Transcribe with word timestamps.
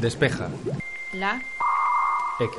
Despeja. 0.00 0.48
La. 1.14 1.42
X. 2.38 2.54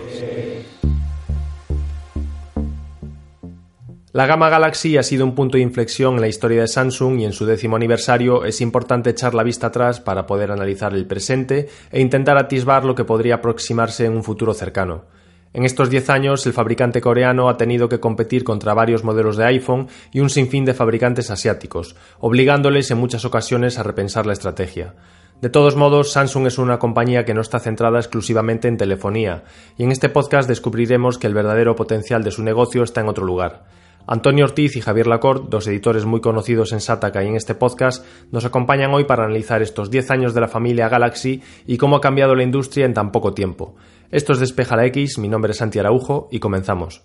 La 4.12 4.26
gama 4.26 4.50
Galaxy 4.50 4.98
ha 4.98 5.04
sido 5.04 5.24
un 5.24 5.36
punto 5.36 5.58
de 5.58 5.64
inflexión 5.64 6.16
en 6.16 6.22
la 6.22 6.28
historia 6.28 6.62
de 6.62 6.68
Samsung 6.68 7.20
y 7.20 7.26
en 7.26 7.34
su 7.34 7.46
décimo 7.46 7.76
aniversario 7.76 8.44
es 8.44 8.62
importante 8.62 9.12
echar 9.12 9.36
la 9.36 9.44
vista 9.44 9.68
atrás 9.68 10.00
para 10.00 10.26
poder 10.26 10.52
analizar 10.52 10.96
el 10.96 11.06
presente 11.06 11.70
e 11.92 12.02
intentar 12.02 12.38
atisbar 12.38 12.84
lo 12.84 12.96
que 12.96 13.04
podría 13.04 13.36
aproximarse 13.36 14.06
en 14.06 14.14
un 14.14 14.24
futuro 14.24 14.56
cercano. 14.56 15.06
En 15.54 15.64
estos 15.64 15.92
10 15.92 16.10
años, 16.10 16.46
el 16.48 16.54
fabricante 16.54 17.02
coreano 17.02 17.50
ha 17.50 17.58
tenido 17.58 17.88
que 17.88 18.00
competir 18.00 18.44
contra 18.44 18.74
varios 18.74 19.04
modelos 19.04 19.38
de 19.38 19.46
iPhone 19.46 19.88
y 20.12 20.20
un 20.20 20.32
sinfín 20.32 20.66
de 20.66 20.74
fabricantes 20.74 21.30
asiáticos, 21.30 21.96
obligándoles 22.20 22.90
en 22.90 22.98
muchas 22.98 23.26
ocasiones 23.26 23.78
a 23.78 23.84
repensar 23.84 24.26
la 24.26 24.34
estrategia. 24.34 24.96
De 25.40 25.50
todos 25.50 25.76
modos, 25.76 26.12
Samsung 26.14 26.48
es 26.48 26.58
una 26.58 26.80
compañía 26.80 27.24
que 27.24 27.36
no 27.36 27.42
está 27.42 27.60
centrada 27.60 28.00
exclusivamente 28.00 28.68
en 28.68 28.78
telefonía, 28.78 29.44
y 29.78 29.84
en 29.84 29.92
este 29.92 30.10
podcast 30.10 30.50
descubriremos 30.50 31.20
que 31.20 31.28
el 31.28 31.36
verdadero 31.36 31.76
potencial 31.76 32.24
de 32.24 32.32
su 32.32 32.42
negocio 32.42 32.82
está 32.82 33.02
en 33.02 33.08
otro 33.08 33.24
lugar. 33.24 33.66
Antonio 34.08 34.46
Ortiz 34.46 34.76
y 34.76 34.82
Javier 34.82 35.06
Lacorte, 35.06 35.48
dos 35.50 35.68
editores 35.68 36.06
muy 36.06 36.22
conocidos 36.22 36.72
en 36.72 36.82
Sataka 36.82 37.24
y 37.24 37.28
en 37.28 37.36
este 37.36 37.54
podcast, 37.54 38.04
nos 38.32 38.46
acompañan 38.46 38.94
hoy 38.96 39.04
para 39.04 39.26
analizar 39.26 39.62
estos 39.62 39.92
10 39.92 40.10
años 40.10 40.34
de 40.34 40.42
la 40.42 40.48
familia 40.48 40.90
Galaxy 40.90 41.44
y 41.68 41.78
cómo 41.78 41.98
ha 41.98 42.02
cambiado 42.02 42.34
la 42.34 42.44
industria 42.44 42.86
en 42.86 42.96
tan 42.96 43.12
poco 43.12 43.36
tiempo. 43.36 43.76
Esto 44.10 44.34
es 44.34 44.40
Despeja 44.40 44.76
la 44.76 44.86
X, 44.86 45.20
mi 45.20 45.28
nombre 45.28 45.52
es 45.52 45.58
Santi 45.58 45.78
Araujo 45.78 46.30
y 46.32 46.40
comenzamos. 46.40 47.04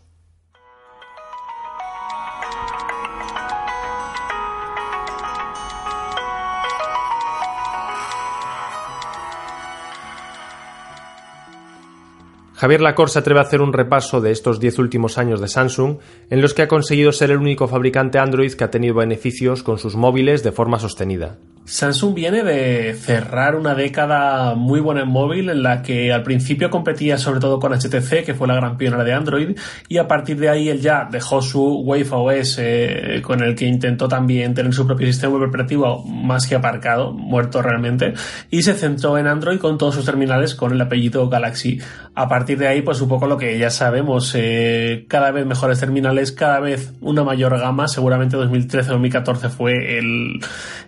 Javier 12.62 12.80
Lacor 12.80 13.10
se 13.10 13.18
atreve 13.18 13.40
a 13.40 13.42
hacer 13.42 13.60
un 13.60 13.72
repaso 13.72 14.20
de 14.20 14.30
estos 14.30 14.60
10 14.60 14.78
últimos 14.78 15.18
años 15.18 15.40
de 15.40 15.48
Samsung, 15.48 15.96
en 16.30 16.40
los 16.40 16.54
que 16.54 16.62
ha 16.62 16.68
conseguido 16.68 17.10
ser 17.10 17.32
el 17.32 17.38
único 17.38 17.66
fabricante 17.66 18.20
Android 18.20 18.52
que 18.52 18.62
ha 18.62 18.70
tenido 18.70 18.94
beneficios 18.94 19.64
con 19.64 19.78
sus 19.78 19.96
móviles 19.96 20.44
de 20.44 20.52
forma 20.52 20.78
sostenida. 20.78 21.38
Samsung 21.64 22.14
viene 22.14 22.42
de 22.42 22.94
cerrar 22.94 23.54
una 23.54 23.74
década 23.74 24.56
muy 24.56 24.80
buena 24.80 25.02
en 25.02 25.08
móvil 25.08 25.48
en 25.48 25.62
la 25.62 25.80
que 25.80 26.12
al 26.12 26.24
principio 26.24 26.70
competía 26.70 27.18
sobre 27.18 27.38
todo 27.38 27.60
con 27.60 27.72
HTC, 27.72 28.24
que 28.24 28.34
fue 28.34 28.48
la 28.48 28.56
gran 28.56 28.76
pionera 28.76 29.04
de 29.04 29.12
Android, 29.12 29.56
y 29.88 29.98
a 29.98 30.08
partir 30.08 30.38
de 30.38 30.48
ahí 30.48 30.68
él 30.68 30.80
ya 30.80 31.08
dejó 31.10 31.40
su 31.40 31.82
Wave 31.82 32.08
OS 32.10 32.56
eh, 32.58 33.22
con 33.22 33.42
el 33.42 33.54
que 33.54 33.66
intentó 33.66 34.08
también 34.08 34.54
tener 34.54 34.74
su 34.74 34.86
propio 34.86 35.06
sistema 35.06 35.36
operativo 35.36 36.04
más 36.04 36.48
que 36.48 36.56
aparcado, 36.56 37.12
muerto 37.12 37.62
realmente, 37.62 38.14
y 38.50 38.62
se 38.62 38.74
centró 38.74 39.16
en 39.16 39.28
Android 39.28 39.60
con 39.60 39.78
todos 39.78 39.94
sus 39.94 40.04
terminales 40.04 40.56
con 40.56 40.72
el 40.72 40.80
apellido 40.80 41.28
Galaxy. 41.28 41.80
A 42.14 42.28
partir 42.28 42.51
de 42.54 42.68
ahí, 42.68 42.82
pues 42.82 43.00
un 43.00 43.08
poco 43.08 43.26
lo 43.26 43.36
que 43.36 43.58
ya 43.58 43.70
sabemos, 43.70 44.32
eh, 44.34 45.04
cada 45.08 45.30
vez 45.30 45.46
mejores 45.46 45.80
terminales, 45.80 46.32
cada 46.32 46.60
vez 46.60 46.92
una 47.00 47.24
mayor 47.24 47.58
gama, 47.58 47.88
seguramente 47.88 48.36
2013-2014 48.36 49.50
fue 49.50 49.98
el, 49.98 50.40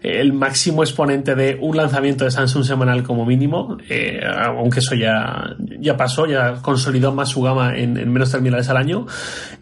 el 0.03 0.33
máximo 0.33 0.83
exponente 0.83 1.35
de 1.35 1.59
un 1.61 1.77
lanzamiento 1.77 2.25
de 2.25 2.31
Samsung 2.31 2.65
semanal 2.65 3.03
como 3.03 3.25
mínimo, 3.25 3.79
eh, 3.89 4.21
aunque 4.25 4.81
eso 4.81 4.95
ya, 4.95 5.57
ya 5.79 5.97
pasó, 5.97 6.27
ya 6.27 6.63
consolidó 6.63 7.13
más 7.13 7.31
su 7.31 7.43
gama 7.43 7.77
en, 7.77 7.95
menos 8.13 8.31
terminales 8.31 8.69
al 8.69 8.77
año. 8.77 9.07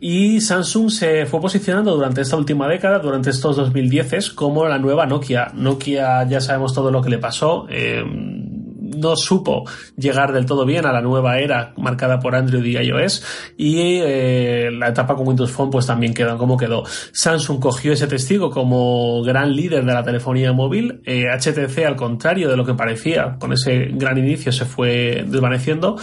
Y 0.00 0.40
Samsung 0.40 0.90
se 0.90 1.26
fue 1.26 1.40
posicionando 1.40 1.94
durante 1.94 2.20
esta 2.20 2.36
última 2.36 2.68
década, 2.68 2.98
durante 2.98 3.30
estos 3.30 3.56
2010 3.56 4.30
como 4.30 4.66
la 4.66 4.78
nueva 4.78 5.06
Nokia. 5.06 5.52
Nokia 5.54 6.26
ya 6.28 6.40
sabemos 6.40 6.74
todo 6.74 6.90
lo 6.90 7.02
que 7.02 7.10
le 7.10 7.18
pasó. 7.18 7.66
Eh, 7.70 8.04
no 8.96 9.16
supo 9.16 9.64
llegar 9.96 10.32
del 10.32 10.46
todo 10.46 10.64
bien 10.64 10.86
a 10.86 10.92
la 10.92 11.00
nueva 11.00 11.38
era 11.38 11.74
marcada 11.76 12.20
por 12.20 12.34
Android 12.34 12.64
y 12.64 12.76
iOS 12.76 13.24
y 13.56 13.98
eh, 14.02 14.70
la 14.72 14.88
etapa 14.88 15.14
con 15.14 15.26
Windows 15.26 15.50
Phone 15.50 15.70
pues 15.70 15.86
también 15.86 16.14
quedó 16.14 16.38
como 16.38 16.56
quedó. 16.56 16.84
Samsung 17.12 17.60
cogió 17.60 17.92
ese 17.92 18.06
testigo 18.06 18.50
como 18.50 19.22
gran 19.22 19.54
líder 19.54 19.84
de 19.84 19.92
la 19.92 20.04
telefonía 20.04 20.52
móvil, 20.52 21.02
HTC 21.04 21.78
eh, 21.78 21.86
al 21.86 21.96
contrario 21.96 22.48
de 22.48 22.56
lo 22.56 22.64
que 22.64 22.74
parecía, 22.74 23.36
con 23.38 23.52
ese 23.52 23.88
gran 23.92 24.18
inicio 24.18 24.52
se 24.52 24.64
fue 24.64 25.24
desvaneciendo 25.26 25.96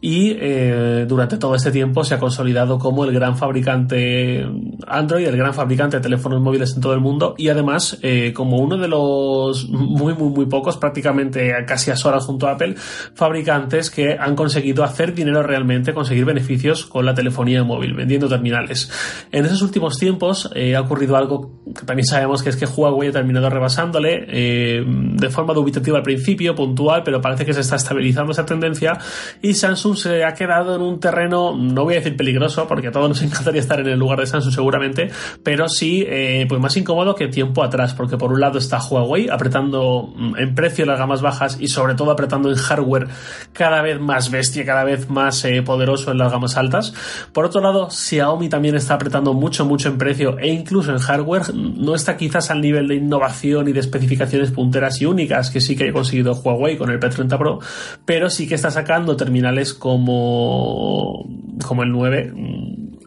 y 0.00 0.36
eh, 0.38 1.06
durante 1.08 1.38
todo 1.38 1.54
este 1.54 1.70
tiempo 1.70 2.04
se 2.04 2.14
ha 2.14 2.18
consolidado 2.18 2.78
como 2.78 3.04
el 3.04 3.12
gran 3.12 3.36
fabricante 3.36 4.46
Android, 4.86 5.26
el 5.26 5.36
gran 5.36 5.54
fabricante 5.54 5.96
de 5.96 6.02
teléfonos 6.02 6.40
móviles 6.40 6.74
en 6.74 6.80
todo 6.80 6.94
el 6.94 7.00
mundo 7.00 7.34
y 7.38 7.48
además 7.48 7.98
como 8.34 8.58
uno 8.58 8.76
de 8.76 8.88
los 8.88 9.68
muy 9.68 10.14
muy 10.14 10.30
muy 10.30 10.46
pocos, 10.46 10.76
prácticamente 10.76 11.52
casi 11.66 11.90
a 11.90 11.94
horas 12.04 12.26
junto 12.32 12.48
a 12.48 12.52
Apple, 12.52 12.74
fabricantes 13.14 13.90
que 13.90 14.16
han 14.18 14.34
conseguido 14.34 14.84
hacer 14.84 15.14
dinero 15.14 15.42
realmente, 15.42 15.94
conseguir 15.94 16.24
beneficios 16.24 16.86
con 16.86 17.04
la 17.04 17.14
telefonía 17.14 17.62
móvil, 17.62 17.94
vendiendo 17.94 18.28
terminales. 18.28 18.90
En 19.30 19.44
esos 19.44 19.62
últimos 19.62 19.98
tiempos 19.98 20.50
eh, 20.54 20.74
ha 20.74 20.80
ocurrido 20.80 21.16
algo 21.16 21.61
que 21.74 21.86
también 21.86 22.06
sabemos 22.06 22.42
que 22.42 22.50
es 22.50 22.56
que 22.56 22.66
Huawei 22.66 23.08
ha 23.08 23.12
terminado 23.12 23.48
rebasándole 23.50 24.24
eh, 24.28 24.84
de 24.86 25.30
forma 25.30 25.54
dubitativa 25.54 25.98
al 25.98 26.02
principio, 26.02 26.54
puntual, 26.54 27.02
pero 27.04 27.20
parece 27.20 27.44
que 27.44 27.52
se 27.52 27.60
está 27.60 27.76
estabilizando 27.76 28.32
esa 28.32 28.46
tendencia 28.46 28.98
y 29.40 29.54
Samsung 29.54 29.96
se 29.96 30.24
ha 30.24 30.34
quedado 30.34 30.76
en 30.76 30.82
un 30.82 31.00
terreno, 31.00 31.56
no 31.56 31.84
voy 31.84 31.94
a 31.94 31.96
decir 31.98 32.16
peligroso, 32.16 32.66
porque 32.66 32.88
a 32.88 32.92
todos 32.92 33.08
nos 33.08 33.22
encantaría 33.22 33.60
estar 33.60 33.80
en 33.80 33.88
el 33.88 33.98
lugar 33.98 34.18
de 34.18 34.26
Samsung 34.26 34.52
seguramente, 34.52 35.10
pero 35.42 35.68
sí 35.68 36.04
eh, 36.06 36.46
pues 36.48 36.60
más 36.60 36.76
incómodo 36.76 37.14
que 37.14 37.28
tiempo 37.28 37.62
atrás, 37.62 37.94
porque 37.94 38.16
por 38.16 38.32
un 38.32 38.40
lado 38.40 38.58
está 38.58 38.78
Huawei 38.78 39.28
apretando 39.28 40.12
mm, 40.14 40.36
en 40.38 40.54
precio 40.54 40.86
las 40.86 40.98
gamas 40.98 41.22
bajas 41.22 41.58
y 41.60 41.68
sobre 41.68 41.94
todo 41.94 42.10
apretando 42.10 42.50
en 42.50 42.56
hardware 42.56 43.08
cada 43.52 43.82
vez 43.82 44.00
más 44.00 44.30
bestia, 44.30 44.64
cada 44.64 44.84
vez 44.84 45.08
más 45.08 45.44
eh, 45.44 45.62
poderoso 45.62 46.10
en 46.10 46.18
las 46.18 46.32
gamas 46.32 46.56
altas. 46.56 46.94
Por 47.32 47.44
otro 47.44 47.60
lado, 47.60 47.90
Xiaomi 47.90 48.48
también 48.48 48.74
está 48.74 48.94
apretando 48.94 49.34
mucho, 49.34 49.64
mucho 49.64 49.88
en 49.88 49.98
precio 49.98 50.38
e 50.38 50.48
incluso 50.48 50.92
en 50.92 50.98
hardware. 50.98 51.42
No 51.62 51.94
está 51.94 52.16
quizás 52.16 52.50
al 52.50 52.60
nivel 52.60 52.88
de 52.88 52.96
innovación 52.96 53.68
y 53.68 53.72
de 53.72 53.80
especificaciones 53.80 54.50
punteras 54.50 55.00
y 55.00 55.06
únicas 55.06 55.50
que 55.50 55.60
sí 55.60 55.76
que 55.76 55.88
ha 55.88 55.92
conseguido 55.92 56.34
Huawei 56.34 56.76
con 56.76 56.90
el 56.90 57.00
P30 57.00 57.38
Pro, 57.38 57.58
pero 58.04 58.30
sí 58.30 58.48
que 58.48 58.54
está 58.54 58.70
sacando 58.70 59.16
terminales 59.16 59.74
como, 59.74 61.28
como 61.66 61.82
el 61.82 61.90
9 61.90 62.32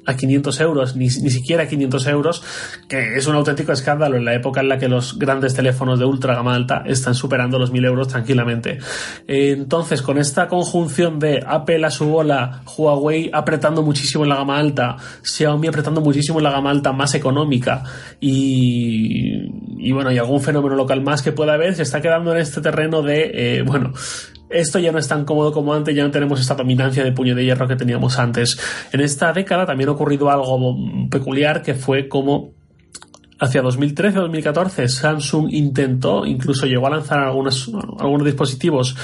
a 0.05 0.15
500 0.15 0.59
euros, 0.61 0.95
ni, 0.95 1.05
ni 1.05 1.29
siquiera 1.29 1.67
500 1.67 2.07
euros, 2.07 2.43
que 2.87 3.15
es 3.15 3.27
un 3.27 3.35
auténtico 3.35 3.71
escándalo 3.71 4.17
en 4.17 4.25
la 4.25 4.33
época 4.33 4.61
en 4.61 4.69
la 4.69 4.77
que 4.77 4.87
los 4.87 5.17
grandes 5.17 5.53
teléfonos 5.53 5.99
de 5.99 6.05
ultra 6.05 6.35
gama 6.35 6.55
alta 6.55 6.83
están 6.85 7.15
superando 7.15 7.59
los 7.59 7.71
1000 7.71 7.85
euros 7.85 8.07
tranquilamente. 8.07 8.79
Entonces, 9.27 10.01
con 10.01 10.17
esta 10.17 10.47
conjunción 10.47 11.19
de 11.19 11.43
Apple 11.45 11.85
a 11.85 11.91
su 11.91 12.05
bola, 12.05 12.61
Huawei 12.77 13.29
apretando 13.33 13.83
muchísimo 13.83 14.23
en 14.23 14.29
la 14.29 14.35
gama 14.37 14.57
alta, 14.57 14.97
Xiaomi 15.23 15.67
apretando 15.67 16.01
muchísimo 16.01 16.39
en 16.39 16.43
la 16.43 16.51
gama 16.51 16.71
alta 16.71 16.91
más 16.91 17.15
económica 17.15 17.83
y, 18.19 19.87
y 19.87 19.91
bueno, 19.91 20.11
y 20.11 20.17
algún 20.17 20.41
fenómeno 20.41 20.75
local 20.75 21.01
más 21.01 21.21
que 21.21 21.31
pueda 21.31 21.53
haber, 21.53 21.75
se 21.75 21.83
está 21.83 22.01
quedando 22.01 22.33
en 22.33 22.39
este 22.39 22.61
terreno 22.61 23.01
de, 23.01 23.31
eh, 23.33 23.61
bueno, 23.61 23.93
esto 24.55 24.79
ya 24.79 24.91
no 24.91 24.99
es 24.99 25.07
tan 25.07 25.25
cómodo 25.25 25.51
como 25.51 25.73
antes, 25.73 25.95
ya 25.95 26.03
no 26.03 26.11
tenemos 26.11 26.39
esta 26.39 26.55
dominancia 26.55 27.03
de 27.03 27.11
puño 27.11 27.35
de 27.35 27.45
hierro 27.45 27.67
que 27.67 27.75
teníamos 27.75 28.17
antes. 28.19 28.59
En 28.91 29.01
esta 29.01 29.33
década 29.33 29.65
también 29.65 29.89
ha 29.89 29.93
ocurrido 29.93 30.29
algo 30.29 30.77
peculiar 31.09 31.61
que 31.61 31.73
fue 31.73 32.07
como 32.07 32.53
hacia 33.39 33.61
2013-2014 33.61 34.87
Samsung 34.87 35.47
intentó, 35.51 36.25
incluso 36.25 36.65
llegó 36.65 36.87
a 36.87 36.91
lanzar 36.91 37.19
algunos, 37.19 37.69
algunos 37.99 38.25
dispositivos 38.25 38.95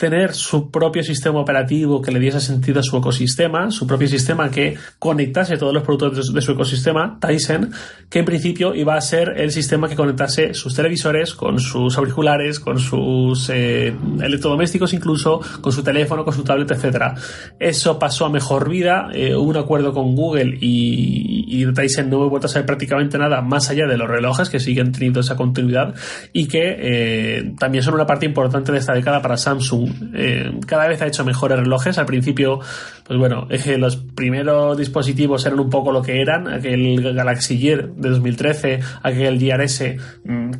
tener 0.00 0.32
su 0.32 0.70
propio 0.70 1.04
sistema 1.04 1.40
operativo 1.40 2.00
que 2.00 2.10
le 2.10 2.18
diese 2.18 2.40
sentido 2.40 2.80
a 2.80 2.82
su 2.82 2.96
ecosistema, 2.96 3.70
su 3.70 3.86
propio 3.86 4.08
sistema 4.08 4.50
que 4.50 4.74
conectase 4.98 5.58
todos 5.58 5.74
los 5.74 5.82
productos 5.82 6.32
de 6.32 6.40
su 6.40 6.52
ecosistema, 6.52 7.18
Tyson, 7.20 7.70
que 8.08 8.20
en 8.20 8.24
principio 8.24 8.74
iba 8.74 8.94
a 8.94 9.00
ser 9.02 9.34
el 9.36 9.52
sistema 9.52 9.90
que 9.90 9.96
conectase 9.96 10.54
sus 10.54 10.74
televisores 10.74 11.34
con 11.34 11.60
sus 11.60 11.98
auriculares, 11.98 12.60
con 12.60 12.78
sus 12.78 13.50
eh, 13.50 13.94
electrodomésticos 14.22 14.94
incluso, 14.94 15.38
con 15.60 15.70
su 15.70 15.82
teléfono, 15.82 16.24
con 16.24 16.32
su 16.32 16.44
tablet, 16.44 16.70
etc. 16.70 17.18
Eso 17.58 17.98
pasó 17.98 18.24
a 18.24 18.30
mejor 18.30 18.70
vida, 18.70 19.10
eh, 19.12 19.36
hubo 19.36 19.50
un 19.50 19.58
acuerdo 19.58 19.92
con 19.92 20.16
Google 20.16 20.56
y, 20.62 21.44
y 21.46 21.70
Tyson 21.74 22.08
no 22.08 22.22
ha 22.22 22.26
vuelto 22.26 22.46
a 22.46 22.50
saber 22.50 22.64
prácticamente 22.64 23.18
nada 23.18 23.42
más 23.42 23.68
allá 23.68 23.86
de 23.86 23.98
los 23.98 24.08
relojes 24.08 24.48
que 24.48 24.60
siguen 24.60 24.92
teniendo 24.92 25.20
esa 25.20 25.36
continuidad 25.36 25.94
y 26.32 26.48
que 26.48 26.76
eh, 26.78 27.52
también 27.58 27.84
son 27.84 27.92
una 27.92 28.06
parte 28.06 28.24
importante 28.24 28.72
de 28.72 28.78
esta 28.78 28.94
década 28.94 29.20
para 29.20 29.36
Samsung 29.36 29.89
eh, 30.14 30.52
cada 30.66 30.88
vez 30.88 31.00
ha 31.02 31.06
hecho 31.06 31.24
mejores 31.24 31.58
relojes. 31.58 31.98
Al 31.98 32.06
principio, 32.06 32.60
pues 33.04 33.18
bueno, 33.18 33.46
los 33.78 33.96
primeros 33.96 34.76
dispositivos 34.76 35.44
eran 35.46 35.60
un 35.60 35.70
poco 35.70 35.92
lo 35.92 36.02
que 36.02 36.20
eran, 36.20 36.48
aquel 36.48 37.14
Galaxy 37.14 37.58
Gear 37.58 37.88
de 37.90 38.08
2013, 38.10 38.80
aquel 39.02 39.38
Gear 39.38 39.60
S 39.62 39.96
mm, 40.24 40.50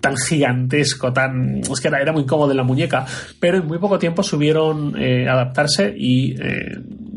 tan 0.00 0.16
gigantesco, 0.16 1.12
tan... 1.12 1.60
es 1.60 1.80
que 1.80 1.88
era, 1.88 2.12
muy 2.12 2.26
cómodo 2.26 2.50
en 2.50 2.56
la 2.56 2.62
muñeca, 2.62 3.06
pero 3.40 3.58
en 3.58 3.66
muy 3.66 3.78
poco 3.78 3.98
tiempo 3.98 4.22
subieron 4.22 4.94
eh, 4.98 5.28
adaptarse 5.28 5.94
y... 5.96 6.34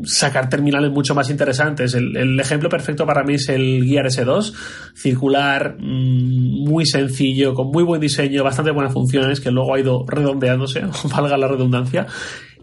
Sacar 0.04 0.48
terminales 0.48 0.90
mucho 0.90 1.14
más 1.14 1.30
interesantes. 1.30 1.94
El, 1.94 2.38
ejemplo 2.40 2.68
perfecto 2.68 3.06
para 3.06 3.22
mí 3.22 3.34
es 3.34 3.48
el 3.48 3.84
Gear 3.84 4.06
S2, 4.06 4.52
circular, 4.94 5.76
mm, 5.78 6.68
muy 6.68 6.86
sencillo, 6.86 7.54
con 7.54 7.68
muy 7.68 7.84
buen 7.84 8.00
diseño, 8.00 8.44
bastante 8.44 8.70
buenas 8.70 8.92
funciones, 8.92 9.40
que 9.40 9.50
luego 9.50 9.74
ha 9.74 9.80
ido 9.80 10.04
redondeándose, 10.06 10.82
valga 11.14 11.36
la 11.36 11.48
redundancia. 11.48 12.06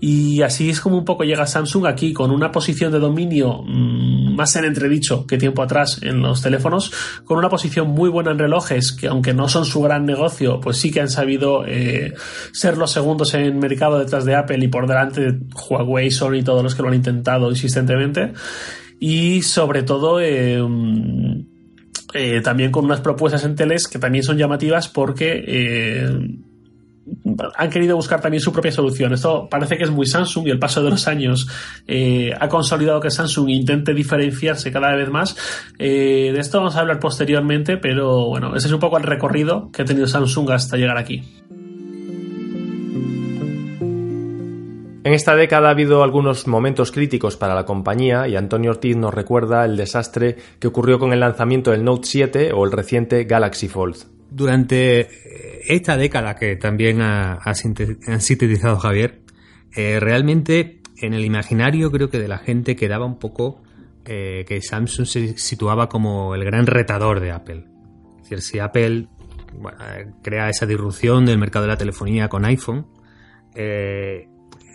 Y 0.02 0.42
así 0.42 0.70
es 0.70 0.80
como 0.80 0.98
un 0.98 1.06
poco 1.06 1.24
llega 1.24 1.46
Samsung 1.46 1.86
aquí 1.86 2.14
con 2.14 2.32
una 2.32 2.52
posición 2.52 2.92
de 2.92 3.00
dominio 3.00 3.64
mm, 3.64 4.19
más 4.36 4.56
en 4.56 4.66
entredicho 4.66 5.26
que 5.26 5.38
tiempo 5.38 5.62
atrás 5.62 6.00
en 6.02 6.22
los 6.22 6.42
teléfonos, 6.42 6.92
con 7.26 7.38
una 7.38 7.50
posición 7.50 7.90
muy 7.90 8.10
buena 8.10 8.32
en 8.32 8.40
relojes 8.40 8.92
que 8.92 9.08
aunque 9.08 9.34
no 9.34 9.48
son 9.48 9.66
su 9.66 9.82
gran 9.82 10.06
negocio, 10.06 10.60
pues 10.60 10.78
sí 10.78 10.92
que 10.92 11.02
han 11.02 11.10
sabido 11.10 11.66
eh, 11.66 12.14
ser 12.52 12.78
los 12.78 12.92
segundos 12.92 13.34
en 13.34 13.60
mercado 13.60 14.00
detrás 14.00 14.26
de 14.26 14.36
Apple 14.36 14.64
y 14.64 14.68
por 14.68 14.88
delante 14.88 15.22
de 15.22 15.40
Huawei, 15.70 16.12
Sony 16.12 16.36
y 16.36 16.44
todos 16.44 16.64
los 16.64 16.76
que 16.76 16.82
lo 16.82 16.90
han 16.90 16.96
intentado 16.96 17.50
insistentemente. 17.50 18.34
Y 19.00 19.42
sobre 19.42 19.84
todo... 19.84 20.20
Eh, 20.20 20.62
eh, 22.16 22.42
también 22.42 22.72
con 22.72 22.86
unas 22.86 23.02
propuestas 23.02 23.44
en 23.44 23.56
teles 23.56 23.88
que 23.88 24.00
también 24.00 24.24
son 24.24 24.36
llamativas 24.36 24.88
porque 24.88 26.10
han 27.56 27.70
querido 27.70 27.96
buscar 27.96 28.22
también 28.22 28.42
su 28.42 28.52
propia 28.52 28.72
solución. 28.72 29.14
Esto 29.14 29.48
parece 29.50 29.78
que 29.78 29.84
es 29.84 29.92
muy 29.92 30.06
Samsung 30.06 30.48
y 30.48 30.52
el 30.52 30.60
paso 30.60 30.84
de 30.84 30.90
los 30.90 31.08
años 31.08 31.48
eh, 31.88 32.32
ha 32.40 32.48
consolidado 32.50 33.00
que 33.00 33.10
Samsung 33.10 33.50
intente 33.50 33.94
diferenciarse 33.94 34.72
cada 34.72 34.96
vez 34.96 35.10
más. 35.10 35.36
Eh, 35.78 36.32
de 36.34 36.40
esto 36.40 36.60
vamos 36.60 36.76
a 36.76 36.82
hablar 36.82 37.00
posteriormente, 37.00 37.78
pero 37.78 38.28
bueno, 38.28 38.56
ese 38.56 38.68
es 38.68 38.74
un 38.74 38.80
poco 38.80 38.98
el 38.98 39.04
recorrido 39.04 39.72
que 39.72 39.84
ha 39.84 39.86
tenido 39.86 40.08
Samsung 40.08 40.52
hasta 40.52 40.78
llegar 40.78 40.98
aquí. 40.98 41.24
En 45.02 45.14
esta 45.14 45.36
década 45.36 45.70
ha 45.70 45.72
habido 45.72 46.04
algunos 46.04 46.46
momentos 46.46 46.92
críticos 46.92 47.38
para 47.38 47.56
la 47.56 47.66
compañía 47.66 48.28
y 48.28 48.36
Antonio 48.36 48.72
Ortiz 48.72 48.98
nos 48.98 49.14
recuerda 49.14 49.66
el 49.66 49.78
desastre 49.78 50.36
que 50.60 50.68
ocurrió 50.68 51.00
con 51.00 51.14
el 51.14 51.22
lanzamiento 51.22 51.72
del 51.72 51.84
Note 51.84 52.08
7 52.08 52.52
o 52.54 52.66
el 52.66 52.72
reciente 52.72 53.24
Galaxy 53.24 53.70
Fold. 53.70 54.19
Durante 54.40 55.10
esta 55.68 55.98
década 55.98 56.36
que 56.36 56.56
también 56.56 57.02
ha, 57.02 57.54
sintetizado 57.54 58.78
Javier, 58.78 59.20
eh, 59.76 60.00
realmente 60.00 60.80
en 61.02 61.14
el 61.14 61.26
imaginario 61.26 61.92
creo 61.92 62.10
que 62.10 62.20
de 62.20 62.30
la 62.30 62.38
gente 62.38 62.78
quedaba 62.78 63.06
un 63.06 63.20
poco 63.20 63.62
eh, 64.06 64.46
que 64.48 64.62
Samsung 64.62 65.06
se 65.06 65.38
situaba 65.38 65.90
como 65.90 66.36
el 66.36 66.46
gran 66.46 66.68
retador 66.68 67.20
de 67.20 67.32
Apple. 67.32 67.66
Es 68.16 68.30
decir, 68.30 68.42
si 68.42 68.60
Apple 68.60 69.10
crea 70.24 70.48
esa 70.48 70.66
disrupción 70.66 71.26
del 71.26 71.38
mercado 71.38 71.66
de 71.66 71.72
la 71.72 71.78
telefonía 71.78 72.30
con 72.30 72.46
iPhone, 72.46 72.88
eh, 73.56 74.30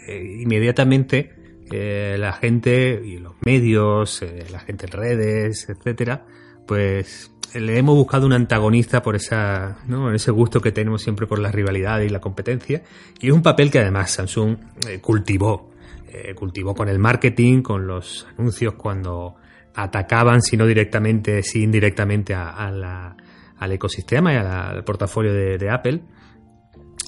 inmediatamente 0.07 1.31
la 1.71 2.35
gente 2.35 3.01
y 3.03 3.17
los 3.17 3.37
medios, 3.47 4.23
la 4.53 4.61
gente 4.61 4.85
en 4.85 4.93
redes, 4.93 5.71
etcétera, 5.71 6.27
pues 6.67 7.34
le 7.55 7.79
hemos 7.79 7.95
buscado 7.95 8.27
un 8.27 8.33
antagonista 8.33 9.03
por 9.03 9.17
esa, 9.17 9.79
¿no? 9.87 10.13
ese 10.13 10.31
gusto 10.31 10.61
que 10.61 10.73
tenemos 10.73 11.03
siempre 11.03 11.27
por 11.27 11.39
la 11.39 11.53
rivalidad 11.53 12.01
y 12.01 12.09
la 12.09 12.21
competencia. 12.21 12.83
Y 13.21 13.29
es 13.29 13.33
un 13.33 13.43
papel 13.43 13.71
que 13.71 13.79
además 13.79 14.11
Samsung 14.11 14.57
eh, 14.89 14.99
cultivó. 15.01 15.71
Eh, 16.09 16.35
cultivó 16.35 16.75
con 16.75 16.89
el 16.89 16.99
marketing, 16.99 17.63
con 17.63 17.87
los 17.87 18.27
anuncios 18.37 18.75
cuando 18.75 19.37
atacaban, 19.75 20.43
si 20.43 20.57
no 20.57 20.67
directamente, 20.67 21.43
si 21.43 21.63
indirectamente 21.63 22.35
al 22.35 23.73
ecosistema 23.73 24.33
y 24.33 24.37
al 24.37 24.85
portafolio 24.85 25.33
de, 25.33 25.71
Apple. 25.71 26.03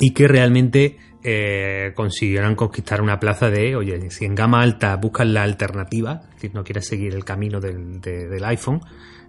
Y 0.00 0.12
que 0.12 0.28
realmente 0.28 0.96
eh, 1.22 1.92
consiguieron 1.94 2.54
conquistar 2.54 3.00
una 3.00 3.18
plaza 3.18 3.48
de, 3.48 3.76
oye, 3.76 4.10
si 4.10 4.24
en 4.24 4.34
gama 4.34 4.60
alta 4.60 4.96
buscas 4.96 5.26
la 5.26 5.42
alternativa, 5.42 6.22
si 6.36 6.48
no 6.48 6.64
quieres 6.64 6.86
seguir 6.86 7.14
el 7.14 7.24
camino 7.24 7.60
del, 7.60 8.00
del 8.00 8.44
iPhone, 8.44 8.80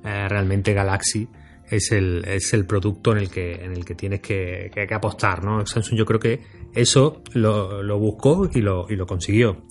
eh, 0.03 0.27
realmente 0.27 0.73
Galaxy 0.73 1.27
es 1.69 1.91
el, 1.91 2.23
es 2.25 2.53
el 2.53 2.65
producto 2.65 3.11
en 3.11 3.17
el 3.17 3.29
que, 3.29 3.53
en 3.55 3.73
el 3.73 3.83
que 3.83 3.95
tienes 3.95 4.21
que, 4.21 4.71
apostar, 4.93 5.43
¿no? 5.43 5.65
Samsung 5.65 5.97
yo 5.97 6.05
creo 6.05 6.19
que 6.19 6.41
eso 6.73 7.21
lo, 7.33 7.99
buscó 7.99 8.49
y 8.53 8.61
lo, 8.61 8.87
y 8.89 8.95
lo 8.95 9.05
consiguió. 9.05 9.65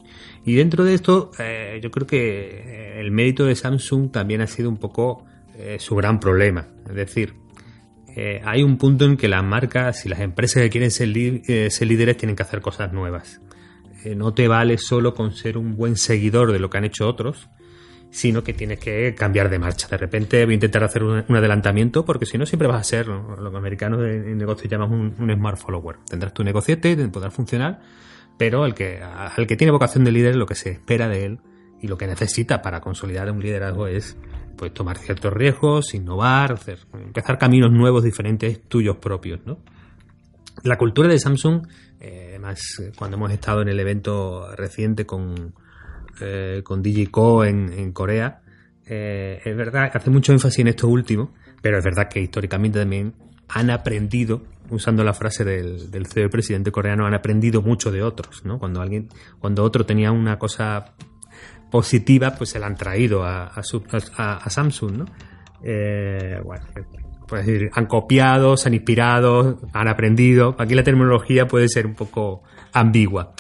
Y 0.44 0.54
dentro 0.54 0.84
de 0.84 0.94
esto, 0.94 1.30
eh, 1.38 1.80
yo 1.82 1.90
creo 1.90 2.06
que 2.06 3.00
el 3.00 3.10
mérito 3.10 3.44
de 3.44 3.54
Samsung 3.54 4.10
también 4.10 4.42
ha 4.42 4.46
sido 4.46 4.68
un 4.68 4.76
poco 4.76 5.24
eh, 5.56 5.76
su 5.78 5.96
gran 5.96 6.20
problema. 6.20 6.68
Es 6.88 6.94
decir, 6.94 7.34
hay 8.44 8.62
un 8.62 8.78
punto 8.78 9.04
en 9.04 9.18
que 9.18 9.28
las 9.28 9.44
marcas 9.44 10.06
y 10.06 10.08
las 10.08 10.20
empresas 10.20 10.62
que 10.62 10.70
quieren 10.70 10.90
ser 10.90 11.08
líderes 11.08 12.16
tienen 12.16 12.34
que 12.34 12.42
hacer 12.42 12.62
cosas 12.62 12.90
nuevas. 12.90 13.42
no 14.16 14.32
te 14.32 14.48
vale 14.48 14.78
solo 14.78 15.12
con 15.12 15.32
ser 15.32 15.58
un 15.58 15.76
buen 15.76 15.96
seguidor 15.96 16.50
de 16.50 16.58
lo 16.58 16.70
que 16.70 16.78
han 16.78 16.84
hecho 16.84 17.06
otros, 17.06 17.50
sino 18.10 18.42
que 18.42 18.54
tienes 18.54 18.78
que 18.78 19.14
cambiar 19.14 19.50
de 19.50 19.58
marcha. 19.58 19.88
De 19.88 19.96
repente 19.96 20.44
voy 20.44 20.52
a 20.52 20.54
intentar 20.54 20.84
hacer 20.84 21.02
un, 21.02 21.24
adelantamiento, 21.28 22.04
porque 22.04 22.26
si 22.26 22.38
no, 22.38 22.46
siempre 22.46 22.68
vas 22.68 22.80
a 22.80 22.84
ser 22.84 23.08
lo 23.08 23.50
que 23.50 23.56
americanos 23.56 24.00
en 24.04 24.38
negocio 24.38 24.68
llaman 24.68 25.14
un, 25.18 25.34
smart 25.34 25.58
follower. 25.58 25.96
Tendrás 26.08 26.32
tu 26.32 26.42
negociete, 26.42 26.96
podrá 27.08 27.30
funcionar, 27.30 27.80
pero 28.38 28.64
el 28.64 28.74
que, 28.74 29.00
al 29.02 29.46
que 29.46 29.56
tiene 29.56 29.70
vocación 29.70 30.04
de 30.04 30.12
líder, 30.12 30.36
lo 30.36 30.46
que 30.46 30.54
se 30.54 30.70
espera 30.70 31.08
de 31.08 31.24
él 31.26 31.38
y 31.80 31.88
lo 31.88 31.98
que 31.98 32.06
necesita 32.06 32.62
para 32.62 32.80
consolidar 32.80 33.30
un 33.30 33.40
liderazgo 33.40 33.86
es 33.86 34.16
pues 34.56 34.72
tomar 34.72 34.96
ciertos 34.96 35.32
riesgos, 35.32 35.92
innovar, 35.94 36.58
empezar 36.94 37.36
caminos 37.36 37.70
nuevos, 37.70 38.02
diferentes, 38.02 38.62
tuyos 38.68 38.96
propios, 38.96 39.40
¿no? 39.44 39.58
La 40.62 40.78
cultura 40.78 41.08
de 41.08 41.18
Samsung, 41.18 41.66
eh, 42.00 42.38
más 42.40 42.80
cuando 42.96 43.18
hemos 43.18 43.30
estado 43.30 43.60
en 43.60 43.68
el 43.68 43.78
evento 43.78 44.56
reciente 44.56 45.04
con, 45.04 45.52
eh, 46.20 46.62
con 46.64 46.82
Digico 46.82 47.44
en, 47.44 47.72
en 47.72 47.92
Corea. 47.92 48.42
Eh, 48.86 49.40
es 49.44 49.56
verdad, 49.56 49.90
hace 49.92 50.10
mucho 50.10 50.32
énfasis 50.32 50.60
en 50.60 50.68
esto 50.68 50.88
último, 50.88 51.34
pero 51.60 51.78
es 51.78 51.84
verdad 51.84 52.08
que 52.08 52.20
históricamente 52.20 52.78
también 52.78 53.14
han 53.48 53.70
aprendido, 53.70 54.42
usando 54.70 55.04
la 55.04 55.12
frase 55.12 55.44
del, 55.44 56.06
CEO 56.06 56.30
presidente 56.30 56.70
coreano, 56.70 57.06
han 57.06 57.14
aprendido 57.14 57.62
mucho 57.62 57.90
de 57.90 58.02
otros, 58.02 58.44
¿no? 58.44 58.58
Cuando 58.58 58.80
alguien, 58.80 59.08
cuando 59.38 59.62
otro 59.62 59.84
tenía 59.86 60.12
una 60.12 60.38
cosa 60.38 60.94
positiva, 61.70 62.34
pues 62.36 62.50
se 62.50 62.58
la 62.58 62.66
han 62.66 62.76
traído 62.76 63.24
a, 63.24 63.46
a, 63.46 64.50
Samsung, 64.50 64.98
¿no? 64.98 65.04
Eh, 65.62 66.40
bueno, 66.44 66.64
pues 67.26 67.46
decir, 67.46 67.70
han 67.72 67.86
copiado, 67.86 68.56
se 68.56 68.68
han 68.68 68.74
inspirado, 68.74 69.60
han 69.72 69.88
aprendido. 69.88 70.54
Aquí 70.58 70.74
la 70.74 70.84
terminología 70.84 71.46
puede 71.46 71.68
ser 71.68 71.86
un 71.86 71.94
poco 71.94 72.42
ambigua, 72.72 73.34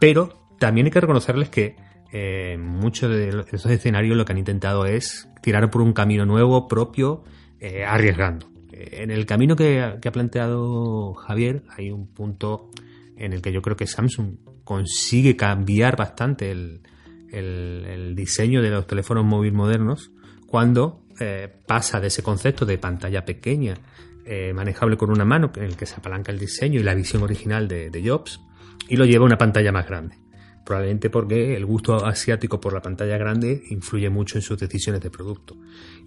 pero 0.00 0.46
también 0.58 0.86
hay 0.86 0.92
que 0.92 1.00
reconocerles 1.00 1.48
que 1.48 1.76
eh, 2.16 2.56
muchos 2.58 3.10
de 3.10 3.44
esos 3.50 3.66
escenarios 3.72 4.16
lo 4.16 4.24
que 4.24 4.30
han 4.30 4.38
intentado 4.38 4.86
es 4.86 5.28
tirar 5.42 5.68
por 5.68 5.82
un 5.82 5.92
camino 5.92 6.24
nuevo, 6.24 6.68
propio, 6.68 7.24
eh, 7.58 7.84
arriesgando. 7.84 8.46
Eh, 8.72 9.02
en 9.02 9.10
el 9.10 9.26
camino 9.26 9.56
que, 9.56 9.82
ha 9.82 10.12
planteado 10.12 11.14
Javier 11.14 11.64
hay 11.76 11.90
un 11.90 12.06
punto 12.06 12.70
en 13.16 13.32
el 13.32 13.42
que 13.42 13.52
yo 13.52 13.60
creo 13.62 13.76
que 13.76 13.88
Samsung 13.88 14.36
consigue 14.62 15.34
cambiar 15.34 15.96
bastante 15.96 16.52
el, 16.52 16.80
diseño 18.14 18.62
de 18.62 18.70
los 18.70 18.86
teléfonos 18.86 19.24
móviles 19.24 19.54
modernos 19.54 20.12
cuando 20.46 21.02
pasa 21.66 21.98
de 21.98 22.06
ese 22.06 22.22
concepto 22.22 22.64
de 22.64 22.78
pantalla 22.78 23.24
pequeña, 23.24 23.74
manejable 24.54 24.96
con 24.96 25.10
una 25.10 25.24
mano, 25.24 25.50
en 25.56 25.64
el 25.64 25.76
que 25.76 25.84
se 25.84 25.96
apalanca 25.96 26.30
el 26.30 26.38
diseño 26.38 26.78
y 26.78 26.84
la 26.84 26.94
visión 26.94 27.24
original 27.24 27.66
de 27.66 28.02
Jobs, 28.06 28.40
y 28.88 28.94
lo 28.94 29.04
lleva 29.04 29.24
a 29.24 29.26
una 29.26 29.36
pantalla 29.36 29.72
más 29.72 29.88
grande 29.88 30.23
probablemente 30.64 31.10
porque 31.10 31.56
el 31.56 31.66
gusto 31.66 32.04
asiático 32.04 32.60
por 32.60 32.72
la 32.72 32.80
pantalla 32.80 33.18
grande 33.18 33.62
influye 33.70 34.08
mucho 34.08 34.38
en 34.38 34.42
sus 34.42 34.58
decisiones 34.58 35.02
de 35.02 35.10
producto. 35.10 35.56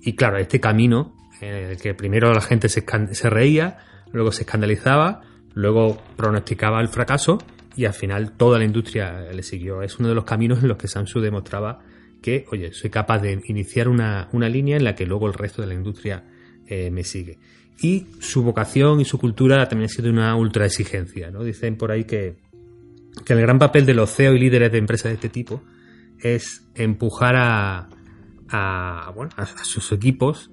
Y 0.02 0.16
claro, 0.16 0.38
este 0.38 0.60
camino, 0.60 1.16
en 1.42 1.54
el 1.54 1.78
que 1.78 1.94
primero 1.94 2.34
la 2.34 2.42
gente 2.42 2.68
se, 2.70 2.84
reía, 3.30 3.78
luego 4.12 4.32
se 4.32 4.44
escandalizaba, 4.44 5.22
luego 5.54 6.02
pronosticaba 6.16 6.82
el 6.82 6.88
fracaso 6.88 7.38
y 7.76 7.86
al 7.86 7.94
final 7.94 8.32
toda 8.32 8.58
la 8.58 8.66
industria 8.66 9.32
le 9.32 9.44
siguió. 9.44 9.84
Es 9.84 10.00
uno 10.00 10.10
de 10.10 10.16
los 10.16 10.26
caminos 10.26 10.62
en 10.62 10.70
los 10.70 10.78
que 10.78 10.88
Samsung 10.88 11.24
demostraba 11.24 11.80
que, 12.22 12.46
oye, 12.52 12.74
soy 12.74 12.90
capaz 12.90 13.20
de 13.20 13.40
iniciar 13.46 13.88
una, 13.88 14.28
línea 14.34 14.78
en 14.78 14.84
la 14.84 14.96
que 14.96 15.06
luego 15.06 15.28
el 15.28 15.34
resto 15.34 15.62
de 15.62 15.68
la 15.68 15.76
industria 15.76 16.24
eh, 16.66 16.90
me 16.90 17.04
sigue. 17.04 17.38
Y 17.80 18.08
su 18.20 18.42
vocación 18.42 19.00
y 19.00 19.06
su 19.06 19.20
cultura 19.20 19.68
también 19.68 19.86
ha 19.86 19.94
sido 19.94 20.10
una 20.10 20.36
ultra 20.36 20.66
exigencia. 20.66 21.30
¿no? 21.30 21.44
Dicen 21.44 21.78
por 21.78 21.92
ahí 21.92 22.06
que, 22.06 22.38
que 23.26 23.34
el 23.34 23.42
gran 23.42 23.60
papel 23.60 23.86
de 23.86 23.94
los 23.94 24.14
CEO 24.14 24.34
y 24.34 24.40
líderes 24.40 24.72
de 24.72 24.78
empresas 24.78 25.10
de 25.10 25.16
este 25.16 25.30
tipo 25.30 25.64
es 26.20 26.68
empujar 26.76 27.36
a, 27.36 27.90
a, 28.50 29.12
bueno, 29.16 29.32
a, 29.38 29.46
sus 29.46 29.92
equipos 29.92 30.52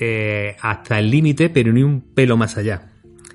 eh, 0.00 0.56
hasta 0.60 0.98
el 0.98 1.10
límite, 1.10 1.50
pero 1.50 1.72
ni 1.72 1.82
un 1.82 2.00
pelo 2.00 2.36
más 2.36 2.56
allá. 2.56 2.90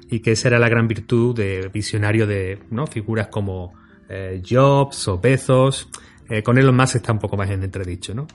Y 0.09 0.19
que 0.19 0.31
esa 0.31 0.50
era 0.50 0.59
la 0.59 0.69
gran 0.69 0.88
virtud 0.88 1.36
de 1.36 1.69
visionario 1.69 2.25
de 2.25 2.59
¿no? 2.71 2.88
figuras 2.88 3.27
como 3.27 3.74
eh, 4.09 4.41
Jobs 4.48 5.07
o 5.07 5.19
Bezos, 5.19 5.88
eh, 6.29 6.43
con 6.43 6.57
Elon 6.57 6.75
Musk 6.75 6.98
está 6.98 7.12
un 7.12 7.19
poco 7.19 7.38
más 7.38 7.50
en 7.50 7.63
entredicho, 7.63 8.13
¿no? 8.13 8.27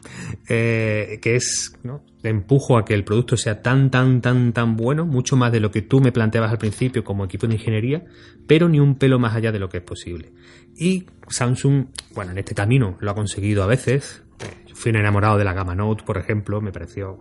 Eh, 0.49 1.19
que 1.23 1.37
es, 1.37 1.79
¿no? 1.83 2.05
Empujo 2.23 2.77
a 2.77 2.85
que 2.85 2.95
el 2.95 3.05
producto 3.05 3.37
sea 3.37 3.63
tan, 3.63 3.91
tan, 3.91 4.21
tan, 4.21 4.53
tan 4.53 4.77
bueno, 4.77 5.07
mucho 5.07 5.37
más 5.37 5.53
de 5.53 5.61
lo 5.61 5.71
que 5.71 5.83
tú 5.83 6.01
me 6.01 6.11
planteabas 6.11 6.51
al 6.51 6.59
principio 6.59 7.05
como 7.05 7.25
equipo 7.25 7.47
de 7.47 7.55
ingeniería, 7.55 8.05
pero 8.47 8.69
ni 8.69 8.81
un 8.81 8.97
pelo 8.97 9.19
más 9.19 9.35
allá 9.35 9.53
de 9.53 9.59
lo 9.59 9.69
que 9.69 9.79
es 9.79 9.85
posible. 9.85 10.33
Y 10.77 11.07
Samsung, 11.29 11.87
bueno, 12.15 12.33
en 12.33 12.39
este 12.39 12.55
camino 12.55 12.97
lo 13.01 13.11
ha 13.11 13.15
conseguido 13.15 13.63
a 13.63 13.67
veces. 13.67 14.23
Yo 14.67 14.75
fui 14.75 14.91
un 14.91 14.97
enamorado 14.97 15.39
de 15.39 15.45
la 15.45 15.53
gama 15.53 15.75
Note, 15.75 16.03
por 16.05 16.19
ejemplo, 16.19 16.61
me 16.61 16.73
pareció 16.73 17.21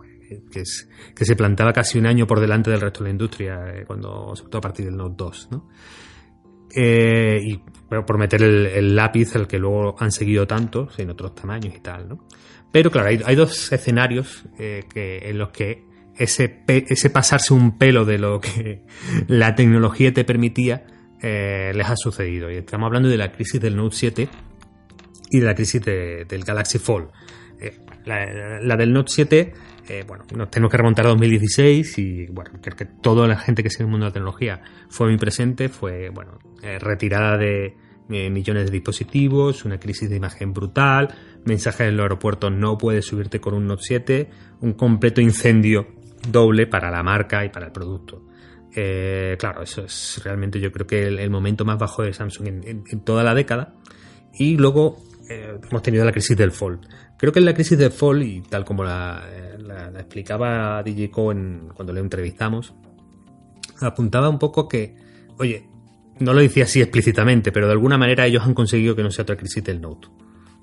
que, 0.50 0.60
es, 0.60 0.88
que 1.14 1.24
se 1.24 1.36
plantaba 1.36 1.72
casi 1.72 1.98
un 1.98 2.06
año 2.06 2.26
por 2.26 2.40
delante 2.40 2.70
del 2.70 2.80
resto 2.80 3.00
de 3.00 3.10
la 3.10 3.12
industria, 3.12 3.74
eh, 3.74 3.84
cuando, 3.86 4.34
sobre 4.34 4.50
todo 4.50 4.58
a 4.58 4.62
partir 4.62 4.86
del 4.86 4.96
Note 4.96 5.14
2, 5.16 5.48
¿no? 5.50 5.68
Eh, 6.74 7.40
y 7.42 7.60
por 7.88 8.18
meter 8.18 8.42
el, 8.42 8.96
lápiz, 8.96 9.34
el 9.36 9.46
que 9.46 9.58
luego 9.58 9.94
han 9.98 10.10
seguido 10.10 10.46
tantos 10.46 10.98
en 10.98 11.10
otros 11.10 11.34
tamaños 11.34 11.74
y 11.76 11.80
tal, 11.80 12.08
¿no? 12.08 12.26
Pero 12.72 12.90
claro, 12.90 13.08
hay, 13.08 13.36
dos 13.36 13.72
escenarios 13.72 14.44
eh, 14.58 14.82
en 14.94 15.38
los 15.38 15.50
que 15.50 15.84
ese, 16.16 16.64
ese 16.66 17.10
pasarse 17.10 17.54
un 17.54 17.78
pelo 17.78 18.04
de 18.04 18.18
lo 18.18 18.40
que 18.40 18.82
la 19.28 19.54
tecnología 19.54 20.12
te 20.12 20.24
permitía 20.24 20.84
eh, 21.22 21.70
les 21.72 21.88
ha 21.88 21.96
sucedido. 21.96 22.50
Y 22.50 22.56
estamos 22.56 22.86
hablando 22.86 23.08
de 23.08 23.16
la 23.16 23.30
crisis 23.30 23.60
del 23.60 23.76
Note 23.76 23.94
7 23.94 24.28
y 25.30 25.38
de 25.38 25.46
la 25.46 25.54
crisis 25.54 25.80
del 25.84 26.44
Galaxy 26.44 26.78
Fold. 26.78 27.10
la, 28.04 28.60
la, 28.60 28.76
del 28.76 28.92
Note 28.92 29.12
7 29.12 29.52
eh, 29.86 30.02
bueno, 30.06 30.24
nos 30.34 30.50
tenemos 30.50 30.70
que 30.70 30.78
remontar 30.78 31.06
a 31.06 31.10
2016 31.10 31.98
y 31.98 32.26
bueno, 32.26 32.52
creo 32.62 32.76
que 32.76 32.86
toda 32.86 33.28
la 33.28 33.36
gente 33.36 33.62
que 33.62 33.68
sigue 33.68 33.84
el 33.84 33.90
mundo 33.90 34.06
de 34.06 34.10
la 34.10 34.14
tecnología 34.14 34.62
fue 34.88 35.08
muy 35.08 35.18
presente, 35.18 35.68
fue 35.68 36.08
bueno, 36.08 36.38
eh, 36.64 36.78
retirada 36.78 37.36
de 37.36 37.76
eh, 38.08 38.30
millones 38.30 38.66
de 38.66 38.70
dispositivos, 38.70 39.64
una 39.64 39.78
crisis 39.78 40.08
de 40.08 40.16
imagen 40.16 40.52
brutal, 40.52 41.14
mensajes 41.44 41.88
en 41.88 41.96
los 41.96 42.04
aeropuertos 42.04 42.50
no 42.50 42.78
puedes 42.78 43.04
subirte 43.04 43.40
con 43.40 43.54
un 43.54 43.66
Note 43.66 43.82
7, 43.84 44.30
un 44.60 44.72
completo 44.72 45.20
incendio 45.20 45.86
doble 46.26 46.66
para 46.66 46.90
la 46.90 47.02
marca 47.02 47.44
y 47.44 47.50
para 47.50 47.66
el 47.66 47.72
producto. 47.72 48.22
claro, 48.72 49.62
eso 49.62 49.84
es 49.84 50.20
realmente 50.24 50.58
yo 50.58 50.72
creo 50.72 50.86
que 50.86 51.06
el, 51.06 51.30
momento 51.30 51.64
más 51.64 51.78
bajo 51.78 52.02
de 52.02 52.12
Samsung 52.12 52.46
en, 52.46 53.04
toda 53.04 53.22
la 53.22 53.34
década. 53.34 53.74
Y 54.32 54.56
luego 54.56 54.96
hemos 55.28 55.82
tenido 55.82 56.04
la 56.04 56.12
crisis 56.12 56.36
del 56.36 56.50
Fold. 56.50 56.88
Creo 57.18 57.32
que 57.32 57.38
en 57.38 57.44
la 57.44 57.54
crisis 57.54 57.78
del 57.78 57.92
Fold, 57.92 58.22
y 58.22 58.40
tal 58.40 58.64
como 58.64 58.84
la, 58.84 59.22
explicaba 59.98 60.82
DJ 60.82 61.10
en, 61.30 61.68
cuando 61.74 61.92
le 61.92 62.00
entrevistamos, 62.00 62.74
apuntaba 63.80 64.28
un 64.28 64.38
poco 64.38 64.66
que, 64.66 64.96
oye, 65.38 65.68
no 66.18 66.32
lo 66.32 66.40
decía 66.40 66.64
así 66.64 66.80
explícitamente, 66.80 67.52
pero 67.52 67.66
de 67.66 67.72
alguna 67.72 67.98
manera 67.98 68.26
ellos 68.26 68.44
han 68.44 68.54
conseguido 68.54 68.94
que 68.94 69.02
no 69.02 69.10
sea 69.10 69.22
otra 69.22 69.36
crisis 69.36 69.62
del 69.64 69.80
Note. 69.80 70.08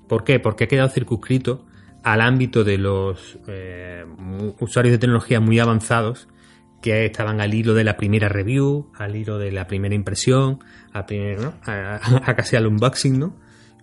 ¿Por 0.08 0.24
qué? 0.24 0.40
Porque 0.40 0.64
ha 0.64 0.68
quedado 0.68 0.88
circunscrito 0.88 1.66
al 2.02 2.20
ámbito 2.20 2.64
de 2.64 2.78
los 2.78 3.38
eh, 3.46 4.04
usuarios 4.60 4.92
de 4.92 4.98
tecnología 4.98 5.40
muy 5.40 5.58
avanzados 5.58 6.28
que 6.80 7.06
estaban 7.06 7.40
al 7.40 7.54
hilo 7.54 7.74
de 7.74 7.84
la 7.84 7.96
primera 7.96 8.28
review, 8.28 8.90
al 8.96 9.14
hilo 9.14 9.38
de 9.38 9.52
la 9.52 9.68
primera 9.68 9.94
impresión, 9.94 10.58
a, 10.92 11.06
a 12.26 12.34
casi 12.34 12.56
al 12.56 12.66
unboxing, 12.66 13.18
¿no? 13.18 13.36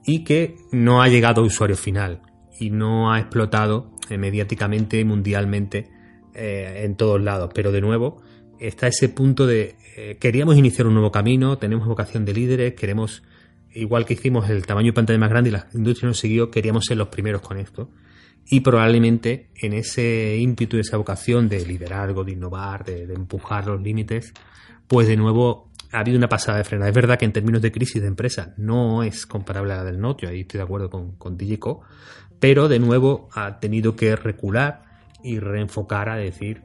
Y 0.05 0.23
que 0.23 0.57
no 0.71 1.01
ha 1.01 1.07
llegado 1.07 1.41
a 1.41 1.45
usuario 1.45 1.77
final 1.77 2.21
y 2.59 2.71
no 2.71 3.11
ha 3.11 3.19
explotado 3.19 3.91
mediáticamente, 4.09 5.03
mundialmente, 5.05 5.89
eh, 6.33 6.83
en 6.83 6.95
todos 6.95 7.21
lados. 7.21 7.51
Pero 7.53 7.71
de 7.71 7.81
nuevo, 7.81 8.21
está 8.59 8.87
ese 8.87 9.09
punto 9.09 9.47
de 9.47 9.75
eh, 9.95 10.17
queríamos 10.19 10.57
iniciar 10.57 10.87
un 10.87 10.93
nuevo 10.93 11.11
camino, 11.11 11.57
tenemos 11.57 11.87
vocación 11.87 12.25
de 12.25 12.33
líderes, 12.33 12.73
queremos, 12.73 13.23
igual 13.73 14.05
que 14.05 14.13
hicimos 14.13 14.49
el 14.49 14.65
tamaño 14.65 14.87
de 14.87 14.93
pantalla 14.93 15.19
más 15.19 15.29
grande 15.29 15.49
y 15.49 15.53
la 15.53 15.67
industria 15.73 16.07
nos 16.07 16.19
siguió, 16.19 16.49
queríamos 16.51 16.85
ser 16.85 16.97
los 16.97 17.09
primeros 17.09 17.41
con 17.41 17.57
esto. 17.57 17.89
Y 18.45 18.61
probablemente 18.61 19.49
en 19.55 19.73
ese 19.73 20.37
ímpetu 20.37 20.77
esa 20.77 20.97
vocación 20.97 21.49
de 21.49 21.65
liderazgo, 21.65 22.23
de 22.23 22.31
innovar, 22.31 22.83
de, 22.83 23.03
empujar 23.13 23.67
los 23.67 23.81
límites, 23.81 24.33
pues 24.87 25.07
de 25.07 25.17
nuevo 25.17 25.69
ha 25.91 25.99
habido 25.99 26.17
una 26.17 26.29
pasada 26.29 26.57
de 26.59 26.63
frena. 26.63 26.87
Es 26.87 26.95
verdad 26.95 27.19
que 27.19 27.25
en 27.25 27.33
términos 27.33 27.61
de 27.61 27.71
crisis 27.71 28.01
de 28.01 28.07
empresa 28.07 28.53
no 28.57 29.03
es 29.03 29.25
comparable 29.25 29.73
a 29.73 29.77
la 29.77 29.83
del 29.83 29.99
Note, 29.99 30.27
ahí 30.27 30.41
estoy 30.41 30.59
de 30.59 30.63
acuerdo 30.63 30.89
con, 30.89 31.15
con 31.15 31.37
Digico, 31.37 31.81
pero 32.39 32.67
de 32.67 32.79
nuevo 32.79 33.29
ha 33.33 33.59
tenido 33.59 33.95
que 33.95 34.15
recular 34.15 34.83
y 35.23 35.39
reenfocar 35.39 36.09
a 36.09 36.15
decir, 36.15 36.63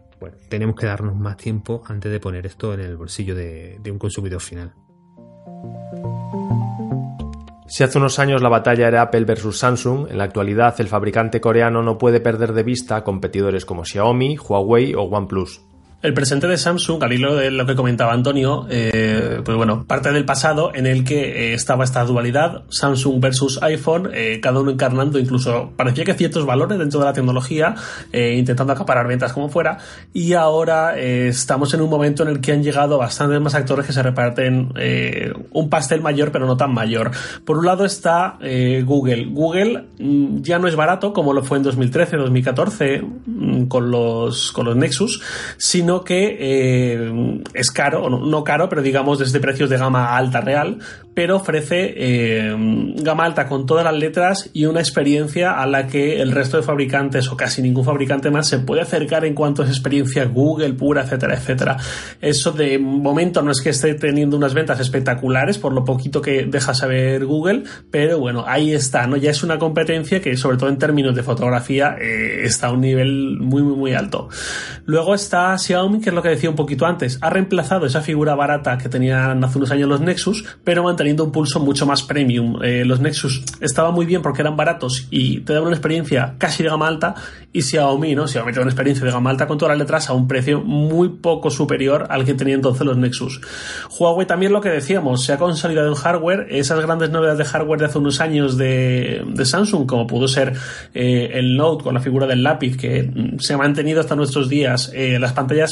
tenemos 0.49 0.76
que 0.76 0.87
darnos 0.87 1.16
más 1.16 1.37
tiempo 1.37 1.83
antes 1.87 2.11
de 2.11 2.21
poner 2.21 2.47
esto 2.47 2.75
en 2.75 2.81
el 2.81 2.97
bolsillo 2.97 3.35
de, 3.35 3.81
un 3.90 3.99
consumidor 3.99 4.40
final. 4.40 4.73
Si 7.66 7.83
hace 7.83 7.99
unos 7.99 8.19
años 8.19 8.43
la 8.43 8.49
batalla 8.49 8.88
era 8.88 9.02
Apple 9.02 9.25
versus 9.25 9.59
Samsung, 9.59 10.09
en 10.11 10.19
la 10.19 10.25
actualidad 10.25 10.75
el 10.81 10.88
fabricante 10.88 11.40
coreano 11.40 11.83
no 11.83 11.99
puede 11.99 12.21
perder 12.21 12.52
de 12.52 12.62
vista 12.62 13.02
competidores 13.02 13.64
como 13.64 13.85
Xiaomi, 13.85 14.37
Huawei 14.37 14.95
o 14.95 15.02
OnePlus. 15.02 15.74
El 16.04 16.12
presente 16.12 16.46
de 16.46 16.58
Samsung, 16.58 17.02
al 17.02 17.14
hilo 17.14 17.34
de 17.34 17.50
lo 17.50 17.64
que 17.64 17.75
comentaba 17.75 18.12
Antonio, 18.12 18.66
eh, 18.68 19.40
pues 19.42 19.56
bueno, 19.56 19.87
parte 19.87 20.12
del 20.12 20.26
pasado 20.26 20.70
en 20.75 20.87
el 20.87 21.02
que 21.02 21.52
eh, 21.52 21.54
estaba 21.54 21.82
esta 21.82 22.04
dualidad, 22.04 22.64
Samsung 22.68 23.23
versus 23.23 23.62
iPhone, 23.62 24.11
eh, 24.12 24.38
cada 24.42 24.61
uno 24.61 24.70
encarnando 24.70 25.18
incluso, 25.18 25.73
parecía 25.75 26.04
que 26.04 26.12
ciertos 26.12 26.44
valores 26.44 26.78
dentro 26.78 27.00
de 27.00 27.06
la 27.06 27.14
tecnología, 27.14 27.75
intentando 28.12 28.75
acaparar 28.75 29.08
ventas 29.08 29.32
como 29.32 29.49
fuera, 29.49 29.78
y 30.12 30.34
ahora 30.34 30.99
estamos 30.99 31.73
en 31.73 31.80
un 31.80 31.88
momento 31.88 32.23
en 32.23 32.28
el 32.28 32.42
que 32.42 32.52
han 32.52 32.62
llegado 32.62 32.99
bastantes 32.99 33.40
más 33.40 33.54
actores 33.54 33.87
que 33.87 33.94
se 33.94 34.02
reparten 34.02 34.75
un 35.52 35.70
pastel 35.70 36.02
mayor, 36.02 36.32
pero 36.32 36.44
no 36.44 36.58
tan 36.58 36.75
mayor. 36.75 37.12
Por 37.46 37.56
un 37.56 37.64
lado 37.64 37.87
está 37.87 38.38
Google. 38.84 39.28
Google 39.30 39.87
mm, 39.99 40.42
ya 40.42 40.58
no 40.58 40.68
es 40.68 40.76
barato 40.76 41.14
como 41.14 41.32
lo 41.32 41.42
fue 41.42 41.56
en 41.56 41.62
2013, 41.62 42.18
2014, 42.18 43.02
mm, 43.25 43.64
con 43.68 43.90
los, 43.90 44.52
con 44.52 44.66
los 44.66 44.76
Nexus, 44.76 45.23
sino 45.56 45.94
que 46.03 46.37
eh, 46.41 47.41
es 47.53 47.71
caro, 47.71 48.09
no, 48.09 48.45
caro, 48.45 48.69
pero 48.69 48.83
digamos 48.83 49.19
desde 49.19 49.39
precios 49.39 49.71
de 49.71 49.77
gama 49.77 50.17
alta 50.17 50.41
real, 50.41 50.79
pero 51.15 51.37
ofrece 51.37 51.95
eh, 51.97 52.55
gama 52.97 53.25
alta 53.25 53.47
con 53.47 53.67
todas 53.67 53.85
las 53.85 53.95
letras 53.95 54.51
y 54.53 54.67
una 54.67 54.81
experiencia 54.81 55.61
a 55.61 55.67
la 55.67 55.87
que 55.87 56.21
el 56.21 56.33
resto 56.33 56.57
de 56.57 56.63
fabricantes 56.63 57.29
o 57.29 57.37
casi 57.37 57.63
ningún 57.63 57.85
fabricante 57.85 58.31
más 58.31 58.49
se 58.49 58.59
puede 58.59 58.83
acercar 58.83 59.25
en 59.25 59.35
cuanto 59.35 59.63
a 59.63 59.67
experiencia 59.67 60.25
Google 60.25 60.73
pura, 60.73 61.03
etcétera, 61.03 61.35
etcétera. 61.35 61.77
Eso 62.21 62.53
de 62.53 62.79
momento 62.79 63.43
no 63.43 63.51
es 63.51 63.61
que 63.61 63.71
esté 63.71 63.95
teniendo 63.95 64.37
unas 64.37 64.55
ventas 64.55 64.81
espectaculares 64.81 65.59
por 65.59 65.73
lo 65.73 65.85
poquito 65.85 66.21
que 66.21 66.47
deja 66.47 66.75
saber 66.75 67.25
Google, 67.27 67.65
pero 67.91 68.19
bueno, 68.19 68.45
ahí 68.47 68.73
está, 68.73 69.07
¿no? 69.07 69.17
Ya 69.17 69.31
es 69.31 69.43
una 69.43 69.59
competencia 69.59 70.21
que 70.21 70.37
sobre 70.37 70.57
todo 70.57 70.69
en 70.69 70.79
términos 70.79 71.15
de 71.15 71.23
fotografía 71.23 71.97
eh, 72.01 72.43
está 72.45 72.69
a 72.69 72.73
un 72.73 72.81
nivel 72.81 73.39
muy, 73.41 73.63
muy, 73.63 73.77
muy 73.77 73.95
alto. 73.95 74.29
Luego 74.87 75.15
está 75.15 75.57
Xiaomi, 75.57 75.84
que 76.03 76.11
es 76.11 76.14
lo 76.14 76.23
que 76.23 76.31
decía 76.31 76.50
un 76.50 76.57
poquito 76.57 76.87
antes, 76.87 77.19
ha 77.21 77.31
reemplazado 77.31 77.87
esa 77.87 78.00
figura 78.00 78.35
barata 78.35 78.79
que 78.79 78.88
tenían 78.88 79.43
hace 79.45 79.59
unos 79.59 79.71
años 79.71 79.88
los 79.88 80.00
Nexus, 80.00 80.45
pero 80.64 80.83
manteniendo 80.83 81.05
teniendo 81.05 81.25
un 81.25 81.33
pulso 81.33 81.61
mucho 81.61 81.85
más 81.85 82.03
premium. 82.03 82.59
Eh, 82.62 82.83
los 82.87 82.99
Nexus 82.99 83.43
estaban 83.61 83.93
muy 83.93 84.07
bien 84.07 84.23
porque 84.23 84.41
eran 84.41 84.57
baratos 84.57 85.07
y 85.11 85.41
te 85.41 85.53
daban 85.53 85.69
una 85.69 85.76
experiencia 85.76 86.35
casi 86.38 86.62
de 86.62 86.71
gama 86.71 86.88
alta 86.88 87.14
y 87.53 87.62
Xiaomi, 87.62 88.14
¿no? 88.14 88.26
Xiaomi 88.26 88.53
te 88.53 88.57
da 88.57 88.62
una 88.62 88.71
experiencia 88.71 89.05
de 89.05 89.12
gama 89.12 89.31
alta 89.31 89.47
con 89.47 89.59
todas 89.59 89.76
las 89.76 89.79
letras 89.79 90.09
a 90.09 90.12
un 90.12 90.26
precio 90.26 90.61
muy 90.62 91.11
poco 91.11 91.50
superior 91.50 92.07
al 92.11 92.25
que 92.25 92.35
tenía 92.35 92.55
entonces 92.55 92.87
los 92.87 92.97
Nexus. 92.97 93.41
Huawei 93.99 94.26
también 94.26 94.53
lo 94.53 94.61
que 94.61 94.71
decíamos, 94.71 95.25
se 95.25 95.33
ha 95.33 95.38
consolidado 95.38 95.88
en 95.88 95.95
hardware, 95.95 96.47
esas 96.50 96.81
grandes 96.81 97.11
novedades 97.11 97.38
de 97.38 97.45
hardware 97.45 97.81
de 97.81 97.87
hace 97.87 97.99
unos 97.99 98.21
años 98.21 98.57
de, 98.57 99.25
Samsung, 99.45 99.87
como 99.87 100.07
pudo 100.07 100.26
ser 100.26 100.55
eh, 100.95 101.31
el 101.35 101.57
Note 101.57 101.85
con 101.85 101.95
la 101.95 102.00
figura 102.00 102.26
del 102.26 102.43
lápiz 102.43 102.76
que 102.76 103.03
mm, 103.03 103.38
se 103.38 103.53
ha 103.53 103.59
mantenido 103.59 104.00
hasta 104.00 104.17
nuestros 104.17 104.49
días, 104.49 104.91
eh, 104.95 105.19
las 105.21 105.33
pantallas 105.33 105.63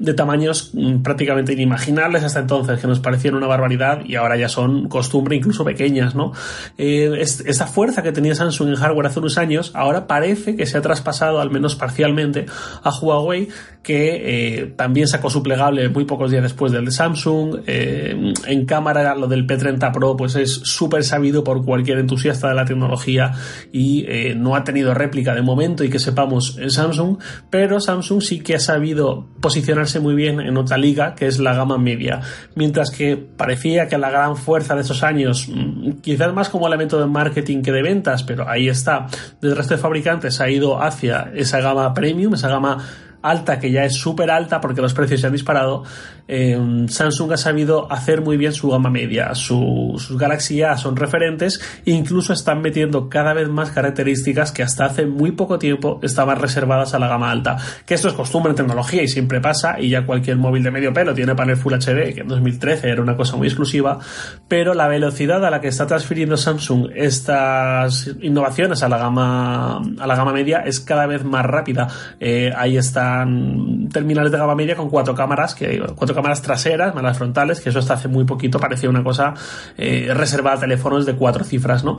de 0.00 0.14
tamaños 0.14 0.70
mm, 0.72 1.02
prácticamente 1.02 1.52
inimaginables 1.52 2.24
hasta 2.24 2.40
entonces, 2.40 2.80
que 2.80 2.86
nos 2.86 3.00
parecían 3.00 3.34
una 3.34 3.46
barbaridad 3.46 4.00
y 4.04 4.16
ahora 4.16 4.36
ya 4.36 4.48
son 4.48 4.88
costumbre, 4.88 5.36
incluso 5.36 5.62
pequeñas, 5.62 6.14
¿no? 6.14 6.32
Eh, 6.78 7.20
esa 7.20 7.66
fuerza 7.66 8.02
que 8.02 8.10
tenía 8.10 8.34
Samsung 8.34 8.70
en 8.70 8.76
hardware 8.76 9.08
hace 9.08 9.18
unos 9.18 9.36
años, 9.36 9.70
ahora 9.74 10.06
parece 10.06 10.56
que 10.56 10.64
se 10.64 10.78
ha 10.78 10.80
traspasado, 10.80 11.40
al 11.40 11.50
menos 11.50 11.76
parcialmente, 11.76 12.46
a 12.82 12.90
Huawei, 12.90 13.48
que 13.82 14.62
eh, 14.62 14.66
también 14.74 15.06
sacó 15.06 15.28
su 15.28 15.42
plegable 15.42 15.90
muy 15.90 16.06
pocos 16.06 16.30
días 16.30 16.42
después 16.42 16.72
del 16.72 16.86
de 16.86 16.92
Samsung. 16.92 17.60
Eh, 17.66 18.32
en 18.46 18.64
cámara, 18.64 19.14
lo 19.14 19.26
del 19.26 19.46
P30 19.46 19.92
Pro, 19.92 20.16
pues 20.16 20.34
es 20.34 20.62
súper 20.64 21.04
sabido 21.04 21.44
por 21.44 21.62
cualquier 21.62 21.98
entusiasta 21.98 22.48
de 22.48 22.54
la 22.54 22.64
tecnología 22.64 23.32
y 23.70 24.06
no 24.36 24.56
ha 24.56 24.64
tenido 24.64 24.94
réplica 24.94 25.34
de 25.34 25.42
momento 25.42 25.84
y 25.84 25.90
que 25.90 25.98
sepamos 25.98 26.58
Samsung, 26.68 27.18
pero 27.50 27.80
Samsung 27.80 28.22
sí 28.22 28.40
que 28.40 28.54
ha 28.54 28.60
sabido 28.60 29.26
posicionarse 29.40 30.00
muy 30.00 30.14
bien 30.14 30.40
en 30.40 30.56
otra 30.56 30.76
liga, 30.76 31.14
que 31.14 31.26
es 31.26 31.38
la 31.38 31.54
gama 31.54 31.78
media, 31.78 32.20
mientras 32.54 32.90
que 32.90 33.16
parecía 33.16 33.88
que 33.88 33.98
la 33.98 34.10
gran 34.10 34.36
fuerza 34.36 34.74
de 34.74 34.82
esos 34.82 35.02
años, 35.02 35.48
mm, 35.48 36.00
quizás 36.02 36.32
más 36.32 36.48
como 36.48 36.66
elemento 36.66 36.98
de 36.98 37.06
marketing 37.06 37.62
que 37.62 37.72
de 37.72 37.82
ventas, 37.82 38.22
pero 38.22 38.48
ahí 38.48 38.68
está, 38.68 39.06
del 39.40 39.56
resto 39.56 39.74
de 39.74 39.80
fabricantes 39.80 40.40
ha 40.40 40.50
ido 40.50 40.82
hacia 40.82 41.30
esa 41.34 41.60
gama 41.60 41.92
premium, 41.94 42.34
esa 42.34 42.48
gama 42.48 42.78
alta, 43.22 43.58
que 43.58 43.70
ya 43.70 43.84
es 43.84 43.94
súper 43.94 44.30
alta 44.30 44.60
porque 44.60 44.80
los 44.80 44.94
precios 44.94 45.20
se 45.20 45.26
han 45.26 45.32
disparado, 45.32 45.84
eh, 46.32 46.86
Samsung 46.88 47.32
ha 47.32 47.36
sabido 47.36 47.90
hacer 47.90 48.20
muy 48.20 48.36
bien 48.36 48.52
su 48.52 48.70
gama 48.70 48.88
media. 48.88 49.34
sus 49.34 50.16
Galaxy 50.16 50.62
A 50.62 50.76
son 50.76 50.94
referentes 50.94 51.60
incluso 51.84 52.32
están 52.32 52.62
metiendo 52.62 53.08
cada 53.08 53.32
vez 53.32 53.48
más 53.48 53.72
características 53.72 54.52
que 54.52 54.62
hasta 54.62 54.84
hace 54.84 55.06
muy 55.06 55.32
poco 55.32 55.58
tiempo 55.58 55.98
estaban 56.04 56.38
reservadas 56.38 56.94
a 56.94 57.00
la 57.00 57.08
gama 57.08 57.32
alta. 57.32 57.56
Que 57.84 57.94
esto 57.94 58.06
es 58.06 58.14
costumbre 58.14 58.50
en 58.50 58.56
tecnología 58.56 59.02
y 59.02 59.08
siempre 59.08 59.40
pasa 59.40 59.80
y 59.80 59.88
ya 59.88 60.06
cualquier 60.06 60.36
móvil 60.36 60.62
de 60.62 60.70
medio 60.70 60.92
pelo 60.92 61.14
tiene 61.14 61.34
panel 61.34 61.56
Full 61.56 61.74
HD, 61.74 62.14
que 62.14 62.20
en 62.20 62.28
2013 62.28 62.88
era 62.88 63.02
una 63.02 63.16
cosa 63.16 63.36
muy 63.36 63.48
exclusiva, 63.48 63.98
pero 64.46 64.74
la 64.74 64.86
velocidad 64.86 65.44
a 65.44 65.50
la 65.50 65.60
que 65.60 65.66
está 65.66 65.88
transfiriendo 65.88 66.36
Samsung 66.36 66.90
estas 66.94 68.08
innovaciones 68.20 68.84
a 68.84 68.88
la 68.88 68.98
gama, 68.98 69.78
a 69.98 70.06
la 70.06 70.14
gama 70.14 70.32
media 70.32 70.60
es 70.60 70.78
cada 70.78 71.06
vez 71.06 71.24
más 71.24 71.44
rápida. 71.44 71.88
Eh, 72.20 72.52
ahí 72.56 72.76
están 72.76 73.88
terminales 73.92 74.30
de 74.30 74.38
gama 74.38 74.54
media 74.54 74.76
con 74.76 74.88
cuatro 74.88 75.12
cámaras, 75.14 75.56
que, 75.56 75.82
cuatro 75.96 76.19
cámaras 76.20 76.42
traseras, 76.42 76.94
más 76.94 77.16
frontales, 77.16 77.60
que 77.60 77.70
eso 77.70 77.78
hasta 77.78 77.94
hace 77.94 78.08
muy 78.08 78.24
poquito 78.24 78.60
parecía 78.60 78.90
una 78.90 79.02
cosa 79.02 79.32
eh, 79.78 80.12
reservada 80.12 80.56
a 80.56 80.60
teléfonos 80.60 81.06
de 81.06 81.14
cuatro 81.14 81.44
cifras, 81.44 81.82
¿no? 81.82 81.96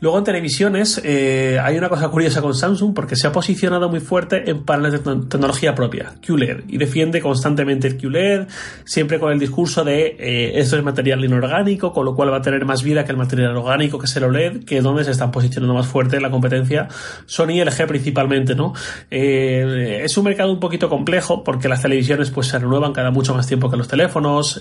Luego 0.00 0.18
en 0.18 0.24
televisiones 0.24 1.00
eh, 1.04 1.58
hay 1.60 1.76
una 1.76 1.88
cosa 1.88 2.08
curiosa 2.08 2.40
con 2.40 2.54
Samsung 2.54 2.94
porque 2.94 3.16
se 3.16 3.26
ha 3.26 3.32
posicionado 3.32 3.88
muy 3.88 3.98
fuerte 3.98 4.48
en 4.48 4.62
paneles 4.62 4.92
de 4.92 4.98
tecnología 4.98 5.74
propia, 5.74 6.14
QLED, 6.24 6.64
y 6.68 6.78
defiende 6.78 7.20
constantemente 7.20 7.88
el 7.88 7.96
QLED, 7.96 8.46
siempre 8.84 9.18
con 9.18 9.32
el 9.32 9.40
discurso 9.40 9.82
de 9.82 10.16
eh, 10.20 10.52
esto 10.60 10.76
es 10.76 10.84
material 10.84 11.24
inorgánico, 11.24 11.92
con 11.92 12.04
lo 12.04 12.14
cual 12.14 12.32
va 12.32 12.36
a 12.36 12.42
tener 12.42 12.64
más 12.64 12.84
vida 12.84 13.04
que 13.04 13.10
el 13.10 13.16
material 13.16 13.56
orgánico, 13.56 13.98
que 13.98 14.06
es 14.06 14.16
el 14.16 14.24
OLED, 14.24 14.64
que 14.64 14.78
es 14.78 14.84
donde 14.84 15.02
se 15.02 15.10
están 15.10 15.32
posicionando 15.32 15.74
más 15.74 15.88
fuerte 15.88 16.16
en 16.16 16.22
la 16.22 16.30
competencia 16.30 16.86
Sony 17.26 17.54
y 17.54 17.64
LG 17.64 17.86
principalmente, 17.88 18.54
¿no? 18.54 18.74
Eh, 19.10 20.02
es 20.04 20.16
un 20.16 20.24
mercado 20.24 20.52
un 20.52 20.60
poquito 20.60 20.88
complejo 20.88 21.42
porque 21.42 21.68
las 21.68 21.82
televisiones 21.82 22.30
pues 22.30 22.46
se 22.46 22.58
renuevan 22.58 22.92
cada 22.92 23.10
mucho 23.10 23.34
más 23.34 23.48
tiempo 23.48 23.68
que 23.68 23.76
los 23.76 23.88
teléfonos 23.88 24.60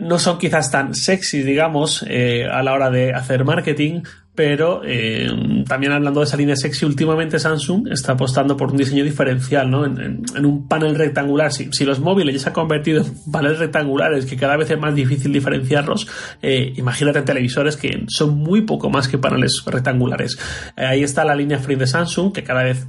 no 0.00 0.18
son 0.18 0.38
quizás 0.38 0.70
tan 0.70 0.94
sexy, 0.94 1.42
digamos, 1.42 2.04
eh, 2.08 2.46
a 2.50 2.62
la 2.62 2.72
hora 2.72 2.90
de 2.90 3.12
hacer 3.12 3.44
marketing, 3.44 4.02
pero 4.34 4.82
eh, 4.84 5.28
también 5.68 5.92
hablando 5.92 6.20
de 6.20 6.26
esa 6.26 6.36
línea 6.36 6.56
sexy, 6.56 6.86
últimamente 6.86 7.38
Samsung 7.38 7.88
está 7.92 8.12
apostando 8.12 8.56
por 8.56 8.70
un 8.70 8.78
diseño 8.78 9.04
diferencial, 9.04 9.70
¿no? 9.70 9.84
En, 9.84 10.24
un 10.44 10.66
panel 10.66 10.94
rectangular. 10.94 11.52
Si, 11.52 11.84
los 11.84 12.00
móviles 12.00 12.34
ya 12.34 12.40
se 12.40 12.48
han 12.48 12.54
convertido 12.54 13.02
en 13.02 13.12
paneles 13.32 13.58
rectangulares, 13.58 14.26
que 14.26 14.36
cada 14.36 14.56
vez 14.56 14.70
es 14.70 14.78
más 14.78 14.94
difícil 14.94 15.32
diferenciarlos, 15.32 16.06
eh, 16.42 16.72
imagínate 16.76 17.22
televisores 17.22 17.76
que 17.76 18.04
son 18.08 18.38
muy 18.38 18.62
poco 18.62 18.88
más 18.88 19.08
que 19.08 19.18
paneles 19.18 19.62
rectangulares. 19.66 20.38
ahí 20.76 21.02
está 21.02 21.24
la 21.24 21.34
línea 21.34 21.58
Free 21.58 21.76
de 21.76 21.86
Samsung, 21.86 22.32
que 22.32 22.42
cada 22.42 22.62
vez 22.62 22.86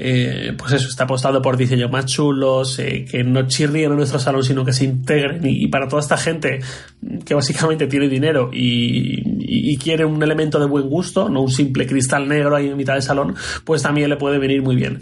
eh, 0.00 0.54
pues 0.56 0.72
eso, 0.72 0.88
está 0.88 1.04
apostado 1.04 1.42
por 1.42 1.56
diseños 1.56 1.90
más 1.90 2.06
chulos, 2.06 2.78
eh, 2.78 3.04
que 3.04 3.24
no 3.24 3.48
chirríen 3.48 3.90
en 3.90 3.96
nuestro 3.96 4.20
salón, 4.20 4.44
sino 4.44 4.64
que 4.64 4.72
se 4.72 4.84
integren. 4.84 5.40
Y, 5.44 5.66
para 5.66 5.88
toda 5.88 6.00
esta 6.00 6.16
gente 6.16 6.60
que 7.24 7.34
básicamente 7.34 7.88
tiene 7.88 8.08
dinero 8.08 8.50
y, 8.52 9.76
quiere 9.78 10.04
un 10.04 10.22
elemento 10.22 10.58
de 10.58 10.66
buen 10.66 10.88
gusto, 10.88 11.28
no 11.28 11.40
un 11.40 11.50
simple 11.50 11.86
cristal 11.86 12.28
negro 12.28 12.54
ahí 12.56 12.66
en 12.66 12.76
mitad 12.76 12.94
del 12.94 13.02
salón, 13.02 13.36
pues 13.64 13.82
también 13.82 14.10
le 14.10 14.16
puede 14.16 14.38
venir 14.38 14.60
muy 14.60 14.76
bien. 14.76 14.98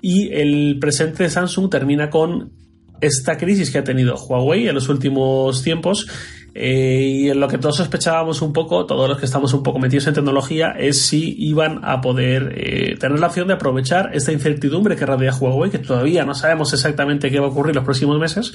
Y 0.00 0.32
el 0.32 0.78
presente 0.80 1.22
de 1.24 1.30
Samsung 1.30 1.70
termina 1.70 2.08
con 2.10 2.52
esta 3.00 3.36
crisis 3.36 3.70
que 3.70 3.78
ha 3.78 3.84
tenido 3.84 4.16
Huawei 4.16 4.66
en 4.68 4.74
los 4.74 4.88
últimos 4.88 5.62
tiempos 5.62 6.06
eh, 6.54 7.02
y 7.02 7.30
en 7.30 7.40
lo 7.40 7.48
que 7.48 7.58
todos 7.58 7.76
sospechábamos 7.76 8.40
un 8.40 8.52
poco, 8.52 8.86
todos 8.86 9.08
los 9.08 9.18
que 9.18 9.26
estamos 9.26 9.52
un 9.54 9.64
poco 9.64 9.80
metidos 9.80 10.06
en 10.06 10.14
tecnología, 10.14 10.70
es 10.78 11.02
si 11.02 11.34
iban 11.38 11.80
a 11.82 12.00
poder 12.00 12.54
eh, 12.56 12.96
tener 12.98 13.18
la 13.18 13.26
opción 13.26 13.48
de 13.48 13.54
aprovechar 13.54 14.10
esta 14.14 14.30
incertidumbre 14.30 14.94
que 14.94 15.04
rodea 15.04 15.34
Huawei, 15.34 15.72
que 15.72 15.80
todavía 15.80 16.24
no 16.24 16.34
sabemos 16.34 16.72
exactamente 16.72 17.28
qué 17.28 17.40
va 17.40 17.46
a 17.46 17.50
ocurrir 17.50 17.74
los 17.74 17.84
próximos 17.84 18.20
meses, 18.20 18.54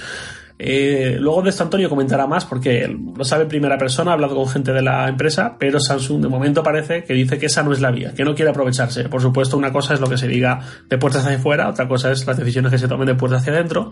eh, 0.62 1.16
luego 1.18 1.42
de 1.42 1.52
esto 1.52 1.64
Antonio 1.64 1.88
comentará 1.88 2.28
más 2.28 2.44
porque 2.44 2.94
lo 3.16 3.24
sabe 3.24 3.44
en 3.44 3.48
primera 3.48 3.78
persona, 3.78 4.12
ha 4.12 4.14
hablado 4.16 4.36
con 4.36 4.50
gente 4.50 4.74
de 4.74 4.82
la 4.82 5.08
empresa, 5.08 5.56
pero 5.58 5.80
Samsung 5.80 6.22
de 6.22 6.28
momento 6.28 6.62
parece 6.64 7.06
que 7.06 7.14
dice 7.14 7.40
que 7.40 7.46
esa 7.46 7.64
no 7.64 7.72
es 7.72 7.80
la 7.80 7.92
vía, 7.92 8.14
que 8.14 8.26
no 8.26 8.36
quiere 8.36 8.52
aprovecharse. 8.52 9.08
Por 9.08 9.22
supuesto, 9.22 9.58
una 9.58 9.72
cosa 9.72 9.94
es 9.94 10.02
lo 10.02 10.10
que 10.10 10.18
se 10.18 10.28
diga 10.28 10.60
de 10.90 10.98
puertas 10.98 11.24
hacia 11.24 11.38
afuera, 11.38 11.70
otra 11.70 11.88
cosa 11.88 12.12
es 12.12 12.28
las 12.28 12.36
decisiones 12.36 12.74
que 12.74 12.78
se 12.78 12.90
tomen 12.90 13.08
de 13.08 13.16
puertas 13.16 13.42
hacia 13.42 13.54
adentro, 13.54 13.92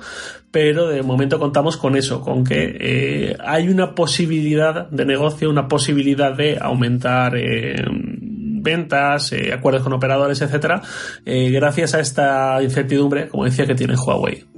pero 0.51 0.89
de 0.89 1.01
momento 1.03 1.39
contamos 1.39 1.77
con 1.77 1.95
eso, 1.95 2.19
con 2.19 2.43
que 2.43 2.77
eh, 2.81 3.37
hay 3.39 3.69
una 3.69 3.95
posibilidad 3.95 4.89
de 4.89 5.05
negocio, 5.05 5.49
una 5.49 5.69
posibilidad 5.69 6.35
de 6.35 6.57
aumentar 6.59 7.37
eh, 7.37 7.81
ventas, 8.59 9.33
acuerdos 9.53 9.83
con 9.83 9.93
operadores, 9.93 10.41
etcétera, 10.41 10.81
gracias 11.25 11.93
a 11.93 12.01
esta 12.01 12.61
incertidumbre, 12.61 13.29
como 13.29 13.45
decía, 13.45 13.65
que 13.65 13.75
tiene 13.75 13.95
Huawei. 13.95 14.56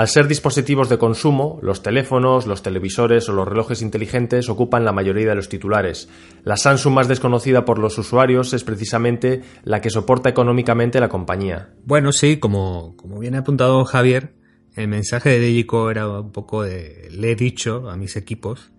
Al 0.00 0.08
ser 0.08 0.28
dispositivos 0.28 0.88
de 0.88 0.96
consumo, 0.96 1.58
los 1.60 1.82
teléfonos, 1.82 2.46
los 2.46 2.62
televisores 2.62 3.28
o 3.28 3.34
los 3.34 3.46
relojes 3.46 3.82
inteligentes 3.82 4.48
ocupan 4.48 4.86
la 4.86 4.92
mayoría 4.92 5.28
de 5.28 5.34
los 5.34 5.50
titulares. 5.50 6.08
La 6.42 6.56
Samsung 6.56 6.94
más 6.94 7.06
desconocida 7.06 7.66
por 7.66 7.78
los 7.78 7.98
usuarios 7.98 8.54
es 8.54 8.64
precisamente 8.64 9.42
la 9.62 9.82
que 9.82 9.90
soporta 9.90 10.30
económicamente 10.30 11.00
la 11.00 11.10
compañía. 11.10 11.74
Bueno, 11.84 12.12
sí, 12.12 12.38
como, 12.38 12.96
como 12.96 13.18
bien 13.18 13.34
ha 13.34 13.40
apuntado 13.40 13.84
Javier, 13.84 14.32
el 14.74 14.88
mensaje 14.88 15.28
de 15.28 15.40
Dejico 15.40 15.90
era 15.90 16.08
un 16.08 16.32
poco 16.32 16.62
de 16.62 17.08
le 17.10 17.32
he 17.32 17.36
dicho 17.36 17.90
a 17.90 17.96
mis 17.98 18.16
equipos 18.16 18.72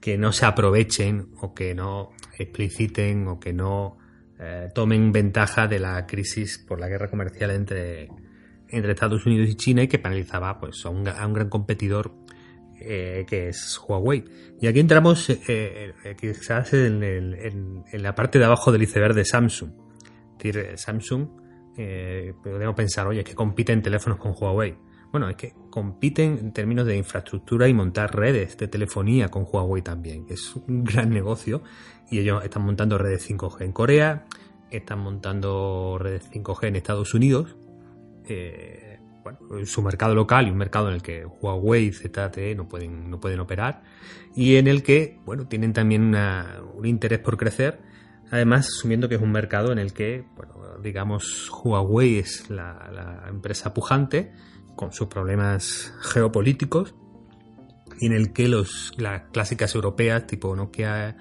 que 0.00 0.16
no 0.16 0.30
se 0.30 0.46
aprovechen 0.46 1.30
o 1.40 1.54
que 1.54 1.74
no 1.74 2.10
expliciten 2.38 3.26
o 3.26 3.40
que 3.40 3.52
no 3.52 3.98
eh, 4.38 4.68
tomen 4.72 5.10
ventaja 5.10 5.66
de 5.66 5.80
la 5.80 6.06
crisis 6.06 6.58
por 6.58 6.78
la 6.78 6.86
guerra 6.86 7.10
comercial 7.10 7.50
entre 7.50 8.10
entre 8.72 8.92
Estados 8.92 9.26
Unidos 9.26 9.48
y 9.50 9.54
China 9.54 9.82
y 9.82 9.88
que 9.88 9.98
penalizaba 9.98 10.58
pues, 10.58 10.84
a, 10.84 10.88
un, 10.88 11.04
gran 11.04 11.48
competidor 11.48 12.12
eh, 12.80 13.24
que 13.28 13.48
es 13.48 13.80
Huawei. 13.86 14.24
Y 14.60 14.66
aquí 14.66 14.80
entramos 14.80 15.28
eh, 15.30 15.38
eh, 15.46 16.16
quizás 16.18 16.72
en, 16.72 17.84
la 17.92 18.14
parte 18.14 18.38
de 18.38 18.46
abajo 18.46 18.72
del 18.72 18.82
iceberg 18.82 19.14
de 19.14 19.24
Samsung. 19.24 19.70
Es 20.38 20.54
decir, 20.54 20.78
Samsung, 20.78 21.28
podemos 22.42 22.74
pensar, 22.74 23.06
oye, 23.06 23.20
es 23.20 23.26
que 23.26 23.34
compite 23.34 23.72
en 23.72 23.82
teléfonos 23.82 24.18
con 24.18 24.34
Huawei. 24.36 24.74
Bueno, 25.12 25.28
es 25.28 25.36
que 25.36 25.52
compiten 25.70 26.38
en 26.38 26.52
términos 26.52 26.86
de 26.86 26.96
infraestructura 26.96 27.68
y 27.68 27.74
montar 27.74 28.16
redes 28.16 28.56
de 28.56 28.66
telefonía 28.66 29.28
con 29.28 29.46
Huawei 29.46 29.82
también, 29.82 30.24
es 30.30 30.56
un 30.56 30.84
gran 30.84 31.10
negocio. 31.10 31.62
Y 32.10 32.18
ellos 32.18 32.42
están 32.42 32.62
montando 32.62 32.96
redes 32.96 33.28
5G 33.30 33.62
en 33.62 33.72
Corea, 33.72 34.26
están 34.70 35.00
montando 35.00 35.98
redes 36.00 36.30
5G 36.32 36.68
en 36.68 36.76
Estados 36.76 37.12
Unidos 37.14 37.56
eh, 38.28 38.98
su 39.64 39.82
mercado 39.82 40.14
local 40.14 40.48
y 40.48 40.50
un 40.50 40.56
mercado 40.56 40.88
en 40.88 40.94
el 40.94 41.02
que 41.02 41.24
Huawei 41.24 41.86
y 41.86 41.92
ZTE 41.92 42.54
no 42.54 42.68
pueden, 42.68 43.10
no 43.10 43.20
pueden 43.20 43.40
operar. 43.40 43.82
Y 44.34 44.56
en 44.56 44.66
el 44.66 44.82
que 44.82 45.18
bueno, 45.24 45.46
tienen 45.46 45.72
también 45.72 46.14
un 46.74 46.86
interés 46.86 47.20
por 47.20 47.36
crecer, 47.36 47.80
además 48.30 48.66
asumiendo 48.66 49.08
que 49.08 49.16
es 49.16 49.22
un 49.22 49.32
mercado 49.32 49.72
en 49.72 49.78
el 49.78 49.92
que 49.92 50.24
bueno, 50.36 50.54
digamos 50.82 51.50
Huawei 51.50 52.18
es 52.18 52.50
la, 52.50 53.24
empresa 53.28 53.72
pujante 53.74 54.32
con 54.74 54.92
sus 54.92 55.08
problemas 55.08 55.92
geopolíticos 56.00 56.94
y 58.00 58.06
en 58.06 58.12
el 58.12 58.32
que 58.32 58.48
los, 58.48 58.92
las 58.96 59.24
clásicas 59.32 59.74
europeas 59.74 60.26
tipo 60.26 60.56
Nokia 60.56 61.16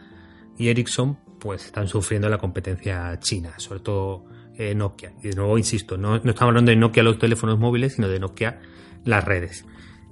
y 0.57 0.69
Ericsson 0.69 1.19
pues 1.39 1.65
están 1.65 1.87
sufriendo 1.87 2.29
la 2.29 2.37
competencia 2.37 3.19
china, 3.19 3.53
sobre 3.57 3.81
todo 3.81 4.25
eh, 4.61 4.75
Nokia. 4.75 5.13
Y 5.23 5.29
de 5.29 5.35
nuevo, 5.35 5.57
insisto, 5.57 5.97
no, 5.97 6.17
estamos 6.17 6.41
hablando 6.41 6.69
de 6.69 6.77
Nokia 6.77 7.01
los 7.01 7.17
teléfonos 7.17 7.57
móviles, 7.57 7.95
sino 7.95 8.07
de 8.07 8.19
Nokia 8.19 8.59
las 9.05 9.23
redes. 9.23 9.65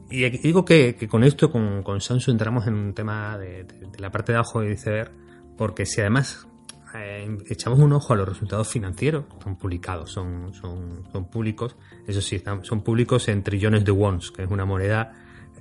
Y 0.10 0.28
digo 0.40 0.66
que, 0.66 0.96
con 1.08 1.24
esto, 1.24 1.52
con, 1.52 2.02
Samsung, 2.02 2.34
entramos 2.34 2.66
en 2.66 2.74
un 2.74 2.94
tema 2.96 3.38
de, 3.38 3.68
la 4.00 4.12
parte 4.12 4.32
de 4.32 4.40
abajo 4.40 4.62
de 4.62 4.72
iceberg, 4.72 5.12
porque 5.56 5.86
si 5.86 6.02
además 6.02 6.48
eh, 6.96 7.38
echamos 7.48 7.78
un 7.78 7.94
ojo 7.94 8.14
a 8.14 8.16
los 8.16 8.28
resultados 8.28 8.68
financieros, 8.68 9.26
son 9.44 9.56
publicados, 9.56 10.12
son, 10.12 10.52
son, 10.52 11.04
son 11.12 11.30
públicos, 11.30 11.76
eso 12.08 12.22
sí, 12.22 12.42
son 12.64 12.82
públicos 12.82 13.28
en 13.28 13.44
trillones 13.44 13.86
de 13.86 13.92
wons, 13.92 14.32
que 14.32 14.42
es 14.44 14.50
una 14.50 14.66
moneda 14.66 15.14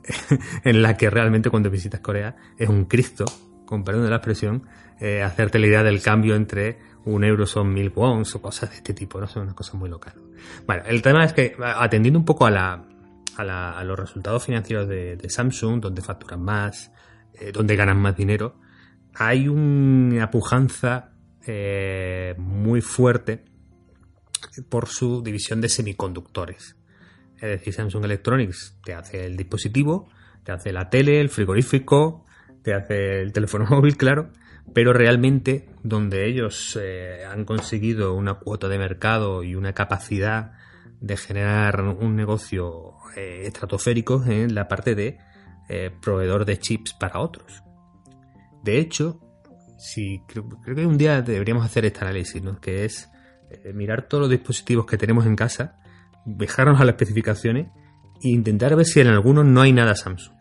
en 0.65 0.81
la 0.81 0.97
que 0.97 1.11
realmente 1.11 1.51
cuando 1.51 1.69
visitas 1.69 2.01
Corea 2.01 2.37
es 2.57 2.71
un 2.71 2.87
Cristo, 2.87 3.27
con 3.67 3.85
perdón 3.85 4.05
de 4.05 4.11
la 4.11 4.17
expresión, 4.17 4.63
eh, 4.99 5.23
hacerte 5.23 5.59
la 5.59 5.67
idea 5.67 5.83
del 5.83 6.01
cambio 6.01 6.35
entre 6.37 6.88
un 7.05 7.25
euro 7.25 7.47
son 7.47 7.73
mil 7.73 7.91
wons 7.95 8.35
o 8.35 8.43
cosas 8.43 8.71
de 8.71 8.77
este 8.77 8.95
tipo, 8.95 9.21
no 9.21 9.27
son 9.27 9.45
una 9.45 9.55
cosa 9.55 9.77
muy 9.77 9.89
local. 9.89 10.15
Bueno, 10.67 10.83
el 10.87 11.03
tema 11.03 11.25
es 11.25 11.33
que 11.33 11.57
atendiendo 11.59 12.19
un 12.19 12.25
poco 12.25 12.47
a, 12.47 12.51
la, 12.51 12.85
a, 13.37 13.85
los 13.85 13.99
resultados 13.99 14.45
financieros 14.45 14.89
de, 14.89 15.29
Samsung, 15.29 15.81
donde 15.81 16.03
facturan 16.03 16.43
más, 16.43 16.93
eh, 17.35 17.53
donde 17.53 17.77
ganan 17.77 17.99
más 17.99 18.17
dinero, 18.17 18.57
hay 19.15 19.49
una 19.49 20.31
pujanza 20.31 21.13
eh, 21.47 22.35
muy 22.37 22.81
fuerte 22.81 23.45
por 24.69 24.89
su 24.89 25.23
división 25.23 25.61
de 25.61 25.69
semiconductores. 25.69 26.77
Es 27.37 27.49
decir, 27.51 27.73
Samsung 27.73 28.05
Electronics 28.05 28.77
te 28.85 28.95
hace 28.95 29.25
el 29.25 29.37
dispositivo, 29.37 30.09
te 30.45 30.53
hace 30.53 30.73
la 30.73 30.91
tele, 30.91 31.21
el 31.21 31.29
frigorífico, 31.29 32.27
te 32.63 32.75
hace 32.75 33.21
el 33.21 33.33
teléfono 33.33 33.67
móvil, 33.71 33.97
claro, 33.97 34.31
pero 34.75 34.93
realmente 34.93 35.69
donde 35.83 36.27
ellos 36.27 36.79
eh, 36.81 37.25
han 37.31 37.45
conseguido 37.45 38.15
una 38.15 38.35
cuota 38.35 38.69
de 38.69 38.79
mercado 38.79 39.43
y 39.43 39.55
una 39.55 39.73
capacidad 39.73 40.53
de 41.01 41.17
generar 41.17 41.83
un 41.83 42.17
negocio 42.17 42.95
eh, 43.17 43.43
estratosférico 43.45 44.25
en 44.27 44.55
la 44.55 44.69
parte 44.69 44.95
de 44.95 45.19
eh, 45.69 45.91
proveedor 46.01 46.45
de 46.45 46.59
chips 46.59 46.95
para 46.95 47.21
otros. 47.21 47.63
De 48.63 48.79
hecho, 48.79 49.21
si, 49.79 50.23
creo, 50.27 50.49
que 50.65 50.87
un 50.87 50.99
día 50.99 51.23
deberíamos 51.23 51.65
hacer 51.65 51.85
este 51.85 52.01
análisis, 52.01 52.43
¿no? 52.43 52.61
que 52.61 52.85
es 52.85 53.09
mirar 53.73 54.09
todos 54.09 54.23
los 54.23 54.31
dispositivos 54.31 54.85
que 54.85 54.99
tenemos 54.99 55.25
en 55.25 55.35
casa, 55.35 55.81
dejarnos 56.27 56.81
a 56.81 56.85
las 56.85 56.95
especificaciones 56.95 57.69
e 58.23 58.29
intentar 58.29 58.77
ver 58.77 58.85
si 58.85 59.01
en 59.01 59.07
algunos 59.07 59.47
no 59.47 59.63
hay 59.63 59.73
nada 59.73 59.95
Samsung. 59.95 60.37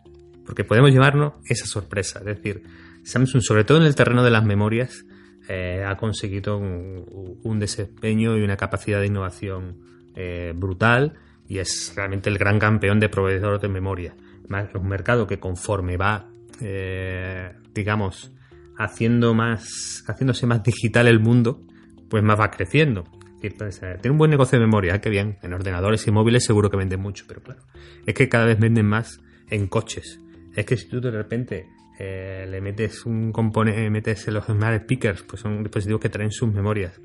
Porque 0.46 0.64
podemos 0.64 0.92
llevarnos 0.92 1.34
esa 1.48 1.66
sorpresa. 1.66 2.20
Es 2.20 2.26
decir, 2.26 2.64
Samsung, 3.08 3.42
sobre 3.42 3.64
todo 3.64 3.78
en 3.78 3.86
el 3.86 3.96
terreno 3.96 4.24
de 4.24 4.32
las 4.32 4.44
memorias, 4.44 5.06
eh, 5.48 5.84
ha 5.88 5.96
conseguido 5.96 6.58
un, 6.58 7.60
desempeño 7.60 8.38
y 8.38 8.42
una 8.44 8.58
capacidad 8.58 9.00
de 9.00 9.08
innovación 9.08 9.78
eh, 10.16 10.54
brutal 10.54 11.14
y 11.48 11.60
es 11.60 11.94
realmente 11.96 12.30
el 12.30 12.38
gran 12.38 12.60
campeón 12.60 13.00
de 13.00 13.08
proveedores 13.08 13.62
de 13.62 13.70
memoria. 13.70 14.16
Un 14.76 14.88
mercado 14.88 15.26
que 15.26 15.40
conforme 15.40 15.96
va, 15.96 16.30
eh, 16.62 17.54
digamos, 17.74 18.34
haciendo 18.78 19.34
más, 19.34 20.04
haciéndose 20.08 20.46
más 20.46 20.64
digital 20.64 21.08
el 21.08 21.20
mundo, 21.20 21.62
pues 22.10 22.24
más 22.24 22.40
va 22.40 22.52
creciendo. 22.52 23.06
Tiene 23.40 24.12
un 24.12 24.18
buen 24.18 24.32
negocio 24.32 24.60
de 24.60 24.66
memoria, 24.66 25.00
que 25.00 25.10
bien. 25.10 25.38
En 25.44 25.54
ordenadores 25.54 26.06
y 26.08 26.12
móviles 26.12 26.44
seguro 26.44 26.70
que 26.70 26.78
venden 26.78 27.00
mucho, 27.00 27.24
pero 27.28 27.42
claro, 27.42 27.62
es 28.06 28.14
que 28.14 28.28
cada 28.28 28.46
vez 28.46 28.60
venden 28.60 28.86
más 28.86 29.22
en 29.50 29.68
coches 29.68 30.20
es 30.58 30.66
que 30.66 30.76
si 30.76 30.88
tú 30.88 31.00
de 31.00 31.12
repente 31.12 31.70
eh, 32.00 32.46
le 32.48 32.62
metes 32.62 33.06
un 33.06 33.32
componente, 33.32 33.90
metes 33.90 34.28
los 34.28 34.46
smart 34.46 34.84
speakers, 34.84 35.24
pues 35.24 35.42
son 35.42 35.64
dispositivos 35.64 36.02
que 36.02 36.10
traen 36.10 36.32
sus 36.32 36.54
memorias. 36.54 37.00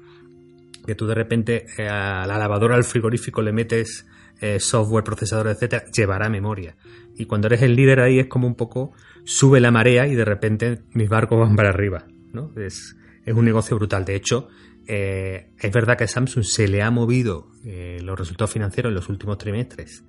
Que 0.86 0.94
tú 0.94 1.06
de 1.06 1.14
repente 1.14 1.66
eh, 1.78 1.88
a 1.88 2.26
la 2.26 2.38
lavadora, 2.38 2.74
al 2.74 2.84
frigorífico 2.84 3.40
le 3.40 3.52
metes 3.52 4.06
eh, 4.40 4.60
software, 4.60 5.04
procesador, 5.04 5.48
etcétera, 5.48 5.84
llevará 5.90 6.28
memoria. 6.28 6.76
Y 7.16 7.24
cuando 7.24 7.46
eres 7.46 7.62
el 7.62 7.74
líder 7.74 8.00
ahí 8.00 8.18
es 8.18 8.26
como 8.26 8.46
un 8.46 8.54
poco 8.54 8.92
sube 9.24 9.60
la 9.60 9.70
marea 9.70 10.06
y 10.06 10.14
de 10.14 10.24
repente 10.24 10.82
mis 10.92 11.08
barcos 11.08 11.38
van 11.38 11.56
para 11.56 11.70
arriba. 11.70 12.06
¿no? 12.32 12.52
Es, 12.56 12.96
es 13.24 13.34
un 13.34 13.44
negocio 13.44 13.76
brutal. 13.76 14.04
De 14.04 14.14
hecho, 14.14 14.48
es 14.84 15.72
verdad 15.72 15.96
que 15.96 16.04
a 16.04 16.08
Samsung 16.08 16.42
se 16.42 16.66
le 16.66 16.82
ha 16.82 16.90
movido 16.90 17.46
los 17.62 18.18
resultados 18.18 18.50
financieros 18.50 18.90
en 18.90 18.96
los 18.96 19.08
últimos 19.08 19.38
trimestres 19.38 20.02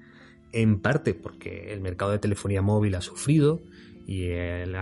en 0.53 0.79
parte 0.79 1.13
porque 1.13 1.73
el 1.73 1.81
mercado 1.81 2.11
de 2.11 2.19
telefonía 2.19 2.61
móvil 2.61 2.95
ha 2.95 3.01
sufrido 3.01 3.61
y 4.05 4.27
el, 4.29 4.75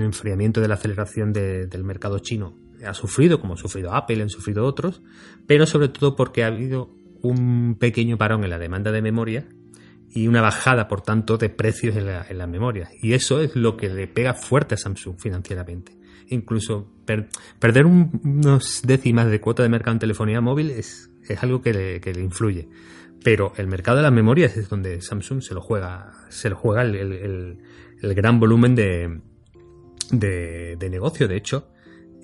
enfriamiento 0.00 0.60
de 0.60 0.68
la 0.68 0.74
aceleración 0.74 1.32
del 1.32 1.84
mercado 1.84 2.18
chino 2.18 2.56
ha 2.84 2.94
sufrido, 2.94 3.40
como 3.40 3.54
ha 3.54 3.56
sufrido 3.56 3.94
Apple, 3.94 4.22
han 4.22 4.28
sufrido 4.28 4.66
otros, 4.66 5.02
pero 5.46 5.66
sobre 5.66 5.88
todo 5.88 6.16
porque 6.16 6.44
ha 6.44 6.48
habido 6.48 6.90
un 7.22 7.76
pequeño 7.78 8.18
parón 8.18 8.44
en 8.44 8.50
la 8.50 8.58
demanda 8.58 8.92
de 8.92 9.02
memoria 9.02 9.48
y 10.10 10.28
una 10.28 10.40
bajada, 10.40 10.88
por 10.88 11.00
tanto, 11.02 11.38
de 11.38 11.48
precios 11.48 11.96
en 11.96 12.06
la, 12.06 12.26
en 12.28 12.50
memoria. 12.50 12.90
Y 13.02 13.14
eso 13.14 13.40
es 13.40 13.56
lo 13.56 13.76
que 13.76 13.88
le 13.88 14.06
pega 14.06 14.34
fuerte 14.34 14.74
a 14.74 14.78
Samsung 14.78 15.18
financieramente. 15.18 15.96
Incluso 16.28 16.90
perder 17.60 17.86
unos 17.86 18.82
décimas 18.82 19.30
de 19.30 19.40
cuota 19.40 19.62
de 19.62 19.68
mercado 19.68 19.92
en 19.92 20.00
telefonía 20.00 20.40
móvil 20.40 20.70
es, 20.70 21.10
algo 21.40 21.60
que 21.60 21.72
le 21.72 22.20
influye. 22.20 22.68
Pero 23.22 23.52
el 23.56 23.66
mercado 23.66 23.98
de 23.98 24.02
las 24.04 24.12
memorias 24.12 24.56
es 24.56 24.68
donde 24.68 25.00
Samsung 25.00 25.42
se 25.42 25.54
lo 25.54 25.60
juega, 25.60 26.12
se 26.28 26.50
lo 26.50 26.56
juega 26.56 26.82
el, 26.82 27.58
gran 28.00 28.38
volumen 28.38 28.74
de, 28.74 29.20
de, 30.10 30.90
negocio. 30.90 31.26
De 31.26 31.36
hecho, 31.36 31.68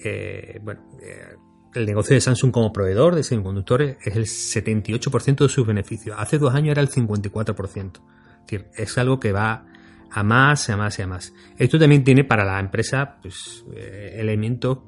eh, 0.05 0.61
bueno, 0.62 0.81
eh, 1.02 1.37
el 1.74 1.87
negocio 1.87 2.14
de 2.14 2.20
Samsung 2.20 2.52
como 2.52 2.72
proveedor 2.72 3.14
de 3.14 3.24
semiconductores 3.24 3.96
es 4.05 4.16
el 4.16 4.26
78% 4.26 5.37
de 5.38 5.48
sus 5.48 5.66
beneficios. 5.66 6.16
Hace 6.18 6.38
dos 6.38 6.55
años 6.55 6.72
era 6.72 6.83
el 6.83 6.88
54%. 6.88 7.92
Es 7.96 8.42
decir, 8.42 8.66
es 8.76 8.98
algo 8.98 9.18
que 9.18 9.33
va 9.33 9.66
a 10.11 10.22
más, 10.22 10.68
a 10.70 10.76
más 10.76 10.98
y 10.98 11.02
a 11.02 11.07
más. 11.07 11.33
Esto 11.59 11.78
también 11.78 12.05
tiene 12.05 12.24
para 12.24 12.44
la 12.44 12.61
empresa 12.61 13.18
pues, 13.20 13.64
eh, 13.74 14.16
elementos 14.18 14.78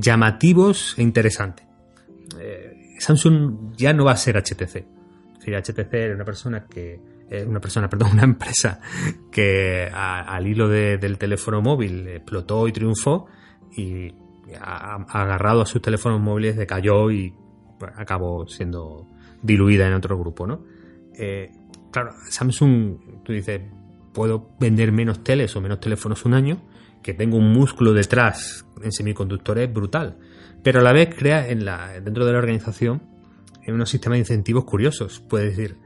llamativos 0.00 0.96
e 0.98 1.02
interesantes. 1.02 1.64
Samsung 3.02 3.74
ya 3.76 3.92
no 3.92 4.04
va 4.04 4.12
a 4.12 4.16
ser 4.16 4.36
HTC. 4.36 4.86
HTC 5.44 5.92
era 5.92 6.14
una 6.14 6.24
persona 6.24 6.66
que 6.66 7.00
una 7.46 7.60
persona, 7.60 7.88
perdón, 7.90 8.10
una 8.12 8.22
empresa 8.22 8.80
que 9.30 9.90
al 9.92 10.46
hilo 10.46 10.68
del 10.68 11.18
teléfono 11.18 11.60
móvil 11.60 12.06
explotó 12.06 12.68
y 12.68 12.72
triunfó 12.72 13.26
y 13.76 14.14
agarrado 14.60 15.62
a 15.62 15.66
sus 15.66 15.82
teléfonos 15.82 16.20
móviles 16.20 16.56
decayó 16.56 17.10
y 17.10 17.34
acabó 17.96 18.46
siendo 18.46 19.08
diluida 19.42 19.88
en 19.88 19.94
otro 19.94 20.16
grupo, 20.16 20.46
¿no? 20.46 20.62
Eh, 21.18 21.50
claro, 21.90 22.12
Samsung, 22.28 23.24
tú 23.24 23.32
dices, 23.32 23.62
puedo 24.12 24.50
vender 24.60 24.92
menos 24.92 25.24
teles 25.24 25.56
o 25.56 25.60
menos 25.60 25.80
teléfonos 25.80 26.24
un 26.24 26.34
año, 26.34 26.62
que 27.02 27.14
tengo 27.14 27.38
un 27.38 27.52
músculo 27.52 27.94
detrás 27.94 28.64
en 28.80 28.92
semiconductores 28.92 29.72
brutal 29.72 30.18
pero 30.62 30.80
a 30.80 30.82
la 30.82 30.92
vez 30.92 31.14
crea 31.14 31.48
en 31.48 31.64
la, 31.64 32.00
dentro 32.00 32.24
de 32.24 32.32
la 32.32 32.38
organización 32.38 33.12
unos 33.70 33.90
sistemas 33.90 34.16
de 34.16 34.20
incentivos 34.20 34.64
curiosos. 34.64 35.20
Puede 35.20 35.46
decir, 35.46 35.76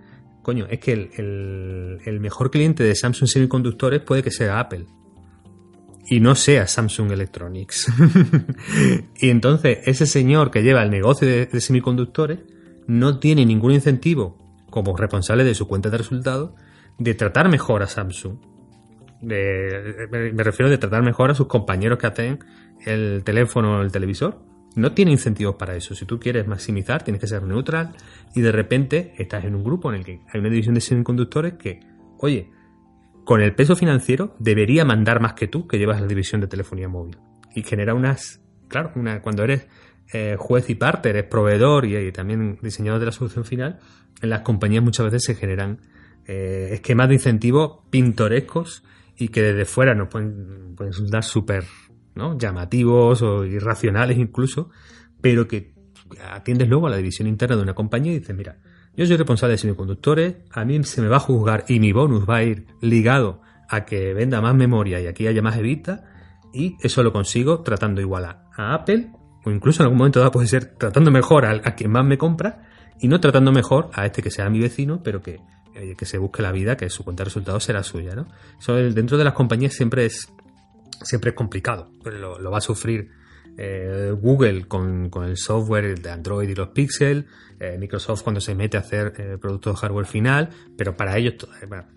coño, 0.42 0.66
es 0.70 0.80
que 0.80 0.92
el, 0.92 2.20
mejor 2.20 2.50
cliente 2.50 2.84
de 2.84 2.94
Samsung 2.94 3.28
Semiconductores 3.28 4.00
puede 4.00 4.22
que 4.22 4.30
sea 4.30 4.60
Apple 4.60 4.86
y 6.08 6.20
no 6.20 6.34
sea 6.34 6.66
Samsung 6.66 7.10
Electronics. 7.12 7.92
y 9.20 9.28
entonces 9.28 9.78
ese 9.84 10.06
señor 10.06 10.50
que 10.50 10.62
lleva 10.62 10.82
el 10.82 10.90
negocio 10.90 11.26
de, 11.28 11.60
semiconductores 11.60 12.38
no 12.86 13.18
tiene 13.18 13.44
ningún 13.44 13.72
incentivo 13.72 14.38
como 14.70 14.96
responsable 14.96 15.44
de 15.44 15.54
su 15.54 15.66
cuenta 15.66 15.90
de 15.90 15.98
resultados 15.98 16.52
de 16.98 17.14
tratar 17.14 17.48
mejor 17.50 17.82
a 17.82 17.88
Samsung. 17.88 18.38
me 19.20 20.44
refiero 20.44 20.70
de 20.70 20.78
tratar 20.78 21.02
mejor 21.02 21.30
a 21.30 21.34
sus 21.34 21.46
compañeros 21.46 21.98
que 21.98 22.06
hacen 22.06 22.38
el 22.84 23.22
teléfono 23.24 23.78
o 23.78 23.82
el 23.82 23.90
televisor 23.90 24.45
no 24.76 24.92
tiene 24.92 25.10
incentivos 25.10 25.56
para 25.56 25.74
eso. 25.74 25.94
Si 25.94 26.04
tú 26.04 26.20
quieres 26.20 26.46
maximizar, 26.46 27.02
tienes 27.02 27.20
que 27.20 27.26
ser 27.26 27.42
neutral 27.42 27.94
y 28.34 28.42
de 28.42 28.52
repente 28.52 29.14
estás 29.16 29.44
en 29.44 29.54
un 29.54 29.64
grupo 29.64 29.90
en 29.90 29.96
el 29.96 30.04
que 30.04 30.20
hay 30.32 30.40
una 30.40 30.50
división 30.50 30.74
de 30.74 30.82
semiconductores 30.82 31.54
que, 31.54 31.80
oye, 32.18 32.50
con 33.24 33.40
el 33.40 33.54
peso 33.54 33.74
financiero 33.74 34.36
debería 34.38 34.84
mandar 34.84 35.20
más 35.20 35.32
que 35.32 35.48
tú 35.48 35.66
que 35.66 35.78
llevas 35.78 36.00
la 36.00 36.06
división 36.06 36.42
de 36.42 36.46
telefonía 36.46 36.88
móvil. 36.88 37.16
Y 37.54 37.62
genera 37.62 37.94
unas, 37.94 38.42
claro, 38.68 38.92
una, 38.96 39.22
cuando 39.22 39.44
eres 39.44 39.66
eh, 40.12 40.36
juez 40.38 40.68
y 40.68 40.74
parte, 40.74 41.08
eres 41.08 41.24
proveedor 41.24 41.86
y, 41.86 42.12
también 42.12 42.58
diseñador 42.60 43.00
de 43.00 43.06
la 43.06 43.12
solución 43.12 43.46
final, 43.46 43.80
en 44.20 44.28
las 44.28 44.42
compañías 44.42 44.84
muchas 44.84 45.06
veces 45.06 45.24
se 45.24 45.34
generan 45.34 45.80
eh, 46.26 46.68
esquemas 46.72 47.08
de 47.08 47.14
incentivos 47.14 47.78
pintorescos 47.88 48.84
y 49.16 49.28
que 49.28 49.40
desde 49.40 49.64
fuera 49.64 49.94
nos 49.94 50.08
pueden, 50.08 50.74
pueden 50.76 50.92
resultar 50.92 51.24
súper 51.24 51.64
llamativos 52.38 53.22
o 53.22 53.44
irracionales 53.44 54.18
incluso, 54.18 54.70
pero 55.20 55.46
que 55.46 55.74
atiendes 56.32 56.68
luego 56.68 56.86
a 56.86 56.90
la 56.90 56.96
división 56.96 57.28
interna 57.28 57.56
de 57.56 57.62
una 57.62 57.74
compañía 57.74 58.12
y 58.12 58.18
dices, 58.20 58.36
mira, 58.36 58.58
yo 58.96 59.06
soy 59.06 59.16
responsable 59.16 59.52
de 59.52 59.58
semiconductores, 59.58 60.36
a 60.50 60.64
mí 60.64 60.82
se 60.84 61.02
me 61.02 61.08
va 61.08 61.16
a 61.16 61.20
juzgar 61.20 61.64
y 61.68 61.80
mi 61.80 61.92
bonus 61.92 62.28
va 62.28 62.36
a 62.36 62.42
ir 62.44 62.66
ligado 62.80 63.42
a 63.68 63.84
que 63.84 64.14
venda 64.14 64.40
más 64.40 64.54
memoria 64.54 65.00
y 65.00 65.06
aquí 65.06 65.26
haya 65.26 65.42
más 65.42 65.56
evita, 65.56 66.04
y 66.52 66.76
eso 66.80 67.02
lo 67.02 67.12
consigo 67.12 67.60
tratando 67.60 68.00
igual 68.00 68.24
a, 68.24 68.74
Apple, 68.74 69.10
o 69.44 69.50
incluso 69.50 69.82
en 69.82 69.86
algún 69.86 69.98
momento 69.98 70.20
dado 70.20 70.32
puede 70.32 70.46
ser 70.46 70.76
tratando 70.78 71.10
mejor 71.10 71.44
a, 71.44 71.74
quien 71.74 71.90
más 71.90 72.06
me 72.06 72.16
compra, 72.16 72.62
y 72.98 73.08
no 73.08 73.20
tratando 73.20 73.52
mejor 73.52 73.90
a 73.92 74.06
este 74.06 74.22
que 74.22 74.30
sea 74.30 74.48
mi 74.48 74.60
vecino, 74.60 75.02
pero 75.02 75.20
que, 75.20 75.40
que 75.98 76.06
se 76.06 76.16
busque 76.16 76.40
la 76.40 76.52
vida, 76.52 76.76
que 76.78 76.88
su 76.88 77.04
cuenta 77.04 77.22
de 77.22 77.26
resultados 77.26 77.64
será 77.64 77.82
suya, 77.82 78.14
¿no? 78.14 78.28
Eso 78.58 78.74
dentro 78.74 79.18
de 79.18 79.24
las 79.24 79.34
compañías 79.34 79.74
siempre 79.74 80.06
es 80.06 80.32
siempre 81.02 81.30
es 81.30 81.36
complicado. 81.36 81.90
Lo, 82.04 82.50
va 82.50 82.58
a 82.58 82.60
sufrir 82.60 83.10
eh, 83.56 84.12
Google 84.20 84.66
con, 84.66 85.10
el 85.24 85.36
software 85.36 85.98
de 85.98 86.10
Android 86.10 86.48
y 86.48 86.54
los 86.54 86.68
Pixel, 86.68 87.26
eh, 87.58 87.76
Microsoft 87.78 88.22
cuando 88.22 88.40
se 88.40 88.54
mete 88.54 88.76
a 88.76 88.80
hacer 88.80 89.14
eh, 89.16 89.38
productos 89.40 89.74
de 89.74 89.80
hardware 89.80 90.06
final, 90.06 90.50
pero 90.76 90.96
para 90.96 91.16
ellos, 91.16 91.34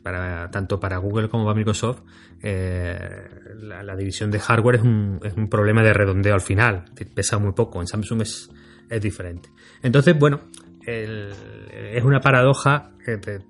para, 0.01 0.49
tanto 0.51 0.79
para 0.79 0.97
Google 0.97 1.27
como 1.29 1.45
para 1.45 1.57
Microsoft, 1.57 2.01
la, 2.41 3.95
división 3.97 4.31
de 4.31 4.39
hardware 4.39 4.75
es 4.75 4.81
un, 4.83 5.19
es 5.23 5.33
un, 5.33 5.49
problema 5.49 5.83
de 5.83 5.91
redondeo 5.91 6.33
al 6.33 6.41
final, 6.41 6.85
pesa 7.13 7.37
muy 7.37 7.51
poco, 7.51 7.81
en 7.81 7.87
Samsung 7.87 8.21
es, 8.21 8.49
es 8.89 9.01
diferente. 9.01 9.49
Entonces, 9.83 10.17
bueno, 10.17 10.43
es 10.85 12.03
una 12.05 12.21
paradoja 12.21 12.91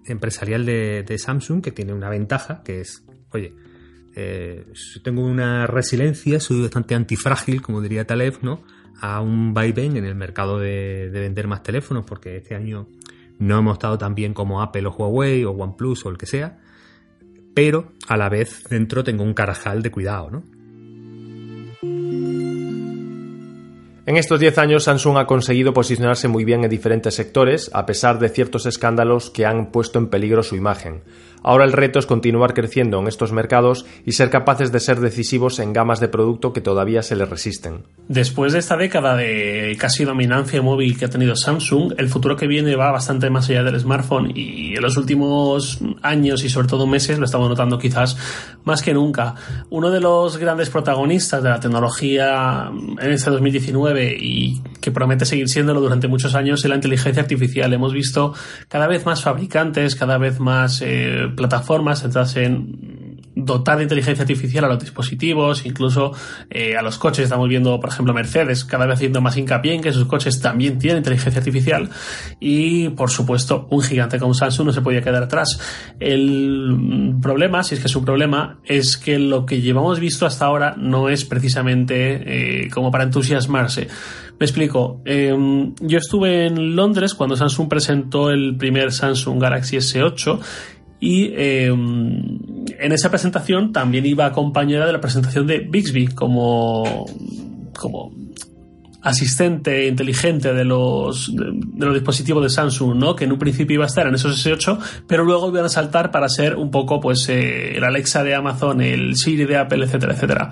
empresarial 0.06 0.66
de, 0.66 1.04
de 1.04 1.18
Samsung 1.20 1.62
que 1.62 1.72
tiene 1.72 1.94
una 1.94 2.10
ventaja, 2.10 2.64
que 2.64 2.82
es, 2.82 3.06
oye, 3.32 3.54
eh, 4.22 4.66
tengo 5.02 5.26
una 5.26 5.66
resiliencia, 5.66 6.40
soy 6.40 6.62
bastante 6.62 6.94
antifrágil, 6.94 7.62
como 7.62 7.82
diría 7.82 8.06
Taleb, 8.06 8.40
¿no? 8.42 8.64
a 9.02 9.22
un 9.22 9.54
vaivén 9.54 9.98
en 9.98 10.06
el 10.06 10.16
mercado 10.16 10.60
de, 10.60 11.10
vender 11.12 11.48
más 11.48 11.64
teléfonos, 11.64 12.04
porque 12.06 12.38
este 12.38 12.56
año 12.56 12.88
no 13.38 13.58
hemos 13.58 13.74
estado 13.74 13.98
tan 13.98 14.16
bien 14.16 14.34
como 14.34 14.62
Apple 14.62 14.88
o 14.88 14.92
Huawei 14.92 15.46
o 15.46 15.52
OnePlus 15.52 16.06
o 16.06 16.10
el 16.10 16.18
que 16.18 16.26
sea, 16.26 16.60
pero 17.54 17.94
a 18.08 18.18
la 18.18 18.30
vez 18.30 18.64
dentro 18.70 19.04
tengo 19.04 19.24
un 19.24 19.34
carajal 19.34 19.82
de 19.82 19.92
cuidado, 19.92 20.30
¿no? 20.30 20.44
En 24.06 24.18
estos 24.18 24.40
10 24.40 24.58
años 24.58 24.86
Samsung 24.86 25.18
ha 25.18 25.28
conseguido 25.28 25.72
posicionarse 25.72 26.28
muy 26.28 26.44
bien 26.44 26.64
en 26.64 26.70
diferentes 26.70 27.14
sectores, 27.14 27.70
a 27.74 27.86
pesar 27.86 28.18
de 28.18 28.30
ciertos 28.30 28.66
escándalos 28.66 29.30
que 29.30 29.46
han 29.46 29.72
puesto 29.72 30.00
en 30.00 30.08
peligro 30.08 30.42
su 30.42 30.56
imagen. 30.56 31.04
Ahora 31.44 31.66
el 31.66 31.74
reto 31.74 32.00
es 32.00 32.06
continuar 32.06 32.54
creciendo 32.54 33.00
en 33.00 33.08
estos 33.08 33.32
mercados 33.32 33.86
y 34.06 34.14
ser 34.14 34.30
capaces 34.30 34.72
de 34.72 34.80
ser 34.80 35.00
decisivos 35.00 35.60
en 35.60 35.74
gamas 35.74 36.00
de 36.00 36.08
producto 36.08 36.54
que 36.54 36.62
todavía 36.62 37.02
se 37.02 37.16
les 37.16 37.30
resisten. 37.30 37.84
Después 38.08 38.54
de 38.54 38.60
esta 38.60 38.76
década 38.78 39.16
de 39.16 39.76
casi 39.80 40.04
dominancia 40.04 40.62
móvil 40.62 40.98
que 40.98 41.06
ha 41.06 41.10
tenido 41.10 41.36
Samsung, 41.36 41.94
el 41.98 42.10
futuro 42.10 42.36
que 42.36 42.48
viene 42.48 42.76
va 42.76 42.92
bastante 42.92 43.30
más 43.30 43.50
allá 43.50 43.64
del 43.64 43.80
smartphone 43.80 44.32
y 44.36 44.76
en 44.76 44.82
los 44.82 44.98
últimos 44.98 45.80
años 46.02 46.44
y 46.44 46.50
sobre 46.50 46.68
todo 46.68 46.88
meses 46.88 47.20
lo 47.20 47.26
estamos 47.26 47.50
notando 47.50 47.78
quizás 47.78 48.18
más 48.64 48.82
que 48.82 48.94
nunca. 48.94 49.36
Uno 49.70 49.92
de 49.92 50.00
los 50.00 50.38
grandes 50.38 50.70
protagonistas 50.70 51.44
de 51.44 51.50
la 51.50 51.60
tecnología 51.60 52.72
en 53.00 53.12
este 53.12 53.30
2019 53.30 54.18
y 54.20 54.62
que 54.82 54.92
promete 54.92 55.26
seguir 55.26 55.50
siéndolo 55.50 55.82
durante 55.82 56.08
muchos 56.08 56.36
años 56.36 56.64
es 56.64 56.70
la 56.70 56.76
inteligencia 56.76 57.22
artificial. 57.22 57.72
Hemos 57.74 57.94
visto 57.94 58.34
cada 58.68 58.88
vez 58.88 59.06
más 59.06 59.22
fabricantes, 59.22 59.96
cada 59.96 60.18
vez 60.18 60.40
más 60.40 60.82
eh, 60.82 61.29
plataformas 61.36 62.02
centradas 62.02 62.36
en 62.38 63.00
dotar 63.46 63.78
de 63.78 63.84
inteligencia 63.84 64.24
artificial 64.24 64.66
a 64.66 64.68
los 64.68 64.80
dispositivos, 64.80 65.66
incluso 65.66 66.12
eh, 66.50 66.76
a 66.76 66.82
los 66.82 66.98
coches. 66.98 67.24
Estamos 67.24 67.48
viendo, 67.48 67.80
por 67.80 67.90
ejemplo, 67.90 68.14
Mercedes 68.14 68.66
cada 68.66 68.86
vez 68.86 68.96
haciendo 68.96 69.22
más 69.22 69.38
hincapié 69.38 69.76
en 69.76 69.82
que 69.82 69.94
sus 69.94 70.06
coches 70.06 70.42
también 70.42 70.78
tienen 70.78 71.00
inteligencia 71.00 71.40
artificial 71.40 71.90
y, 72.40 72.90
por 72.90 73.10
supuesto, 73.10 73.68
un 73.70 73.82
gigante 73.82 74.20
como 74.20 74.34
Samsung 74.34 74.68
no 74.68 74.74
se 74.74 74.82
podía 74.82 75.02
quedar 75.02 75.24
atrás. 75.24 75.60
El 76.00 77.16
problema, 77.22 77.64
si 77.64 77.76
es 77.76 77.82
que 77.82 77.88
es 77.88 77.96
un 77.96 78.06
problema, 78.06 78.60
es 78.66 78.98
que 78.98 79.20
lo 79.20 79.46
que 79.46 79.62
llevamos 79.62 80.00
visto 80.00 80.26
hasta 80.26 80.46
ahora 80.46 80.76
no 80.78 81.10
es 81.10 81.26
precisamente 81.26 82.66
eh, 82.66 82.70
como 82.70 82.92
para 82.92 83.06
entusiasmarse. 83.06 83.88
Me 84.40 84.46
explico. 84.46 85.02
Em, 85.04 85.76
yo 85.82 85.98
estuve 85.98 86.46
en 86.46 86.74
Londres 86.76 87.14
cuando 87.14 87.36
Samsung 87.36 87.68
presentó 87.68 88.32
el 88.32 88.56
primer 88.56 88.94
Samsung 88.94 89.42
Galaxy 89.42 89.76
S8 89.76 90.40
y 91.00 91.32
em, 91.36 92.30
en 92.78 92.92
esa 92.92 93.10
presentación 93.10 93.72
también 93.72 94.06
iba 94.06 94.26
acompañada 94.26 94.86
de 94.86 94.94
la 94.94 95.02
presentación 95.02 95.48
de 95.48 95.60
Bixby 95.60 96.08
como, 96.08 97.06
como 97.78 98.12
asistente 99.02 99.88
inteligente 99.88 100.54
de 100.54 100.66
los, 100.66 101.34
de, 101.34 101.86
los 101.86 101.94
dispositivos 101.94 102.44
de 102.44 102.50
Samsung, 102.50 102.98
¿no? 102.98 103.16
Que 103.16 103.26
en 103.26 103.32
un 103.32 103.40
principio 103.40 103.76
iba 103.76 103.86
a 103.86 103.88
estar 103.88 104.08
en 104.08 104.16
esos 104.16 104.46
S8, 104.46 104.78
pero 105.08 105.24
luego 105.24 105.50
iban 105.50 105.66
a 105.66 105.70
saltar 105.70 106.12
para 106.12 106.28
ser 106.28 106.56
un 106.58 106.70
poco, 106.70 107.00
pues, 107.00 107.30
eh, 107.30 107.78
el 107.78 107.84
Alexa 107.84 108.24
de 108.24 108.36
Amazon, 108.36 108.82
el 108.82 109.16
Siri 109.16 109.46
de 109.46 109.58
Apple, 109.58 109.86
etcétera, 109.86 110.14
etcétera. 110.14 110.52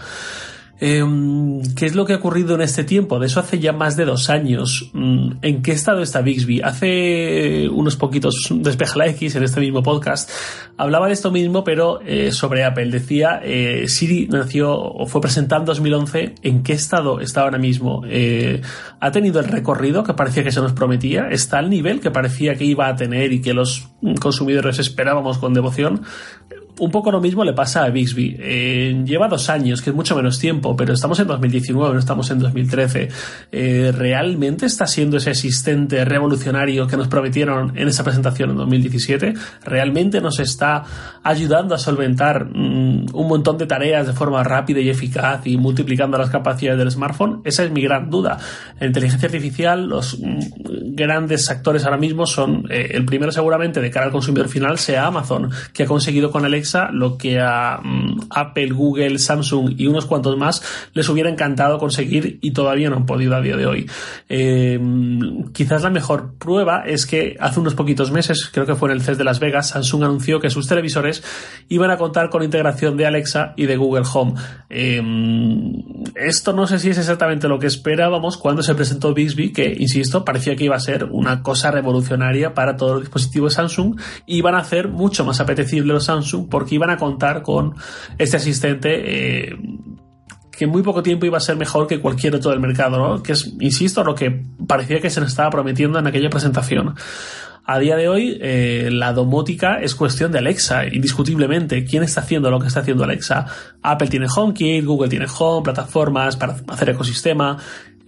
Em, 0.80 1.62
¿Qué 1.76 1.86
es 1.86 1.96
lo 1.96 2.06
que 2.06 2.14
ha 2.14 2.18
ocurrido 2.18 2.56
en 2.56 2.62
este 2.62 2.84
tiempo? 2.84 3.20
De 3.20 3.28
eso 3.28 3.40
hace 3.40 3.60
ya 3.60 3.74
más 3.74 3.98
de 3.98 4.06
dos 4.06 4.30
años. 4.30 4.92
Mm, 4.94 5.32
¿En 5.42 5.62
qué 5.62 5.72
estado 5.72 6.02
está 6.02 6.22
Bixby? 6.22 6.62
Hace 6.62 7.68
unos 7.70 7.96
poquitos 7.96 8.48
Despeja 8.52 8.98
la 8.98 9.08
X 9.08 9.36
en 9.36 9.44
este 9.44 9.60
mismo 9.60 9.82
podcast 9.82 10.30
hablaba 10.78 11.08
de 11.08 11.14
esto 11.14 11.32
mismo, 11.32 11.64
pero 11.64 12.00
eh, 12.02 12.32
sobre 12.32 12.64
Apple. 12.64 12.90
Decía, 12.92 13.42
eh, 13.44 13.88
Siri 13.88 14.28
nació 14.28 14.72
o 14.72 15.06
fue 15.08 15.22
presentada 15.22 15.62
en 15.62 15.66
2011. 15.66 16.36
¿En 16.44 16.64
qué 16.64 16.74
estado 16.74 17.20
está 17.20 17.42
ahora 17.42 17.58
mismo? 17.58 18.04
Eh, 18.08 18.62
¿Ha 19.00 19.12
tenido 19.12 19.40
el 19.40 19.48
recorrido 19.48 20.04
que 20.04 20.14
parecía 20.14 20.44
que 20.44 20.52
se 20.52 20.62
nos 20.62 20.74
prometía? 20.74 21.28
¿Está 21.30 21.58
al 21.58 21.70
nivel 21.70 22.00
que 22.00 22.12
parecía 22.12 22.56
que 22.56 22.64
iba 22.64 22.88
a 22.88 22.96
tener 22.96 23.34
y 23.34 23.42
que 23.42 23.54
los 23.54 23.90
consumidores 24.20 24.80
esperábamos 24.80 25.40
con 25.40 25.54
devoción? 25.54 26.04
Un 26.80 26.92
poco 26.92 27.12
lo 27.12 27.20
mismo 27.20 27.44
le 27.44 27.54
pasa 27.54 27.84
a 27.84 27.90
Bixby. 27.90 28.36
Eh, 28.40 29.04
lleva 29.06 29.28
dos 29.28 29.50
años, 29.50 29.82
que 29.82 29.90
es 29.90 29.96
mucho 29.96 30.16
menos 30.16 30.40
tiempo, 30.40 30.76
pero 30.76 30.94
estamos 30.94 31.20
en 31.20 31.28
2019, 31.28 31.94
no 31.94 32.00
estamos 32.00 32.30
en 32.32 32.40
2013. 32.40 33.10
Eh, 33.52 33.94
¿Realmente 33.96 34.66
está 34.66 34.88
siendo 34.88 35.18
ese 35.18 35.32
asistente 35.32 36.06
revolucionario 36.06 36.88
que 36.88 36.98
nos 36.98 37.08
prometieron 37.08 37.78
en 37.78 37.88
esa 37.88 38.04
presentación 38.04 38.52
en 38.52 38.58
2017? 38.58 39.34
¿Realmente 39.66 40.22
nos 40.22 40.40
está 40.40 40.84
ayudando 41.24 41.76
a 41.76 41.78
solventar 41.78 42.46
mm, 42.46 43.08
un 43.14 43.28
montón 43.28 43.58
de 43.58 43.66
tareas 43.66 44.08
de 44.08 44.14
forma 44.14 44.44
rápida 44.44 44.80
y 44.80 44.90
eficaz 44.90 45.46
y 45.46 45.58
multiplicando 45.58 46.18
las 46.18 46.30
capacidades 46.30 46.80
del 46.80 46.92
smartphone? 46.92 47.42
Esa 47.44 47.64
es 47.64 47.72
mi 47.72 47.82
gran 47.82 48.10
duda. 48.10 48.38
En 48.80 48.88
inteligencia 48.88 49.28
artificial, 49.28 49.88
los 49.88 50.20
mm, 50.20 50.96
grandes 50.96 51.50
actores 51.50 51.86
ahora 51.86 51.98
mismo 51.98 52.26
son, 52.26 52.66
eh, 52.70 52.92
el 52.92 53.06
primero 53.06 53.32
seguramente 53.32 53.82
de 53.82 53.90
cara 53.90 54.06
al 54.06 54.12
consumidor 54.12 54.50
final 54.50 54.78
sea 54.78 55.08
Amazon, 55.08 55.50
que 55.74 55.84
ha 55.84 55.86
conseguido 55.86 56.32
con 56.32 56.46
Alexa 56.46 56.67
lo 56.92 57.18
que 57.18 57.40
a 57.40 57.80
mm, 57.84 58.28
Apple, 58.30 58.72
Google, 58.72 59.20
Samsung 59.20 59.74
y 59.78 59.88
unos 59.88 60.06
cuantos 60.06 60.38
más 60.38 60.62
les 60.94 61.08
hubiera 61.10 61.30
encantado 61.30 61.78
conseguir 61.78 62.40
y 62.42 62.52
todavía 62.52 62.90
no 62.90 62.98
han 62.98 63.06
podido 63.06 63.36
a 63.36 63.42
día 63.42 63.58
de 63.58 63.66
hoy. 63.66 63.90
Eh, 64.30 64.80
quizás 65.54 65.84
la 65.84 65.90
mejor 65.90 66.34
prueba 66.38 66.84
es 66.86 67.06
que 67.06 67.38
hace 67.40 67.60
unos 67.60 67.76
poquitos 67.76 68.12
meses, 68.12 68.50
creo 68.52 68.66
que 68.66 68.76
fue 68.76 68.90
en 68.90 68.96
el 68.96 69.02
CES 69.02 69.18
de 69.18 69.24
Las 69.24 69.40
Vegas, 69.40 69.70
Samsung 69.70 70.04
anunció 70.04 70.40
que 70.40 70.50
sus 70.50 70.68
televisores 70.68 71.24
iban 71.70 71.92
a 71.92 71.98
contar 71.98 72.30
con 72.30 72.44
integración 72.44 72.98
de 72.98 73.06
Alexa 73.06 73.54
y 73.56 73.66
de 73.66 73.78
Google 73.78 74.06
Home. 74.14 74.34
Eh, 74.70 75.02
esto 76.16 76.54
no 76.54 76.68
sé 76.68 76.80
si 76.80 76.90
es 76.90 76.98
exactamente 76.98 77.48
lo 77.48 77.60
que 77.60 77.68
esperábamos 77.68 78.38
cuando 78.38 78.64
se 78.64 78.76
presentó 78.76 79.14
Bixby, 79.14 79.52
que, 79.52 79.76
insisto, 79.78 80.26
parecía 80.26 80.56
que 80.56 80.66
iba 80.66 80.76
a 80.76 80.80
ser 80.80 81.06
una 81.06 81.42
cosa 81.44 81.72
revolucionaria 81.72 82.54
para 82.54 82.76
todos 82.76 82.94
los 82.94 83.02
dispositivos 83.02 83.54
Samsung 83.54 84.00
y 84.26 84.38
iban 84.38 84.56
a 84.56 84.60
hacer 84.60 84.88
mucho 84.88 85.26
más 85.26 85.40
apetecible 85.40 85.94
los 85.94 86.06
Samsung 86.06 86.50
porque 86.58 86.74
iban 86.74 86.90
a 86.90 86.98
contar 86.98 87.44
con 87.44 87.76
este 88.18 88.38
asistente 88.38 88.90
eh, 89.50 89.56
que 90.50 90.66
en 90.66 90.72
muy 90.72 90.82
poco 90.82 91.04
tiempo 91.04 91.28
iba 91.28 91.38
a 91.38 91.40
ser 91.40 91.56
mejor 91.56 91.86
que 91.86 92.00
cualquier 92.00 92.34
otro 92.34 92.50
del 92.50 92.60
mercado, 92.60 92.98
¿no? 92.98 93.22
Que 93.22 93.34
es, 93.34 93.54
insisto, 93.60 94.04
lo 94.04 94.16
que 94.16 94.44
parecía 94.66 95.00
que 95.00 95.12
se 95.12 95.20
nos 95.20 95.30
estaba 95.30 95.52
prometiendo 95.52 96.00
en 96.00 96.08
aquella 96.08 96.32
presentación. 96.32 96.96
A 97.64 97.78
día 97.78 97.96
de 97.96 98.10
hoy, 98.10 98.40
eh, 98.42 98.90
la 98.92 99.14
domótica 99.14 99.76
es 99.80 99.94
cuestión 99.94 100.32
de 100.32 100.40
Alexa, 100.40 100.88
indiscutiblemente. 100.88 101.86
¿Quién 101.86 102.02
está 102.02 102.22
haciendo 102.22 102.50
lo 102.50 102.60
que 102.60 102.70
está 102.70 102.80
haciendo 102.80 103.04
Alexa? 103.04 103.46
Apple 103.84 104.08
tiene 104.08 104.26
HomeKit, 104.36 104.84
Google 104.84 105.10
tiene 105.10 105.28
Home, 105.38 105.64
plataformas 105.64 106.38
para 106.38 106.56
hacer 106.70 106.90
ecosistema. 106.90 107.60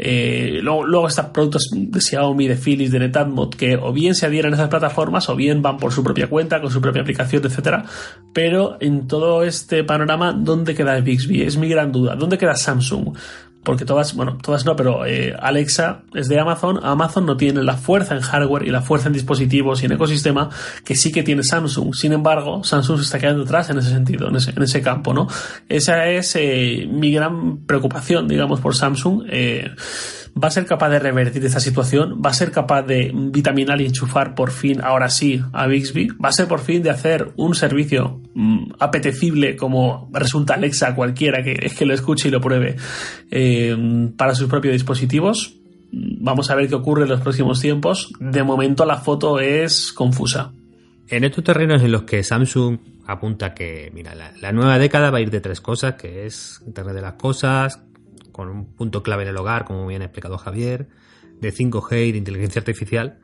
Eh, 0.01 0.59
luego, 0.61 0.85
luego, 0.85 1.07
están 1.09 1.33
productos 1.33 1.69
de 1.73 1.99
Xiaomi, 1.99 2.47
de 2.47 2.55
Philips, 2.55 2.91
de 2.91 2.99
Netatmo, 2.99 3.49
que 3.49 3.75
o 3.75 3.91
bien 3.91 4.15
se 4.15 4.25
adhieren 4.25 4.53
a 4.53 4.55
esas 4.55 4.69
plataformas 4.69 5.27
o 5.27 5.35
bien 5.35 5.61
van 5.61 5.77
por 5.77 5.91
su 5.91 6.03
propia 6.03 6.27
cuenta, 6.27 6.61
con 6.61 6.71
su 6.71 6.79
propia 6.79 7.01
aplicación, 7.01 7.45
etcétera. 7.45 7.83
Pero 8.33 8.77
en 8.79 9.07
todo 9.07 9.43
este 9.43 9.83
panorama, 9.83 10.31
¿dónde 10.31 10.73
queda 10.73 10.99
Bixby? 11.01 11.41
Es 11.41 11.57
mi 11.57 11.67
gran 11.67 11.91
duda. 11.91 12.15
¿Dónde 12.15 12.37
queda 12.37 12.55
Samsung? 12.55 13.13
Porque 13.63 13.85
todas, 13.85 14.15
bueno, 14.15 14.37
todas 14.41 14.65
no, 14.65 14.75
pero 14.75 15.05
eh, 15.05 15.35
Alexa 15.37 16.03
es 16.13 16.29
de 16.29 16.39
Amazon. 16.39 16.79
Amazon 16.81 17.25
no 17.25 17.35
tiene 17.35 17.61
la 17.61 17.75
fuerza 17.75 18.15
en 18.15 18.21
hardware 18.21 18.65
y 18.65 18.71
la 18.71 18.81
fuerza 18.81 19.07
en 19.07 19.13
dispositivos 19.13 19.83
y 19.83 19.85
en 19.85 19.91
ecosistema 19.93 20.49
que 20.85 20.95
sí 20.95 21.11
que 21.11 21.23
tiene 21.23 21.43
Samsung. 21.43 21.93
Sin 21.93 22.13
embargo, 22.13 22.63
Samsung 22.63 22.97
se 22.97 23.03
está 23.03 23.19
quedando 23.19 23.43
atrás 23.43 23.69
en 23.69 23.79
ese 23.79 23.89
sentido, 23.89 24.29
en 24.29 24.37
ese, 24.37 24.51
en 24.51 24.63
ese 24.63 24.81
campo, 24.81 25.13
¿no? 25.13 25.27
Esa 25.67 26.07
es 26.07 26.35
eh, 26.37 26.87
mi 26.89 27.11
gran 27.11 27.65
preocupación, 27.65 28.27
digamos, 28.27 28.61
por 28.61 28.75
Samsung. 28.75 29.23
Eh, 29.29 29.69
va 30.41 30.47
a 30.47 30.51
ser 30.51 30.65
capaz 30.65 30.89
de 30.89 30.99
revertir 30.99 31.45
esta 31.45 31.59
situación, 31.59 32.21
va 32.25 32.29
a 32.29 32.33
ser 32.33 32.51
capaz 32.51 32.83
de 32.83 33.11
vitaminar 33.13 33.81
y 33.81 33.85
enchufar 33.85 34.35
por 34.35 34.51
fin, 34.51 34.81
ahora 34.81 35.09
sí, 35.09 35.41
a 35.53 35.67
Bixby, 35.67 36.09
va 36.23 36.29
a 36.29 36.33
ser 36.33 36.47
por 36.47 36.59
fin 36.59 36.83
de 36.83 36.89
hacer 36.89 37.31
un 37.35 37.55
servicio 37.55 38.21
mm, 38.33 38.73
apetecible 38.79 39.55
como 39.55 40.09
resulta 40.13 40.55
Alexa 40.55 40.95
cualquiera 40.95 41.43
que 41.43 41.57
es 41.61 41.73
que 41.73 41.85
lo 41.85 41.93
escuche 41.93 42.27
y 42.27 42.31
lo 42.31 42.41
pruebe 42.41 42.75
eh, 43.31 44.09
para 44.17 44.35
sus 44.35 44.49
propios 44.49 44.73
dispositivos. 44.73 45.55
Vamos 45.91 46.51
a 46.51 46.55
ver 46.55 46.67
qué 46.67 46.75
ocurre 46.75 47.03
en 47.03 47.09
los 47.09 47.21
próximos 47.21 47.59
tiempos. 47.61 48.11
De 48.19 48.43
momento 48.43 48.85
la 48.85 48.97
foto 48.97 49.39
es 49.39 49.91
confusa. 49.91 50.51
En 51.07 51.23
estos 51.23 51.43
terrenos 51.43 51.81
en 51.81 51.91
los 51.91 52.03
que 52.03 52.23
Samsung 52.23 52.77
apunta 53.07 53.55
que, 53.55 53.89
mira, 53.95 54.13
la, 54.13 54.31
la, 54.39 54.51
nueva 54.51 54.77
década 54.77 55.09
va 55.09 55.17
a 55.17 55.21
ir 55.21 55.31
de 55.31 55.41
tres 55.41 55.61
cosas, 55.61 55.95
que 55.95 56.27
es 56.27 56.61
Internet 56.67 56.93
de 56.93 57.01
las 57.01 57.13
Cosas, 57.13 57.81
con 58.39 58.47
un 58.47 58.73
punto 58.73 59.03
clave 59.03 59.23
en 59.23 59.29
el 59.29 59.37
hogar, 59.37 59.65
como 59.65 59.85
bien 59.85 60.01
ha 60.01 60.05
explicado 60.05 60.37
Javier, 60.37 60.87
de 61.41 61.53
5G 61.53 62.07
y 62.07 62.11
de 62.13 62.17
inteligencia 62.17 62.59
artificial, 62.59 63.19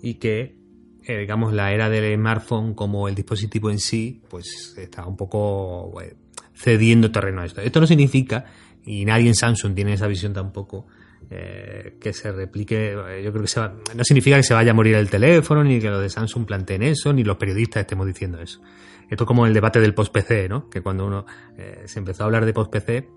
y 0.00 0.14
que, 0.14 0.54
eh, 1.02 1.18
digamos, 1.18 1.52
la 1.52 1.72
era 1.72 1.90
del 1.90 2.14
smartphone 2.14 2.74
como 2.74 3.08
el 3.08 3.16
dispositivo 3.16 3.68
en 3.70 3.80
sí, 3.80 4.22
pues 4.30 4.76
está 4.78 5.04
un 5.06 5.16
poco 5.16 6.00
eh, 6.00 6.14
cediendo 6.54 7.10
terreno 7.10 7.40
a 7.40 7.46
esto. 7.46 7.60
Esto 7.60 7.80
no 7.80 7.86
significa, 7.88 8.44
y 8.84 9.04
nadie 9.04 9.26
en 9.26 9.34
Samsung 9.34 9.74
tiene 9.74 9.94
esa 9.94 10.06
visión 10.06 10.32
tampoco, 10.32 10.86
eh, 11.30 11.96
que 12.00 12.12
se 12.12 12.30
replique, 12.30 12.94
yo 13.24 13.32
creo 13.32 13.42
que 13.42 13.48
se 13.48 13.60
no 13.60 14.04
significa 14.04 14.36
que 14.36 14.44
se 14.44 14.54
vaya 14.54 14.70
a 14.70 14.74
morir 14.74 14.94
el 14.94 15.10
teléfono, 15.10 15.64
ni 15.64 15.80
que 15.80 15.90
los 15.90 16.00
de 16.00 16.10
Samsung 16.10 16.46
planteen 16.46 16.84
eso, 16.84 17.12
ni 17.12 17.24
los 17.24 17.36
periodistas 17.36 17.80
estemos 17.80 18.06
diciendo 18.06 18.40
eso. 18.40 18.60
Esto 19.10 19.24
es 19.24 19.26
como 19.26 19.46
el 19.46 19.52
debate 19.52 19.80
del 19.80 19.94
post-PC, 19.94 20.48
¿no? 20.48 20.70
Que 20.70 20.80
cuando 20.80 21.04
uno 21.04 21.26
se 21.84 21.98
empezó 21.98 22.22
a 22.22 22.26
hablar 22.26 22.46
de 22.46 22.52
post-PC, 22.52 23.08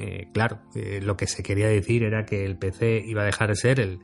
eh, 0.00 0.28
claro, 0.32 0.60
eh, 0.74 1.00
lo 1.02 1.14
que 1.14 1.26
se 1.26 1.42
quería 1.42 1.68
decir 1.68 2.04
era 2.04 2.24
que 2.24 2.46
el 2.46 2.56
PC 2.56 3.02
iba 3.06 3.20
a 3.20 3.26
dejar 3.26 3.50
de 3.50 3.56
ser 3.56 3.80
el, 3.80 4.00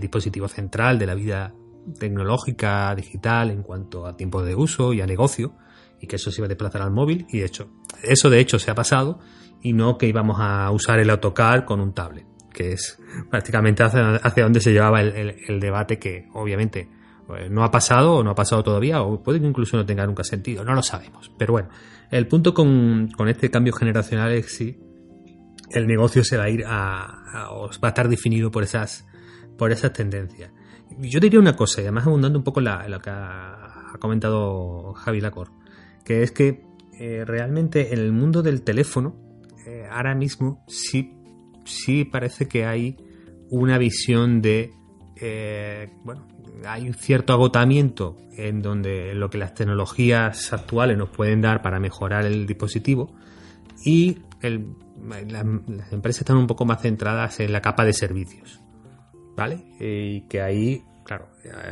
dispositivo 0.00 0.48
central 0.48 0.98
de 0.98 1.06
la 1.06 1.14
vida 1.14 1.54
tecnológica, 1.98 2.94
digital, 2.94 3.50
en 3.50 3.62
cuanto 3.62 4.06
a 4.06 4.16
tiempo 4.16 4.42
de 4.42 4.54
uso 4.54 4.92
y 4.92 5.00
a 5.00 5.06
negocio, 5.06 5.54
y 6.00 6.06
que 6.06 6.16
eso 6.16 6.30
se 6.30 6.40
iba 6.40 6.46
a 6.46 6.48
desplazar 6.48 6.82
al 6.82 6.90
móvil, 6.90 7.26
y 7.30 7.38
de 7.38 7.46
hecho, 7.46 7.70
eso 8.02 8.28
de 8.28 8.40
hecho 8.40 8.58
se 8.58 8.70
ha 8.70 8.74
pasado, 8.74 9.20
y 9.62 9.72
no 9.72 9.96
que 9.96 10.06
íbamos 10.06 10.36
a 10.40 10.70
usar 10.70 10.98
el 10.98 11.08
AutoCAD 11.08 11.64
con 11.64 11.80
un 11.80 11.94
tablet. 11.94 12.26
que 12.52 12.72
es 12.72 12.98
prácticamente 13.30 13.84
hacia, 13.84 14.16
hacia 14.16 14.42
donde 14.42 14.60
se 14.60 14.72
llevaba 14.72 15.00
el, 15.00 15.60
debate 15.60 15.98
que 15.98 16.26
obviamente 16.34 16.88
pues, 17.26 17.48
no 17.48 17.62
ha 17.62 17.70
pasado 17.70 18.16
o 18.16 18.24
no 18.24 18.32
ha 18.32 18.34
pasado 18.34 18.64
todavía 18.64 19.02
o 19.02 19.22
puede 19.22 19.40
que 19.40 19.46
incluso 19.46 19.76
no 19.76 19.86
tenga 19.86 20.04
nunca 20.04 20.24
sentido, 20.24 20.64
no 20.64 20.74
lo 20.74 20.82
sabemos. 20.82 21.30
Pero 21.38 21.52
bueno, 21.52 21.68
el 22.10 22.26
punto 22.26 22.52
con, 22.52 23.08
este 23.28 23.50
cambio 23.50 23.72
generacional 23.72 24.32
es 24.32 24.56
si 24.56 24.76
el 25.70 25.86
negocio 25.86 26.24
se 26.24 26.36
va 26.36 26.44
a 26.44 26.50
ir 26.50 26.64
a, 26.66 27.48
o 27.52 27.68
va 27.82 27.88
a 27.88 27.88
estar 27.88 28.08
definido 28.08 28.50
por 28.50 28.62
esas, 28.62 29.06
por 29.56 29.72
esas 29.72 29.92
tendencias. 29.92 30.52
Yo 30.98 31.20
diría 31.20 31.38
una 31.38 31.54
cosa, 31.54 31.80
y 31.80 31.84
además 31.84 32.06
abundando 32.06 32.38
un 32.38 32.44
poco 32.44 32.60
en, 32.60 32.90
lo 32.90 33.00
que 33.00 33.10
ha, 33.10 33.92
comentado 33.98 34.92
Javi 34.94 35.20
Lacor, 35.20 35.50
que 36.04 36.22
es 36.22 36.32
que 36.32 36.64
eh, 36.98 37.24
realmente 37.24 37.92
en 37.92 38.00
el 38.00 38.12
mundo 38.12 38.42
del 38.42 38.62
teléfono, 38.62 39.16
eh, 39.66 39.86
ahora 39.90 40.14
mismo 40.14 40.64
sí, 40.66 41.14
sí 41.64 42.04
parece 42.04 42.48
que 42.48 42.66
hay 42.66 42.96
una 43.50 43.78
visión 43.78 44.40
de, 44.40 44.72
eh, 45.16 45.90
bueno, 46.04 46.26
hay 46.66 46.86
un 46.86 46.94
cierto 46.94 47.32
agotamiento 47.32 48.16
en 48.36 48.62
donde 48.62 49.14
lo 49.14 49.28
que 49.28 49.38
las 49.38 49.54
tecnologías 49.54 50.52
actuales 50.52 50.96
nos 50.96 51.10
pueden 51.10 51.40
dar 51.40 51.62
para 51.62 51.80
mejorar 51.80 52.26
el 52.26 52.46
dispositivo 52.46 53.14
y 53.84 54.18
las 55.08 55.92
empresas 55.92 56.22
están 56.22 56.36
un 56.36 56.46
poco 56.46 56.64
más 56.64 56.82
centradas 56.82 57.40
en 57.40 57.52
la 57.52 57.60
capa 57.60 57.84
de 57.84 57.92
servicios. 57.92 58.60
¿Vale? 59.36 59.64
Y 59.78 60.22
que 60.22 60.42
ahí, 60.42 60.84
claro, 61.04 61.28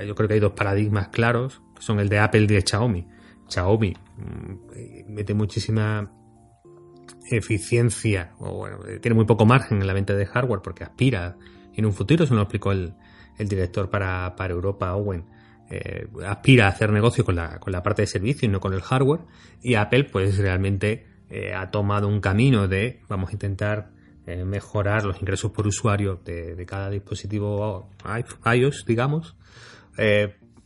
yo 0.07 0.15
creo 0.15 0.29
que 0.29 0.35
hay 0.35 0.41
dos 0.41 0.53
paradigmas 0.53 1.09
claros, 1.09 1.61
que 1.77 1.83
son 1.83 2.01
el 2.01 2.09
de 2.09 2.19
Apple 2.19 2.43
y 2.43 2.47
de 2.47 2.63
Xiaomi. 2.63 3.07
Xiaomi 3.49 3.95
mm, 4.17 5.13
mete 5.13 5.35
muchísima 5.35 6.11
eficiencia, 7.31 8.33
o 8.39 8.55
bueno, 8.55 8.79
tiene 9.03 9.15
muy 9.15 9.27
poco 9.27 9.45
margen 9.45 9.81
en 9.81 9.87
la 9.87 9.93
venta 9.93 10.15
de 10.15 10.25
hardware 10.25 10.63
porque 10.63 10.85
aspira 10.85 11.37
en 11.75 11.87
un 11.87 11.93
futuro, 11.93 12.25
eso 12.25 12.35
lo 12.35 12.43
explicó 12.43 12.73
el, 12.73 12.95
el 13.39 13.49
director 13.49 13.89
para, 13.89 14.35
Europa, 14.49 14.95
Owen, 14.95 15.25
eh, 15.71 16.09
aspira 16.27 16.67
a 16.67 16.71
hacer 16.71 16.91
negocio 16.91 17.25
con 17.25 17.37
la, 17.37 17.61
con 17.61 17.73
la 17.73 17.83
parte 17.83 18.03
de 18.03 18.07
servicio 18.07 18.47
y 18.47 18.51
no 18.51 18.61
con 18.61 18.75
el 18.75 18.83
hardware. 18.83 19.21
Y 19.63 19.75
Apple, 19.75 20.05
pues 20.05 20.39
realmente 20.39 21.07
eh, 21.31 21.55
ha 21.55 21.71
tomado 21.71 22.09
un 22.09 22.21
camino 22.21 22.69
de 22.69 23.01
vamos 23.09 23.31
a 23.31 23.33
intentar 23.33 23.91
eh, 24.27 24.45
mejorar 24.45 25.05
los 25.05 25.21
ingresos 25.21 25.51
por 25.51 25.67
usuario 25.67 26.21
de, 26.25 26.65
cada 26.67 26.91
dispositivo 26.91 27.91
iOS, 28.55 28.85
digamos, 28.87 29.37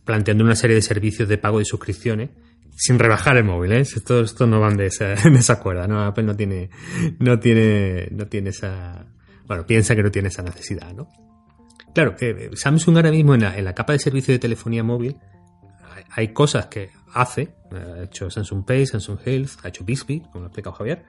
planteando 0.04 0.44
una 0.44 0.56
serie 0.56 0.76
de 0.76 0.82
servicios 0.82 1.28
de 1.28 1.38
pago 1.38 1.60
y 1.60 1.64
suscripciones 1.64 2.30
sin 2.76 2.98
rebajar 2.98 3.36
el 3.36 3.44
móvil, 3.44 3.72
¿eh? 3.72 3.80
Esto, 3.80 4.20
esto 4.20 4.46
no 4.46 4.60
van 4.60 4.76
de 4.76 4.86
esa, 4.88 5.14
de 5.14 5.60
cuerda, 5.60 5.86
¿no? 5.86 6.02
Apple 6.04 6.24
no 6.24 6.36
tiene, 6.36 6.70
no 7.18 7.38
tiene, 7.38 8.08
no 8.10 8.26
tiene 8.26 8.50
esa, 8.50 9.06
bueno, 9.46 9.66
piensa 9.66 9.94
que 9.94 10.02
no 10.02 10.10
tiene 10.10 10.28
esa 10.28 10.42
necesidad, 10.42 10.92
¿no? 10.92 11.08
Claro, 11.94 12.16
eh, 12.20 12.50
Samsung 12.54 12.96
ahora 12.96 13.10
mismo 13.10 13.34
en 13.34 13.64
la, 13.64 13.74
capa 13.74 13.92
de 13.92 13.98
servicio 13.98 14.32
de 14.32 14.38
telefonía 14.38 14.82
móvil 14.82 15.16
hay, 16.10 16.28
cosas 16.28 16.66
que 16.66 16.90
hace, 17.12 17.50
ha 17.70 18.04
hecho 18.04 18.30
Samsung 18.30 18.64
Pay, 18.64 18.86
Samsung 18.86 19.18
Health, 19.24 19.50
ha 19.62 19.68
hecho 19.68 19.84
Bixby, 19.84 20.20
como 20.20 20.40
lo 20.40 20.44
ha 20.44 20.48
explicado 20.48 20.74
Javier, 20.76 21.04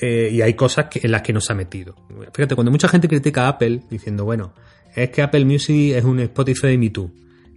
eh, 0.00 0.30
y 0.32 0.42
hay 0.42 0.54
cosas 0.54 0.86
en 0.94 1.10
las 1.10 1.22
que 1.22 1.32
no 1.32 1.40
se 1.40 1.52
ha 1.52 1.56
metido. 1.56 1.94
Fíjate, 2.32 2.54
cuando 2.54 2.70
mucha 2.70 2.88
gente 2.88 3.08
critica 3.08 3.46
a 3.46 3.48
Apple 3.48 3.82
diciendo, 3.90 4.24
bueno, 4.24 4.54
es 4.94 5.10
que 5.10 5.22
Apple 5.22 5.44
Music 5.44 5.94
es 5.96 6.04
un 6.04 6.20
Spotify 6.20 6.78
Me 6.78 6.90
Too, 6.90 7.12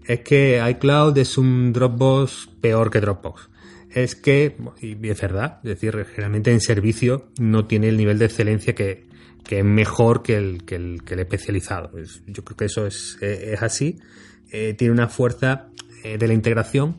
es 0.05 0.19
que 0.19 0.61
iCloud 0.71 1.17
es 1.17 1.37
un 1.37 1.71
Dropbox 1.71 2.49
peor 2.59 2.91
que 2.91 2.99
Dropbox. 2.99 3.49
Es 3.89 4.15
que, 4.15 4.57
y 4.81 5.07
es 5.07 5.21
verdad, 5.21 5.59
es 5.63 5.69
decir, 5.69 5.93
generalmente 6.05 6.51
en 6.51 6.59
servicio 6.59 7.27
no 7.39 7.65
tiene 7.65 7.89
el 7.89 7.97
nivel 7.97 8.17
de 8.17 8.25
excelencia 8.25 8.73
que, 8.73 9.05
que 9.43 9.59
es 9.59 9.65
mejor 9.65 10.23
que 10.23 10.35
el, 10.35 10.63
que 10.65 10.75
el, 10.75 11.19
especializado. 11.19 11.91
yo 12.25 12.43
creo 12.43 12.57
que 12.57 12.65
eso 12.65 12.87
es, 12.87 13.17
es 13.21 13.61
así. 13.61 13.99
Eh, 14.51 14.73
tiene 14.73 14.93
una 14.93 15.07
fuerza 15.07 15.67
eh, 16.03 16.17
de 16.17 16.27
la 16.27 16.33
integración, 16.33 16.97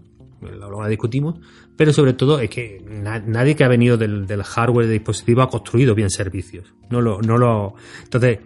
lo, 0.52 0.86
discutimos, 0.86 1.36
pero 1.76 1.92
sobre 1.92 2.12
todo 2.12 2.40
es 2.40 2.50
que 2.50 2.82
nadie 3.26 3.56
que 3.56 3.64
ha 3.64 3.68
venido 3.68 3.96
del, 3.96 4.42
hardware 4.42 4.86
de 4.86 4.92
dispositivo 4.92 5.42
ha 5.42 5.48
construido 5.48 5.94
bien 5.94 6.10
servicios. 6.10 6.72
No 6.90 7.00
lo, 7.00 7.20
no 7.20 7.36
lo, 7.38 7.74
entonces, 8.02 8.40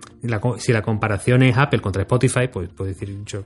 si 0.58 0.72
la 0.72 0.82
comparación 0.82 1.42
es 1.42 1.56
Apple 1.56 1.80
contra 1.80 2.02
Spotify, 2.02 2.48
pues 2.52 2.68
puedo 2.68 2.88
decir, 2.88 3.16
yo 3.24 3.44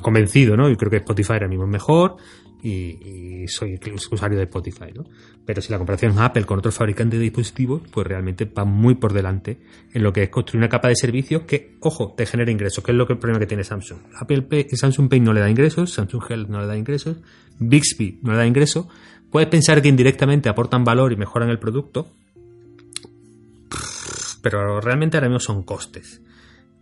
convencido, 0.00 0.56
¿no? 0.56 0.68
Yo 0.68 0.76
creo 0.76 0.90
que 0.90 0.96
Spotify 0.98 1.34
ahora 1.34 1.48
mismo 1.48 1.66
mejor 1.66 2.16
y, 2.62 3.46
soy 3.48 3.78
usuario 4.12 4.38
de 4.38 4.44
Spotify, 4.44 4.92
¿no? 4.94 5.04
Pero 5.44 5.62
si 5.62 5.72
la 5.72 5.78
comparación 5.78 6.12
es 6.12 6.18
Apple 6.18 6.44
con 6.44 6.58
otros 6.58 6.74
fabricantes 6.74 7.18
de 7.18 7.24
dispositivos, 7.24 7.82
pues 7.90 8.06
realmente 8.06 8.44
va 8.44 8.64
muy 8.64 8.94
por 8.94 9.12
delante 9.12 9.58
en 9.92 10.02
lo 10.02 10.12
que 10.12 10.24
es 10.24 10.28
construir 10.28 10.60
una 10.60 10.68
capa 10.68 10.88
de 10.88 10.96
servicios 10.96 11.42
que, 11.42 11.76
ojo, 11.80 12.14
te 12.16 12.26
genera 12.26 12.50
ingresos, 12.50 12.84
que 12.84 12.92
es 12.92 12.96
lo 12.96 13.06
que 13.06 13.14
el 13.14 13.18
problema 13.18 13.40
que 13.40 13.46
tiene 13.46 13.64
Samsung. 13.64 13.98
Apple 14.14 14.46
Samsung 14.72 15.08
Pay 15.08 15.20
no 15.20 15.32
le 15.32 15.40
da 15.40 15.50
ingresos, 15.50 15.92
Samsung 15.92 16.22
Health 16.28 16.48
no 16.48 16.60
le 16.60 16.66
da 16.66 16.76
ingresos, 16.76 17.16
Bixby 17.58 18.20
no 18.22 18.32
le 18.32 18.38
da 18.38 18.46
ingresos. 18.46 18.86
Puedes 19.30 19.48
pensar 19.48 19.80
que 19.80 19.88
indirectamente 19.88 20.48
aportan 20.48 20.84
valor 20.84 21.12
y 21.12 21.16
mejoran 21.16 21.50
el 21.50 21.58
producto, 21.58 22.12
pero 24.42 24.80
realmente 24.80 25.16
ahora 25.16 25.28
mismo 25.28 25.40
son 25.40 25.62
costes. 25.62 26.22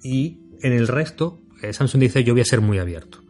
Y 0.02 0.40
en 0.62 0.72
el 0.72 0.88
resto, 0.88 1.40
eh, 1.62 1.72
Samsung 1.72 2.00
dice 2.02 2.24
yo 2.24 2.34
voy 2.34 2.42
a 2.42 2.44
ser 2.44 2.60
muy 2.60 2.78
abierto. 2.78 3.22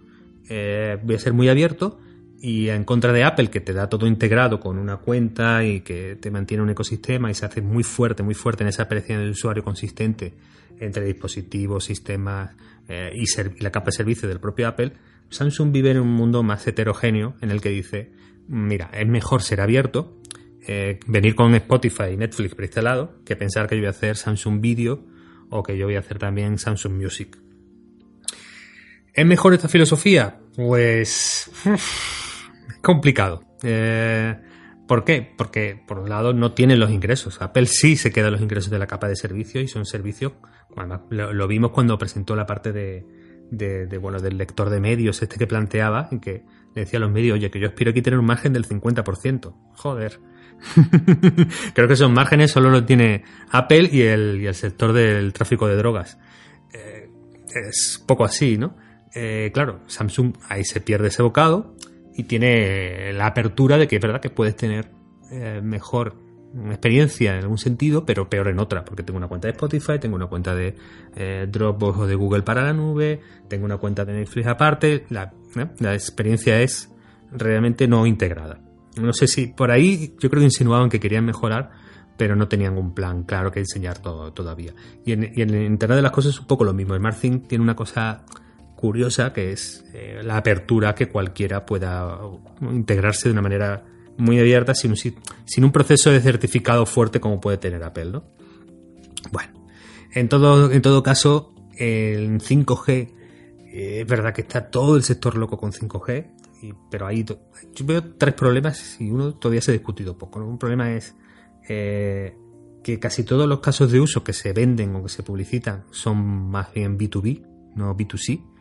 Eh, 0.49 0.99
voy 1.03 1.15
a 1.15 1.19
ser 1.19 1.35
muy 1.35 1.49
abierto 1.49 2.01
y 2.41 2.69
en 2.69 2.85
contra 2.85 3.13
de 3.13 3.25
Apple, 3.25 3.51
que 3.51 3.61
te 3.61 3.73
da 3.73 3.89
todo 3.89 4.07
integrado 4.07 4.61
con 4.61 4.79
una 4.79 4.99
cuenta 4.99 5.65
y 5.65 5.81
que 5.81 6.17
te 6.17 6.31
mantiene 6.31 6.63
un 6.63 6.71
ecosistema 6.71 7.31
y 7.31 7.35
se 7.35 7.47
hace 7.47 7.63
muy 7.63 7.83
fuerte, 7.83 8.23
muy 8.23 8.35
fuerte 8.35 8.63
en 8.63 8.69
esa 8.69 8.83
experiencia 8.83 9.19
del 9.19 9.31
usuario 9.31 9.65
consistente 9.65 10.35
entre 10.79 11.05
dispositivos, 11.05 11.85
sistemas 11.85 12.55
eh, 12.89 13.13
y, 13.15 13.25
la 13.63 13.71
capa 13.71 13.87
de 13.87 13.93
servicio 13.93 14.29
del 14.29 14.39
propio 14.39 14.69
Apple, 14.69 14.93
Samsung 15.31 15.73
vive 15.73 15.91
en 15.91 15.99
un 15.99 16.13
mundo 16.13 16.43
más 16.43 16.67
heterogéneo 16.67 17.35
en 17.41 17.51
el 17.51 17.61
que 17.61 17.71
dice, 17.71 18.13
mira, 18.47 18.91
es 18.93 19.07
mejor 19.07 19.43
ser 19.43 19.61
abierto, 19.61 20.17
eh, 20.67 21.01
venir 21.07 21.35
con 21.35 21.55
Spotify 21.57 22.11
y 22.13 22.17
Netflix 22.17 22.55
preinstalado, 22.55 23.15
que 23.25 23.35
pensar 23.35 23.67
que 23.67 23.75
yo 23.75 23.83
voy 23.83 23.89
a 23.89 23.91
hacer 23.91 24.17
Samsung 24.17 24.61
Video 24.61 25.05
o 25.51 25.63
que 25.63 25.77
yo 25.77 25.87
voy 25.87 25.97
a 25.97 26.01
hacer 26.01 26.19
también 26.19 26.59
Samsung 26.59 26.93
Music. 26.93 27.37
¿Es 29.13 29.27
mejor 29.27 29.53
esta 29.55 29.69
filosofía? 29.69 30.39
Pues 30.55 31.51
complicado. 32.83 33.43
Eh, 33.63 34.37
¿Por 34.89 35.05
qué? 35.05 35.35
Porque, 35.37 35.79
por 35.87 35.99
un 35.99 36.09
lado, 36.09 36.33
no 36.33 36.53
tienen 36.53 36.81
los 36.81 36.91
ingresos. 36.91 37.43
Apple 37.43 37.67
sí 37.67 37.95
se 37.97 38.11
queda 38.11 38.31
los 38.31 38.41
ingresos 38.41 38.71
de 38.71 38.79
la 38.79 38.87
capa 38.87 39.07
de 39.07 39.17
servicio 39.17 39.61
y 39.61 39.69
son 39.69 39.85
servicios. 39.85 40.33
lo, 41.11 41.47
vimos 41.47 41.73
cuando 41.73 41.99
presentó 41.99 42.35
la 42.35 42.47
parte 42.47 42.73
de, 42.73 43.99
bueno, 44.01 44.19
del 44.19 44.39
lector 44.39 44.71
de 44.71 44.81
medios, 44.81 45.21
este 45.23 45.37
que 45.37 45.47
planteaba, 45.47 46.09
en 46.11 46.21
que 46.21 46.43
le 46.75 46.83
decía 46.83 46.99
a 46.99 47.01
los 47.01 47.11
medios, 47.11 47.35
oye, 47.35 47.51
que 47.51 47.61
yo 47.61 47.67
espero 47.67 47.91
aquí 47.91 48.01
tener 48.01 48.19
un 48.19 48.25
margen 48.25 48.55
del 48.55 48.67
50%. 48.67 49.55
Joder. 49.75 50.21
Creo 51.75 51.87
que 51.87 51.95
esos 51.95 52.11
márgenes 52.11 52.51
solo 52.51 52.71
lo 52.71 52.85
tiene 52.87 53.25
Apple 53.51 53.91
y 53.93 54.03
el, 54.03 54.41
y 54.41 54.47
el 54.47 54.55
sector 54.55 54.95
del 54.95 55.35
tráfico 55.35 55.69
de 55.69 55.77
drogas. 55.77 56.19
Eh, 56.73 57.11
es 57.55 58.03
poco 58.07 58.25
así, 58.25 58.57
¿no? 58.57 58.75
Eh, 59.15 59.51
claro, 59.53 59.81
Samsung 59.87 60.35
ahí 60.49 60.65
se 60.65 60.81
pierde 60.81 61.09
ese 61.09 61.23
bocado 61.23 61.75
y 62.19 62.25
tiene 62.25 63.13
la 63.13 63.29
apertura 63.29 63.79
de 63.79 63.87
que 63.87 63.97
es 63.97 64.03
verdad 64.03 64.21
que 64.21 64.29
puedes 64.29 64.57
tener 64.57 64.91
eh, 65.31 65.61
mejor 65.63 66.17
experiencia 66.69 67.37
en 67.37 67.45
algún 67.45 67.59
sentido, 67.59 68.05
pero 68.05 68.29
peor 68.29 68.49
en 68.49 68.59
otra, 68.59 68.85
porque 68.85 69.05
tengo 69.05 69.19
una 69.19 69.29
cuenta 69.29 69.47
de 69.47 69.53
Spotify, 69.53 70.01
tengo 70.01 70.17
una 70.17 70.27
cuenta 70.27 70.53
de 70.53 70.75
eh, 71.15 71.47
Dropbox 71.49 71.99
o 72.01 72.07
de 72.09 72.17
Google 72.17 72.43
para 72.43 72.65
la 72.65 72.73
nube, 72.73 73.21
tengo 73.47 73.67
una 73.67 73.77
cuenta 73.77 74.05
de 74.05 74.15
Netflix 74.15 74.49
aparte, 74.49 75.05
la, 75.11 75.33
¿eh? 75.55 75.67
la 75.79 75.95
experiencia 75.95 76.61
es 76.61 76.93
realmente 77.31 77.87
no 77.87 78.05
integrada. 78.05 78.59
No 79.01 79.13
sé 79.13 79.29
si 79.29 79.47
por 79.47 79.71
ahí 79.71 80.17
yo 80.19 80.29
creo 80.29 80.41
que 80.41 80.47
insinuaban 80.47 80.89
que 80.89 80.99
querían 80.99 81.25
mejorar, 81.25 81.71
pero 82.17 82.35
no 82.35 82.49
tenían 82.49 82.77
un 82.79 82.95
plan 82.95 83.23
claro 83.23 83.53
que 83.53 83.61
enseñar 83.61 83.99
todo, 83.99 84.33
todavía. 84.33 84.75
Y 85.05 85.13
en, 85.13 85.31
y 85.37 85.43
en 85.43 85.55
Internet 85.55 85.97
de 85.99 86.03
las 86.03 86.11
cosas 86.11 86.35
es 86.35 86.41
un 86.41 86.49
poco 86.49 86.65
lo 86.65 86.75
mismo. 86.75 86.95
El 86.95 87.01
Martin 87.01 87.43
tiene 87.43 87.63
una 87.63 87.77
cosa 87.77 88.25
curiosa, 88.79 89.33
que 89.33 89.51
es 89.51 89.85
eh, 89.93 90.21
la 90.23 90.37
apertura 90.37 90.95
que 90.95 91.09
cualquiera 91.09 91.67
pueda 91.67 92.21
integrarse 92.61 93.29
de 93.29 93.33
una 93.33 93.43
manera 93.43 93.85
muy 94.17 94.39
abierta 94.39 94.73
sin, 94.73 94.95
sin 94.97 95.65
un 95.65 95.73
proceso 95.73 96.13
de 96.13 96.21
certificado 96.21 96.87
fuerte 96.87 97.19
como 97.19 97.41
puede 97.41 97.59
tener 97.59 97.83
Apple, 97.83 98.13
¿no? 98.13 98.25
Bueno, 99.33 99.51
en 100.13 100.29
todo, 100.29 100.71
en 100.71 100.81
todo 100.81 101.03
caso, 101.03 101.55
en 101.77 102.39
5G 102.39 103.15
eh, 103.67 104.01
es 104.01 104.07
verdad 104.07 104.33
que 104.33 104.43
está 104.43 104.71
todo 104.71 104.97
el 104.97 105.03
sector 105.03 105.37
loco 105.37 105.59
con 105.59 105.73
5G, 105.73 106.31
pero 106.89 107.09
ahí 107.09 107.25
yo 107.25 107.37
veo 107.85 108.15
tres 108.17 108.35
problemas 108.35 109.01
y 109.01 109.11
uno 109.11 109.35
todavía 109.35 109.61
se 109.61 109.73
ha 109.73 109.75
discutido 109.75 110.17
poco. 110.17 110.39
Un 110.39 110.59
problema 110.59 110.93
es 110.93 111.17
eh, 111.69 112.37
que 112.85 113.01
casi 113.01 113.25
todos 113.25 113.49
los 113.49 113.59
casos 113.59 113.91
de 113.91 113.99
uso 113.99 114.23
que 114.23 114.33
se 114.33 114.53
venden 114.53 114.95
o 114.95 115.03
que 115.03 115.09
se 115.09 115.25
publicitan 115.25 115.85
son 115.91 116.49
más 116.49 116.73
bien 116.73 116.97
B2B, 116.97 117.45
no 117.75 117.97
B2C 117.97 118.58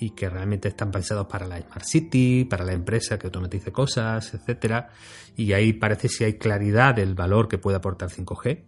y 0.00 0.10
que 0.10 0.30
realmente 0.30 0.68
están 0.68 0.90
pensados 0.90 1.26
para 1.26 1.46
la 1.46 1.60
Smart 1.60 1.84
City, 1.84 2.46
para 2.46 2.64
la 2.64 2.72
empresa 2.72 3.18
que 3.18 3.26
automatice 3.26 3.70
cosas, 3.70 4.32
etcétera. 4.32 4.88
Y 5.36 5.52
ahí 5.52 5.74
parece 5.74 6.08
si 6.08 6.24
hay 6.24 6.38
claridad 6.38 6.94
del 6.94 7.14
valor 7.14 7.48
que 7.48 7.58
puede 7.58 7.76
aportar 7.76 8.08
5G. 8.08 8.64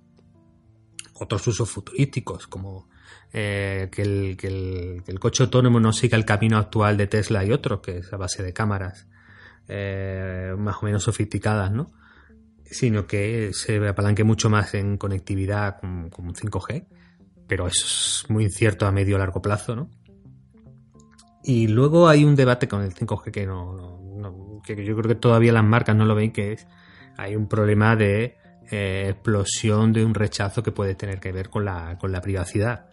Otros 1.15 1.47
usos 1.47 1.71
futurísticos, 1.71 2.47
como 2.47 2.91
eh, 3.33 3.89
que, 3.91 4.03
el, 4.03 5.19
coche 5.19 5.45
autónomo 5.45 5.81
no 5.81 5.95
siga 5.95 6.19
el 6.19 6.27
camino 6.27 6.59
actual 6.59 6.99
de 6.99 7.07
Tesla 7.07 7.43
y 7.47 7.51
otros, 7.51 7.81
que 7.81 7.99
es 7.99 8.13
a 8.13 8.19
base 8.19 8.43
de 8.43 8.53
cámaras 8.53 9.09
eh, 9.69 10.55
más 10.59 10.83
o 10.83 10.85
menos 10.85 11.05
sofisticadas, 11.05 11.73
¿no? 11.73 11.87
Sino 12.65 13.07
que 13.07 13.53
se 13.55 13.89
apalanque 13.89 14.23
mucho 14.23 14.51
más 14.51 14.75
en 14.75 14.99
conectividad 14.99 15.81
con, 15.81 16.11
con 16.11 16.35
5G, 16.35 16.87
pero 17.47 17.67
eso 17.67 17.87
es 17.87 18.27
muy 18.29 18.45
incierto 18.45 18.87
a 18.87 18.93
medio 18.93 19.17
o 19.17 19.19
largo 19.19 19.41
plazo, 19.41 19.75
¿no? 19.75 19.89
Y 21.45 21.67
luego 21.67 22.09
hay 22.09 22.25
un 22.25 22.37
debate 22.37 22.69
con 22.69 22.83
el 22.83 22.95
5G 22.95 23.31
que 23.31 23.47
no, 23.47 24.61
que 24.65 24.85
yo 24.85 24.97
creo 24.97 25.09
que 25.09 25.15
todavía 25.15 25.53
las 25.53 25.65
marcas 25.65 25.97
no 25.97 26.05
lo 26.05 26.15
ven, 26.15 26.33
que 26.33 26.53
es 26.53 26.67
hay 27.17 27.37
un 27.37 27.47
problema 27.47 27.97
de 27.97 28.37
eh, 28.71 29.09
explosión 29.11 29.93
de 29.93 30.05
un 30.05 30.15
rechazo 30.15 30.63
que 30.63 30.73
puede 30.73 30.95
tener 30.95 31.21
que 31.21 31.33
ver 31.33 31.51
con 31.51 31.65
la, 31.65 31.99
con 31.99 32.13
la 32.13 32.21
privacidad. 32.21 32.87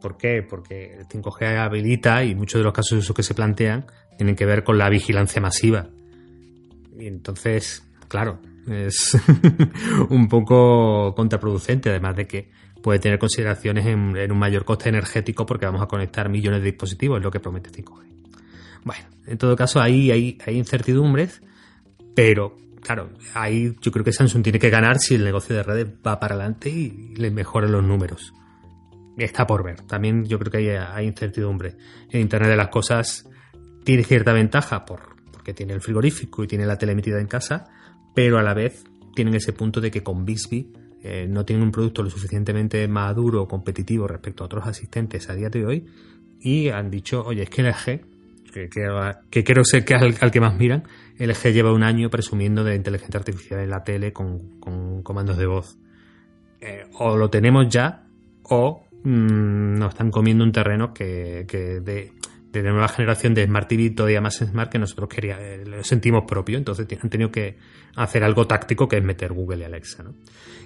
¿Por 0.00 0.16
qué? 0.16 0.42
Porque 0.42 0.94
el 0.98 1.06
5G 1.06 1.58
habilita 1.58 2.22
y 2.24 2.34
muchos 2.34 2.60
de 2.60 2.64
los 2.64 2.72
casos 2.72 2.92
de 2.92 2.98
uso 2.98 3.14
que 3.14 3.22
se 3.22 3.34
plantean 3.34 3.86
tienen 4.16 4.36
que 4.36 4.46
ver 4.46 4.62
con 4.62 4.78
la 4.78 4.88
vigilancia 4.88 5.40
masiva. 5.40 5.88
Y 6.98 7.06
entonces, 7.06 7.82
claro, 8.08 8.40
es 8.68 9.16
un 10.10 10.28
poco 10.28 11.14
contraproducente, 11.14 11.90
además 11.90 12.16
de 12.16 12.26
que 12.26 12.50
puede 12.86 13.00
tener 13.00 13.18
consideraciones 13.18 13.84
en, 13.84 14.16
en, 14.16 14.30
un 14.30 14.38
mayor 14.38 14.64
coste 14.64 14.90
energético 14.90 15.44
porque 15.44 15.66
vamos 15.66 15.82
a 15.82 15.86
conectar 15.86 16.28
millones 16.28 16.60
de 16.60 16.66
dispositivos, 16.66 17.18
es 17.18 17.24
lo 17.24 17.32
que 17.32 17.40
promete 17.40 17.68
5G. 17.68 18.04
Bueno, 18.84 19.04
en 19.26 19.38
todo 19.38 19.56
caso, 19.56 19.80
ahí 19.80 20.12
hay, 20.12 20.38
hay 20.46 20.56
incertidumbres, 20.56 21.42
pero 22.14 22.56
claro, 22.80 23.10
ahí 23.34 23.74
yo 23.80 23.90
creo 23.90 24.04
que 24.04 24.12
Samsung 24.12 24.44
tiene 24.44 24.60
que 24.60 24.70
ganar 24.70 25.00
si 25.00 25.16
el 25.16 25.24
negocio 25.24 25.56
de 25.56 25.64
redes 25.64 25.88
va 26.06 26.20
para 26.20 26.36
adelante 26.36 26.70
y 26.70 27.16
le 27.16 27.32
mejoran 27.32 27.72
los 27.72 27.82
números. 27.82 28.32
Está 29.18 29.48
por 29.48 29.64
ver. 29.64 29.80
También 29.80 30.24
yo 30.24 30.38
creo 30.38 30.52
que 30.52 30.58
hay, 30.58 30.68
hay 30.68 31.06
incertidumbre. 31.08 31.74
En 32.12 32.20
Internet 32.20 32.50
de 32.50 32.56
las 32.56 32.68
Cosas 32.68 33.28
tiene 33.82 34.04
cierta 34.04 34.32
ventaja 34.32 34.84
por, 34.84 35.16
porque 35.32 35.54
tiene 35.54 35.72
el 35.72 35.80
frigorífico 35.80 36.44
y 36.44 36.46
tiene 36.46 36.64
la 36.64 36.78
tele 36.78 36.94
metida 36.94 37.20
en 37.20 37.26
casa, 37.26 37.64
pero 38.14 38.38
a 38.38 38.44
la 38.44 38.54
vez 38.54 38.84
tienen 39.16 39.34
ese 39.34 39.52
punto 39.52 39.80
de 39.80 39.90
que 39.90 40.04
con 40.04 40.24
Bixby 40.24 40.85
eh, 41.08 41.28
no 41.28 41.44
tienen 41.44 41.64
un 41.64 41.70
producto 41.70 42.02
lo 42.02 42.10
suficientemente 42.10 42.88
maduro 42.88 43.42
o 43.42 43.48
competitivo 43.48 44.08
respecto 44.08 44.42
a 44.42 44.46
otros 44.46 44.66
asistentes 44.66 45.30
a 45.30 45.34
día 45.34 45.48
de 45.48 45.64
hoy 45.64 45.86
y 46.40 46.68
han 46.68 46.90
dicho, 46.90 47.22
oye, 47.24 47.44
es 47.44 47.50
que 47.50 47.62
el 47.62 47.68
LG 47.68 48.16
que, 49.30 49.44
quiero 49.44 49.64
ser 49.64 49.84
que 49.84 49.94
al, 49.94 50.30
que 50.30 50.40
más 50.40 50.56
miran, 50.56 50.84
LG 51.18 51.52
lleva 51.52 51.72
un 51.72 51.82
año 51.82 52.10
presumiendo 52.10 52.64
de 52.64 52.74
inteligencia 52.74 53.18
artificial 53.18 53.60
en 53.60 53.70
la 53.70 53.84
tele 53.84 54.12
con, 54.12 54.58
comandos 55.02 55.36
de 55.36 55.46
voz. 55.46 55.78
Eh, 56.60 56.86
o 56.98 57.16
lo 57.16 57.28
tenemos 57.30 57.68
ya, 57.68 58.06
o 58.42 58.86
mm, 59.04 59.78
nos 59.78 59.90
están 59.90 60.10
comiendo 60.10 60.42
un 60.42 60.52
terreno 60.52 60.92
que, 60.92 61.44
de, 61.84 62.12
de 62.62 62.70
nueva 62.70 62.88
generación 62.88 63.34
de 63.34 63.44
Smart 63.44 63.68
TV 63.68 63.90
todavía 63.90 64.20
más 64.20 64.36
Smart 64.36 64.70
que 64.70 64.78
nosotros 64.78 65.08
quería, 65.08 65.40
eh, 65.40 65.64
lo 65.64 65.82
sentimos 65.84 66.24
propio, 66.26 66.58
entonces 66.58 66.86
han 67.02 67.10
tenido 67.10 67.30
que 67.30 67.56
hacer 67.94 68.24
algo 68.24 68.46
táctico 68.46 68.88
que 68.88 68.96
es 68.96 69.04
meter 69.04 69.32
Google 69.32 69.58
y 69.58 69.64
Alexa. 69.64 70.04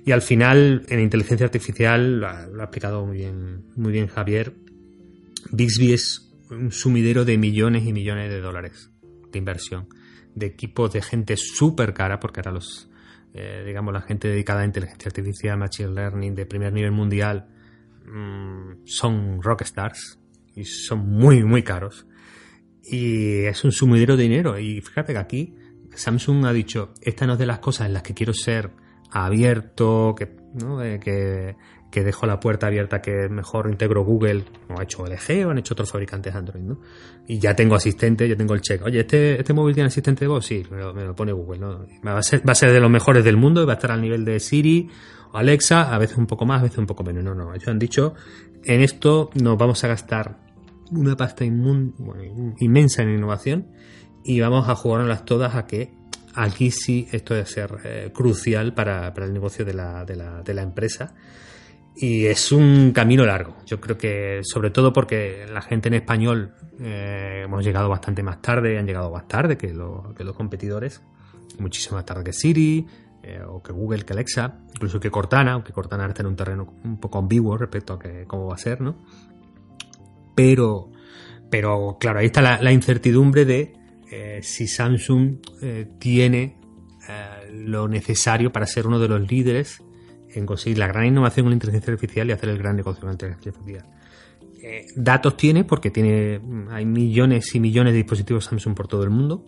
Y 0.04 0.12
al 0.12 0.22
final, 0.22 0.84
en 0.88 1.00
inteligencia 1.00 1.46
artificial, 1.46 2.20
lo 2.20 2.28
ha, 2.28 2.46
lo 2.46 2.62
explicado 2.62 3.04
muy 3.06 3.18
bien, 3.18 3.64
muy 3.76 3.92
bien 3.92 4.06
Javier, 4.06 4.54
Bixby 5.50 5.92
es 5.92 6.30
un 6.50 6.72
sumidero 6.72 7.24
de 7.24 7.38
millones 7.38 7.84
y 7.86 7.92
millones 7.92 8.30
de 8.30 8.40
dólares 8.40 8.90
de 9.30 9.38
inversión, 9.38 9.88
de 10.34 10.46
equipos 10.46 10.92
de 10.92 11.02
gente 11.02 11.36
súper 11.36 11.94
cara, 11.94 12.20
porque 12.20 12.40
ahora 12.40 12.52
los, 12.52 12.88
eh, 13.34 13.62
digamos, 13.66 13.92
la 13.92 14.02
gente 14.02 14.28
dedicada 14.28 14.62
a 14.62 14.64
inteligencia 14.64 15.08
artificial, 15.08 15.58
machine 15.58 15.90
learning 15.90 16.34
de 16.34 16.46
primer 16.46 16.72
nivel 16.72 16.92
mundial, 16.92 17.48
mm, 18.06 18.84
son 18.84 19.42
rockstars 19.42 20.19
y 20.60 20.64
son 20.64 21.08
muy, 21.08 21.42
muy 21.42 21.62
caros. 21.62 22.06
Y 22.82 23.44
es 23.44 23.64
un 23.64 23.72
sumidero 23.72 24.16
de 24.16 24.24
dinero. 24.24 24.58
Y 24.58 24.80
fíjate 24.80 25.12
que 25.12 25.18
aquí 25.18 25.54
Samsung 25.94 26.46
ha 26.46 26.52
dicho, 26.52 26.92
esta 27.02 27.26
no 27.26 27.34
es 27.34 27.38
de 27.38 27.46
las 27.46 27.58
cosas 27.58 27.86
en 27.86 27.94
las 27.94 28.02
que 28.02 28.14
quiero 28.14 28.32
ser 28.32 28.70
abierto, 29.10 30.14
que, 30.16 30.36
¿no? 30.54 30.82
Eh, 30.82 31.00
que 31.00 31.56
que 31.90 32.04
dejo 32.04 32.26
la 32.26 32.38
puerta 32.38 32.68
abierta 32.68 33.02
que 33.02 33.28
mejor 33.28 33.68
integro 33.68 34.04
Google, 34.04 34.44
como 34.66 34.78
ha 34.78 34.84
hecho 34.84 35.04
LG 35.04 35.46
o 35.46 35.50
han 35.50 35.58
hecho 35.58 35.74
otros 35.74 35.90
fabricantes 35.90 36.34
Android, 36.34 36.62
¿no? 36.62 36.80
Y 37.26 37.38
ya 37.38 37.54
tengo 37.54 37.74
asistente, 37.74 38.28
ya 38.28 38.36
tengo 38.36 38.54
el 38.54 38.60
check. 38.60 38.82
Oye, 38.84 39.00
¿este, 39.00 39.40
este 39.40 39.52
móvil 39.52 39.74
tiene 39.74 39.88
asistente 39.88 40.20
de 40.20 40.28
voz? 40.28 40.46
Sí, 40.46 40.64
me 40.70 41.04
lo, 41.04 41.14
pone 41.14 41.32
Google, 41.32 41.58
¿no? 41.58 41.86
Va 42.06 42.18
a, 42.18 42.22
ser, 42.22 42.46
va 42.48 42.52
a 42.52 42.54
ser 42.54 42.72
de 42.72 42.80
los 42.80 42.90
mejores 42.90 43.24
del 43.24 43.36
mundo 43.36 43.62
y 43.62 43.66
va 43.66 43.72
a 43.72 43.76
estar 43.76 43.90
al 43.90 44.00
nivel 44.00 44.24
de 44.24 44.38
Siri 44.38 44.88
o 45.32 45.36
Alexa, 45.36 45.92
a 45.92 45.98
veces 45.98 46.16
un 46.16 46.26
poco 46.26 46.46
más, 46.46 46.60
a 46.60 46.64
veces 46.64 46.78
un 46.78 46.86
poco 46.86 47.02
menos. 47.02 47.24
No, 47.24 47.34
no, 47.34 47.52
ellos 47.54 47.68
han 47.68 47.78
dicho, 47.78 48.14
en 48.64 48.82
esto 48.82 49.30
nos 49.34 49.58
vamos 49.58 49.82
a 49.82 49.88
gastar 49.88 50.49
una 50.90 51.16
pasta 51.16 51.44
inmensa 51.44 53.02
en 53.02 53.10
innovación 53.10 53.68
y 54.24 54.40
vamos 54.40 54.68
a 54.68 54.74
jugárnoslas 54.74 55.24
todas 55.24 55.54
a 55.54 55.66
que 55.66 55.92
aquí 56.34 56.70
sí 56.70 57.08
esto 57.12 57.34
debe 57.34 57.46
ser 57.46 57.78
eh, 57.84 58.10
crucial 58.14 58.74
para, 58.74 59.12
para, 59.14 59.26
el 59.26 59.32
negocio 59.32 59.64
de 59.64 59.74
la, 59.74 60.04
de 60.04 60.16
la, 60.16 60.42
de 60.42 60.54
la 60.54 60.62
empresa 60.62 61.14
y 61.96 62.26
es 62.26 62.52
un 62.52 62.92
camino 62.92 63.26
largo. 63.26 63.56
Yo 63.66 63.80
creo 63.80 63.98
que, 63.98 64.40
sobre 64.42 64.70
todo 64.70 64.92
porque 64.92 65.46
la 65.52 65.60
gente 65.60 65.88
en 65.88 65.94
español 65.94 66.54
eh, 66.78 67.42
hemos 67.44 67.64
llegado 67.64 67.88
bastante 67.88 68.22
más 68.22 68.40
tarde, 68.40 68.78
han 68.78 68.86
llegado 68.86 69.10
más 69.10 69.28
tarde 69.28 69.56
que, 69.56 69.68
que 69.68 70.24
los 70.24 70.36
competidores, 70.36 71.02
muchísimo 71.58 71.96
más 71.96 72.06
tarde 72.06 72.24
que 72.24 72.32
Siri, 72.32 72.86
eh, 73.22 73.42
o 73.46 73.62
que 73.62 73.72
Google, 73.72 74.04
que 74.04 74.14
Alexa, 74.14 74.60
incluso 74.74 74.98
que 74.98 75.10
Cortana, 75.10 75.52
aunque 75.52 75.72
Cortana 75.72 76.06
está 76.06 76.22
en 76.22 76.28
un 76.28 76.36
terreno 76.36 76.72
un 76.84 76.98
poco 76.98 77.18
ambiguo 77.18 77.56
respecto 77.58 77.94
a 77.94 77.98
que, 77.98 78.24
cómo 78.26 78.46
va 78.46 78.54
a 78.54 78.58
ser, 78.58 78.80
¿no? 78.80 78.96
Pero, 80.40 80.90
pero 81.50 81.98
claro, 82.00 82.20
ahí 82.20 82.26
está 82.26 82.40
la, 82.40 82.72
incertidumbre 82.72 83.44
de 83.44 83.74
eh, 84.10 84.40
si 84.42 84.66
Samsung 84.66 85.36
tiene 85.98 86.56
lo 87.52 87.88
necesario 87.88 88.52
para 88.52 88.66
ser 88.66 88.86
uno 88.86 88.98
de 88.98 89.08
los 89.08 89.28
líderes 89.28 89.82
en 90.34 90.46
conseguir 90.46 90.78
la 90.78 90.86
gran 90.86 91.06
innovación 91.06 91.46
en 91.46 91.50
la 91.50 91.54
inteligencia 91.54 91.92
artificial 91.92 92.28
y 92.28 92.32
hacer 92.32 92.48
el 92.48 92.58
gran 92.58 92.76
negocio 92.76 93.02
en 93.02 93.06
la 93.06 93.12
inteligencia 93.12 93.50
artificial. 93.50 93.86
Eh, 94.62 94.86
datos 94.94 95.36
tiene 95.36 95.64
porque 95.64 95.90
tiene 95.90 96.40
hay 96.70 96.84
millones 96.84 97.54
y 97.54 97.60
millones 97.60 97.92
de 97.92 97.98
dispositivos 97.98 98.44
Samsung 98.44 98.74
por 98.74 98.88
todo 98.88 99.02
el 99.04 99.10
mundo. 99.10 99.44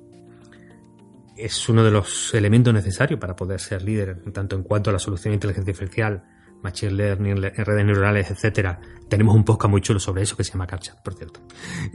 Es 1.37 1.69
uno 1.69 1.85
de 1.85 1.91
los 1.91 2.33
elementos 2.35 2.73
necesarios 2.73 3.21
para 3.21 3.37
poder 3.37 3.61
ser 3.61 3.83
líder 3.83 4.23
tanto 4.33 4.57
en 4.57 4.63
cuanto 4.63 4.91
a 4.91 4.93
la 4.93 4.99
solución 4.99 5.33
de 5.33 5.37
inteligencia 5.37 5.73
artificial, 5.73 6.25
machine 6.63 6.93
learning, 6.93 7.37
redes 7.37 7.85
neuronales, 7.85 8.31
etcétera. 8.31 8.81
Tenemos 9.09 9.35
un 9.35 9.45
podcast 9.45 9.71
muy 9.71 9.81
chulo 9.81 10.01
sobre 10.01 10.23
eso 10.23 10.37
que 10.37 10.45
se 10.45 10.53
llama 10.53 10.67
CapTchat, 10.67 11.03
por 11.03 11.15
cierto. 11.15 11.41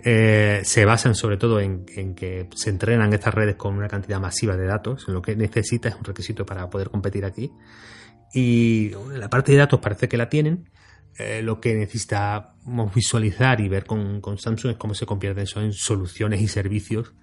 Eh, 0.03 0.61
se 0.63 0.85
basan 0.85 1.15
sobre 1.15 1.37
todo 1.37 1.59
en, 1.59 1.85
que 1.85 2.49
se 2.55 2.69
entrenan 2.69 3.11
estas 3.13 3.33
redes 3.33 3.55
con 3.55 3.75
una 3.75 3.87
cantidad 3.87 4.19
masiva 4.19 4.55
de 4.55 4.65
datos. 4.65 5.07
Lo 5.07 5.21
que 5.21 5.35
necesita 5.35 5.89
es 5.89 5.95
un 5.95 6.03
requisito 6.03 6.45
para 6.45 6.69
poder 6.69 6.89
competir 6.89 7.25
aquí. 7.25 7.51
Y 8.33 8.91
la 9.15 9.29
parte 9.29 9.53
de 9.53 9.57
datos 9.57 9.79
parece 9.79 10.07
que 10.07 10.17
la 10.17 10.29
tienen. 10.29 10.69
Eh, 11.17 11.41
lo 11.41 11.59
que 11.59 11.73
necesitamos 11.73 12.93
visualizar 12.93 13.59
y 13.59 13.69
ver 13.69 13.85
con, 13.85 14.21
Samsung 14.37 14.73
es 14.73 14.77
cómo 14.77 14.93
se 14.93 15.07
convierte 15.07 15.41
eso 15.41 15.61
en 15.61 15.73
soluciones 15.73 16.41
y 16.41 16.47
servicios 16.47 17.13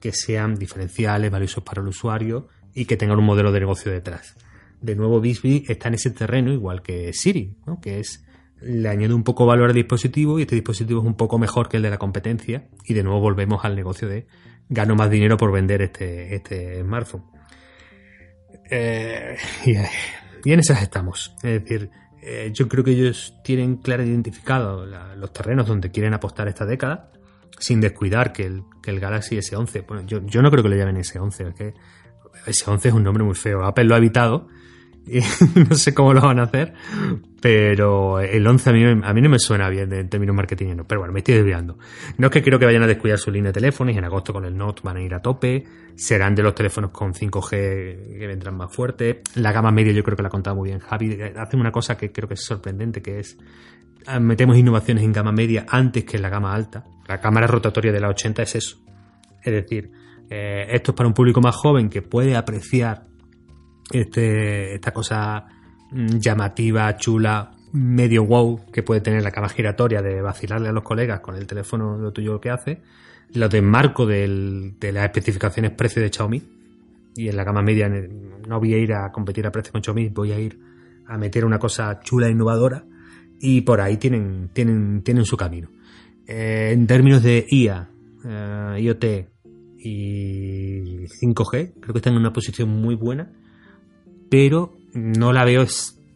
que 0.00 0.12
sean 0.12 0.56
diferenciales, 0.56 1.30
valiosos 1.30 1.64
para 1.64 1.80
el 1.80 1.88
usuario 1.88 2.48
y 2.74 2.84
que 2.84 2.96
tengan 2.96 3.18
un 3.18 3.24
modelo 3.24 3.50
de 3.50 3.60
negocio 3.60 3.90
detrás. 3.90 4.36
De 4.80 4.94
nuevo, 4.94 5.20
Bixby 5.20 5.64
está 5.68 5.88
en 5.88 5.94
ese 5.94 6.10
terreno 6.10 6.52
igual 6.52 6.82
que 6.82 7.12
Siri, 7.12 7.56
¿no? 7.66 7.80
que 7.80 8.00
es 8.00 8.24
le 8.60 8.88
añade 8.88 9.14
un 9.14 9.22
poco 9.22 9.46
valor 9.46 9.68
al 9.68 9.74
dispositivo 9.74 10.38
y 10.38 10.42
este 10.42 10.56
dispositivo 10.56 11.00
es 11.00 11.06
un 11.06 11.16
poco 11.16 11.38
mejor 11.38 11.68
que 11.68 11.76
el 11.76 11.82
de 11.82 11.90
la 11.90 11.98
competencia 11.98 12.68
y 12.84 12.94
de 12.94 13.02
nuevo 13.02 13.20
volvemos 13.20 13.64
al 13.64 13.76
negocio 13.76 14.08
de 14.08 14.26
gano 14.68 14.96
más 14.96 15.10
dinero 15.10 15.36
por 15.36 15.52
vender 15.52 15.82
este, 15.82 16.34
este 16.34 16.80
smartphone. 16.80 17.24
Eh, 18.70 19.36
y 20.44 20.52
en 20.52 20.60
esas 20.60 20.82
estamos. 20.82 21.34
Es 21.42 21.62
decir, 21.62 21.90
eh, 22.20 22.50
yo 22.52 22.68
creo 22.68 22.84
que 22.84 22.90
ellos 22.90 23.34
tienen 23.44 23.76
claro 23.76 24.04
identificado 24.04 24.84
los 24.86 25.32
terrenos 25.32 25.66
donde 25.66 25.90
quieren 25.90 26.14
apostar 26.14 26.48
esta 26.48 26.66
década, 26.66 27.10
sin 27.58 27.80
descuidar 27.80 28.32
que 28.32 28.44
el, 28.44 28.62
que 28.82 28.90
el 28.90 29.00
Galaxy 29.00 29.36
S11, 29.36 29.86
bueno, 29.86 30.04
yo, 30.06 30.24
yo 30.26 30.42
no 30.42 30.50
creo 30.50 30.62
que 30.62 30.68
lo 30.68 30.76
llamen 30.76 30.96
S11, 30.96 31.48
es 31.48 31.54
que 31.54 31.74
S11 32.46 32.86
es 32.86 32.92
un 32.92 33.04
nombre 33.04 33.24
muy 33.24 33.34
feo. 33.34 33.64
Apple 33.64 33.84
lo 33.84 33.94
ha 33.94 33.98
evitado 33.98 34.48
no 35.68 35.74
sé 35.74 35.94
cómo 35.94 36.12
lo 36.12 36.20
van 36.20 36.38
a 36.38 36.44
hacer, 36.44 36.74
pero 37.40 38.20
el 38.20 38.46
11 38.46 38.70
a 38.70 38.72
mí, 38.72 38.84
a 38.84 39.12
mí 39.12 39.20
no 39.20 39.28
me 39.28 39.38
suena 39.38 39.68
bien 39.68 39.92
en 39.92 40.08
términos 40.08 40.34
marketing, 40.34 40.76
pero 40.86 41.00
bueno, 41.00 41.12
me 41.12 41.20
estoy 41.20 41.34
desviando. 41.34 41.78
No 42.16 42.26
es 42.26 42.32
que 42.32 42.42
creo 42.42 42.58
que 42.58 42.66
vayan 42.66 42.82
a 42.82 42.86
descuidar 42.86 43.18
su 43.18 43.30
línea 43.30 43.50
de 43.50 43.54
teléfonos 43.54 43.94
y 43.94 43.98
en 43.98 44.04
agosto 44.04 44.32
con 44.32 44.44
el 44.44 44.56
Note 44.56 44.82
van 44.84 44.96
a 44.96 45.02
ir 45.02 45.14
a 45.14 45.20
tope, 45.20 45.64
serán 45.94 46.34
de 46.34 46.42
los 46.42 46.54
teléfonos 46.54 46.90
con 46.90 47.12
5G 47.12 48.18
que 48.18 48.26
vendrán 48.26 48.56
más 48.56 48.74
fuertes. 48.74 49.18
La 49.34 49.52
gama 49.52 49.70
media 49.70 49.92
yo 49.92 50.02
creo 50.02 50.16
que 50.16 50.22
la 50.22 50.28
ha 50.28 50.32
contado 50.32 50.56
muy 50.56 50.68
bien 50.68 50.80
Javi, 50.80 51.18
hacen 51.36 51.60
una 51.60 51.72
cosa 51.72 51.96
que 51.96 52.12
creo 52.12 52.28
que 52.28 52.34
es 52.34 52.44
sorprendente, 52.44 53.02
que 53.02 53.20
es 53.20 53.38
ah, 54.06 54.20
metemos 54.20 54.56
innovaciones 54.56 55.04
en 55.04 55.12
gama 55.12 55.32
media 55.32 55.66
antes 55.68 56.04
que 56.04 56.16
en 56.16 56.22
la 56.22 56.28
gama 56.28 56.54
alta. 56.54 56.84
La 57.06 57.20
cámara 57.20 57.46
rotatoria 57.46 57.92
de 57.92 58.00
la 58.00 58.08
80 58.08 58.42
es 58.42 58.54
eso. 58.56 58.78
Es 59.42 59.52
decir, 59.52 59.90
eh, 60.30 60.66
esto 60.70 60.90
es 60.92 60.96
para 60.96 61.06
un 61.06 61.14
público 61.14 61.40
más 61.40 61.56
joven 61.56 61.88
que 61.88 62.02
puede 62.02 62.36
apreciar 62.36 63.07
este, 63.92 64.74
esta 64.74 64.92
cosa 64.92 65.46
mm, 65.90 66.18
llamativa, 66.18 66.96
chula, 66.96 67.52
medio 67.72 68.24
wow 68.24 68.60
que 68.72 68.82
puede 68.82 69.00
tener 69.00 69.22
la 69.22 69.30
cama 69.30 69.48
giratoria 69.48 70.02
de 70.02 70.22
vacilarle 70.22 70.68
a 70.68 70.72
los 70.72 70.82
colegas 70.82 71.20
con 71.20 71.36
el 71.36 71.46
teléfono 71.46 71.96
lo 71.98 72.12
tuyo 72.12 72.40
que 72.40 72.50
hace, 72.50 72.80
lo 73.34 73.48
de 73.48 73.62
marco 73.62 74.06
de 74.06 74.74
las 74.92 75.04
especificaciones 75.04 75.72
precio 75.72 76.02
de 76.02 76.10
Xiaomi, 76.10 76.42
y 77.14 77.28
en 77.28 77.36
la 77.36 77.44
gama 77.44 77.62
media 77.62 77.88
no 77.88 78.58
voy 78.58 78.74
a 78.74 78.78
ir 78.78 78.92
a 78.92 79.10
competir 79.10 79.46
a 79.46 79.50
precio 79.50 79.72
con 79.72 79.82
Xiaomi, 79.82 80.08
voy 80.08 80.32
a 80.32 80.38
ir 80.38 80.58
a 81.06 81.18
meter 81.18 81.44
una 81.44 81.58
cosa 81.58 82.00
chula 82.00 82.28
e 82.28 82.30
innovadora, 82.30 82.84
y 83.40 83.60
por 83.62 83.80
ahí 83.80 83.96
tienen, 83.96 84.50
tienen, 84.52 85.02
tienen 85.02 85.24
su 85.24 85.36
camino. 85.36 85.70
Eh, 86.26 86.70
en 86.72 86.86
términos 86.86 87.22
de 87.22 87.46
IA, 87.48 87.88
eh, 88.24 88.76
IoT 88.80 89.04
y 89.78 91.06
5G, 91.06 91.74
creo 91.80 91.92
que 91.92 91.98
están 91.98 92.14
en 92.14 92.20
una 92.20 92.32
posición 92.32 92.68
muy 92.68 92.94
buena, 92.94 93.32
pero 94.30 94.76
no 94.92 95.32
la 95.32 95.44
veo 95.44 95.64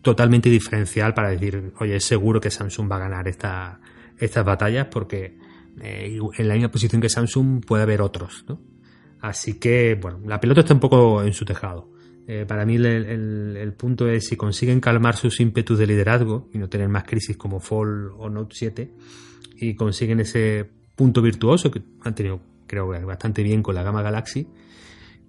totalmente 0.03 0.51
diferencial 0.51 1.15
para 1.15 1.31
decir, 1.31 1.73
oye, 1.79 1.97
es 1.97 2.05
seguro 2.05 2.41
que 2.41 2.51
Samsung 2.51 2.91
va 2.91 2.97
a 2.97 3.01
ganar 3.01 3.29
esta, 3.29 3.81
estas 4.19 4.45
batallas 4.45 4.89
porque 4.91 5.37
eh, 5.81 6.19
en 6.37 6.49
la 6.49 6.55
misma 6.55 6.71
posición 6.71 7.01
que 7.01 7.09
Samsung 7.09 7.65
puede 7.65 7.85
haber 7.85 8.03
otros, 8.03 8.45
¿no? 8.49 8.61
Así 9.21 9.55
que, 9.55 9.95
bueno, 9.95 10.21
la 10.27 10.41
pelota 10.41 10.61
está 10.61 10.75
un 10.75 10.81
poco 10.81 11.23
en 11.23 11.33
su 11.33 11.45
tejado. 11.45 11.93
Eh, 12.27 12.45
para 12.47 12.67
mí 12.67 12.77
el, 12.77 13.75
punto 13.77 14.09
es 14.09 14.27
si 14.27 14.37
consiguen 14.37 14.81
calmar 14.81 15.17
sus 15.17 15.41
ímpetus 15.41 15.79
de 15.79 15.87
liderazgo 15.87 16.49
y 16.53 16.59
no 16.59 16.69
tener 16.69 16.89
más 16.89 17.05
crisis 17.05 17.37
como 17.37 17.61
Fall 17.61 18.11
o 18.17 18.29
Note 18.29 18.55
7 18.57 18.91
y 19.57 19.75
consiguen 19.75 20.21
ese 20.21 20.69
punto 20.95 21.21
virtuoso 21.21 21.71
que 21.71 21.83
han 22.03 22.15
tenido, 22.15 22.41
creo, 22.67 22.89
bastante 23.07 23.43
bien 23.43 23.63
con 23.63 23.75
la 23.75 23.83
gama 23.83 24.03
Galaxy 24.03 24.47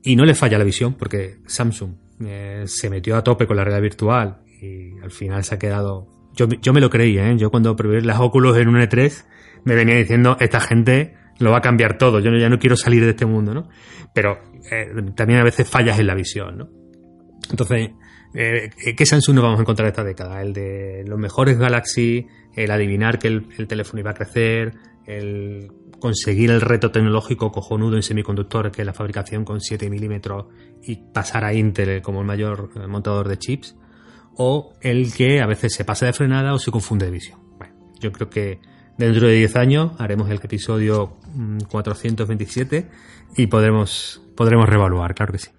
y 0.04 0.16
no 0.16 0.26
les 0.26 0.38
falla 0.38 0.58
la 0.60 0.64
visión 0.64 0.94
porque 0.94 1.38
Samsung 1.48 1.94
eh, 2.26 2.64
se 2.68 2.90
metió 2.90 3.16
a 3.16 3.24
tope 3.24 3.48
con 3.48 3.58
la 3.58 3.64
realidad 3.64 3.82
virtual 3.82 4.38
y 4.62 5.00
al 5.02 5.12
final 5.12 5.44
se 5.44 5.56
ha 5.56 5.60
quedado. 5.60 6.08
Yo, 6.34 6.48
yo 6.48 6.74
me 6.74 6.82
lo 6.82 6.90
creía, 6.90 7.30
¿eh? 7.30 7.38
Yo 7.38 7.52
cuando 7.52 7.76
probé 7.76 8.02
las 8.02 8.20
óculos 8.20 8.58
en 8.58 8.68
un 8.68 8.76
E3 8.76 9.26
me 9.66 9.76
venía 9.76 9.96
diciendo, 9.96 10.38
esta 10.40 10.60
gente 10.60 11.16
lo 11.40 11.52
va 11.52 11.58
a 11.58 11.62
cambiar 11.62 11.98
todo, 11.98 12.20
yo 12.20 12.32
ya 12.36 12.50
no 12.50 12.60
quiero 12.60 12.76
salir 12.76 13.04
de 13.04 13.12
este 13.12 13.26
mundo, 13.26 13.54
¿no? 13.54 13.70
Pero 14.14 14.40
eh, 14.72 14.92
también 15.16 15.40
a 15.40 15.44
veces 15.44 15.70
fallas 15.70 16.00
en 16.00 16.08
la 16.08 16.16
visión, 16.16 16.58
¿no? 16.58 16.70
Entonces, 17.50 17.92
eh, 18.34 18.70
¿qué 18.96 19.06
Samsung 19.06 19.36
nos 19.36 19.44
vamos 19.44 19.60
a 19.60 19.62
encontrar 19.62 19.88
esta 19.88 20.04
década? 20.04 20.42
El 20.42 20.54
de 20.54 21.04
los 21.06 21.20
mejores 21.20 21.58
Galaxy, 21.58 22.28
el 22.56 22.72
adivinar 22.72 23.20
que 23.20 23.28
el, 23.28 23.48
el 23.58 23.68
teléfono 23.68 24.00
iba 24.00 24.12
a 24.12 24.16
crecer, 24.16 24.74
el 25.06 25.72
conseguir 26.04 26.52
el 26.52 26.60
reto 26.60 26.92
tecnológico 26.92 27.50
cojonudo 27.50 27.96
en 27.96 28.04
semiconductores, 28.04 28.74
que 28.74 28.82
es 28.82 28.86
la 28.86 28.94
fabricación 28.94 29.46
con 29.46 29.62
7 29.62 29.90
milímetros 29.90 30.48
y 30.82 30.98
pasar 30.98 31.46
a 31.46 31.54
Intel 31.54 32.02
como 32.02 32.20
el 32.20 32.28
mayor 32.28 32.72
eh, 32.76 32.88
montador 32.88 33.30
de 33.30 33.40
chips, 33.40 33.78
o 34.36 34.74
el 34.82 35.14
que 35.14 35.40
a 35.40 35.46
veces 35.46 35.74
se 35.74 35.86
pasa 35.86 36.06
de 36.06 36.12
frenada 36.12 36.54
o 36.54 36.60
se 36.60 36.72
confunde 36.72 37.06
de 37.06 37.12
visión. 37.12 37.40
Bueno, 37.58 37.74
yo 38.02 38.12
creo 38.12 38.30
que 38.30 38.60
dentro 38.98 39.28
de 39.28 39.36
10 39.36 39.56
años 39.56 39.92
haremos 39.98 40.30
el 40.30 40.42
episodio 40.44 41.16
427 41.70 42.82
mm, 42.82 43.42
y 43.42 43.48
podremos, 43.48 44.22
podremos 44.36 44.68
reevaluar, 44.68 45.16
claro 45.16 45.32
que 45.32 45.40
sí. 45.40 45.52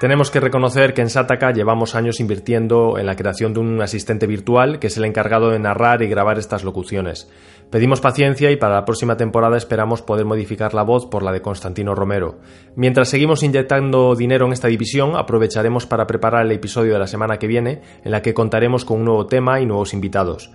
Tenemos 0.00 0.30
que 0.30 0.40
reconocer 0.40 0.94
que 0.94 1.02
en 1.02 1.10
Sataka 1.10 1.52
llevamos 1.52 1.94
años 1.94 2.20
invirtiendo 2.20 2.96
en 2.96 3.04
la 3.04 3.16
creación 3.16 3.52
de 3.52 3.60
un 3.60 3.82
asistente 3.82 4.26
virtual 4.26 4.78
que 4.78 4.86
es 4.86 4.96
el 4.96 5.04
encargado 5.04 5.50
de 5.50 5.58
narrar 5.58 6.00
y 6.00 6.08
grabar 6.08 6.38
estas 6.38 6.64
locuciones. 6.64 7.30
Pedimos 7.68 8.00
paciencia 8.00 8.50
y 8.50 8.56
para 8.56 8.76
la 8.76 8.86
próxima 8.86 9.18
temporada 9.18 9.58
esperamos 9.58 10.00
poder 10.00 10.24
modificar 10.24 10.72
la 10.72 10.84
voz 10.84 11.04
por 11.04 11.22
la 11.22 11.32
de 11.32 11.42
Constantino 11.42 11.94
Romero. 11.94 12.38
Mientras 12.76 13.10
seguimos 13.10 13.42
inyectando 13.42 14.16
dinero 14.16 14.46
en 14.46 14.54
esta 14.54 14.68
división, 14.68 15.16
aprovecharemos 15.16 15.84
para 15.84 16.06
preparar 16.06 16.46
el 16.46 16.52
episodio 16.52 16.94
de 16.94 16.98
la 17.00 17.06
semana 17.06 17.36
que 17.36 17.46
viene, 17.46 17.82
en 18.02 18.10
la 18.10 18.22
que 18.22 18.32
contaremos 18.32 18.86
con 18.86 19.00
un 19.00 19.04
nuevo 19.04 19.26
tema 19.26 19.60
y 19.60 19.66
nuevos 19.66 19.92
invitados. 19.92 20.50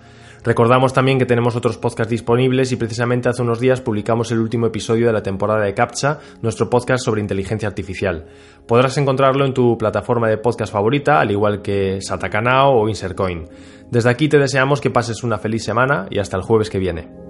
Recordamos 0.46 0.92
también 0.92 1.18
que 1.18 1.26
tenemos 1.26 1.56
otros 1.56 1.76
podcasts 1.76 2.12
disponibles 2.12 2.70
y 2.70 2.76
precisamente 2.76 3.28
hace 3.28 3.42
unos 3.42 3.58
días 3.58 3.80
publicamos 3.80 4.30
el 4.30 4.38
último 4.38 4.66
episodio 4.66 5.08
de 5.08 5.12
la 5.12 5.24
temporada 5.24 5.64
de 5.64 5.74
CAPTCHA, 5.74 6.20
nuestro 6.40 6.70
podcast 6.70 7.04
sobre 7.04 7.20
inteligencia 7.20 7.66
artificial. 7.66 8.26
Podrás 8.64 8.96
encontrarlo 8.96 9.44
en 9.44 9.52
tu 9.52 9.76
plataforma 9.76 10.28
de 10.28 10.38
podcast 10.38 10.72
favorita, 10.72 11.18
al 11.18 11.32
igual 11.32 11.62
que 11.62 11.98
Satakanao 12.00 12.80
o 12.80 12.88
Insercoin. 12.88 13.48
Desde 13.90 14.08
aquí 14.08 14.28
te 14.28 14.38
deseamos 14.38 14.80
que 14.80 14.90
pases 14.90 15.24
una 15.24 15.38
feliz 15.38 15.64
semana 15.64 16.06
y 16.10 16.20
hasta 16.20 16.36
el 16.36 16.44
jueves 16.44 16.70
que 16.70 16.78
viene. 16.78 17.25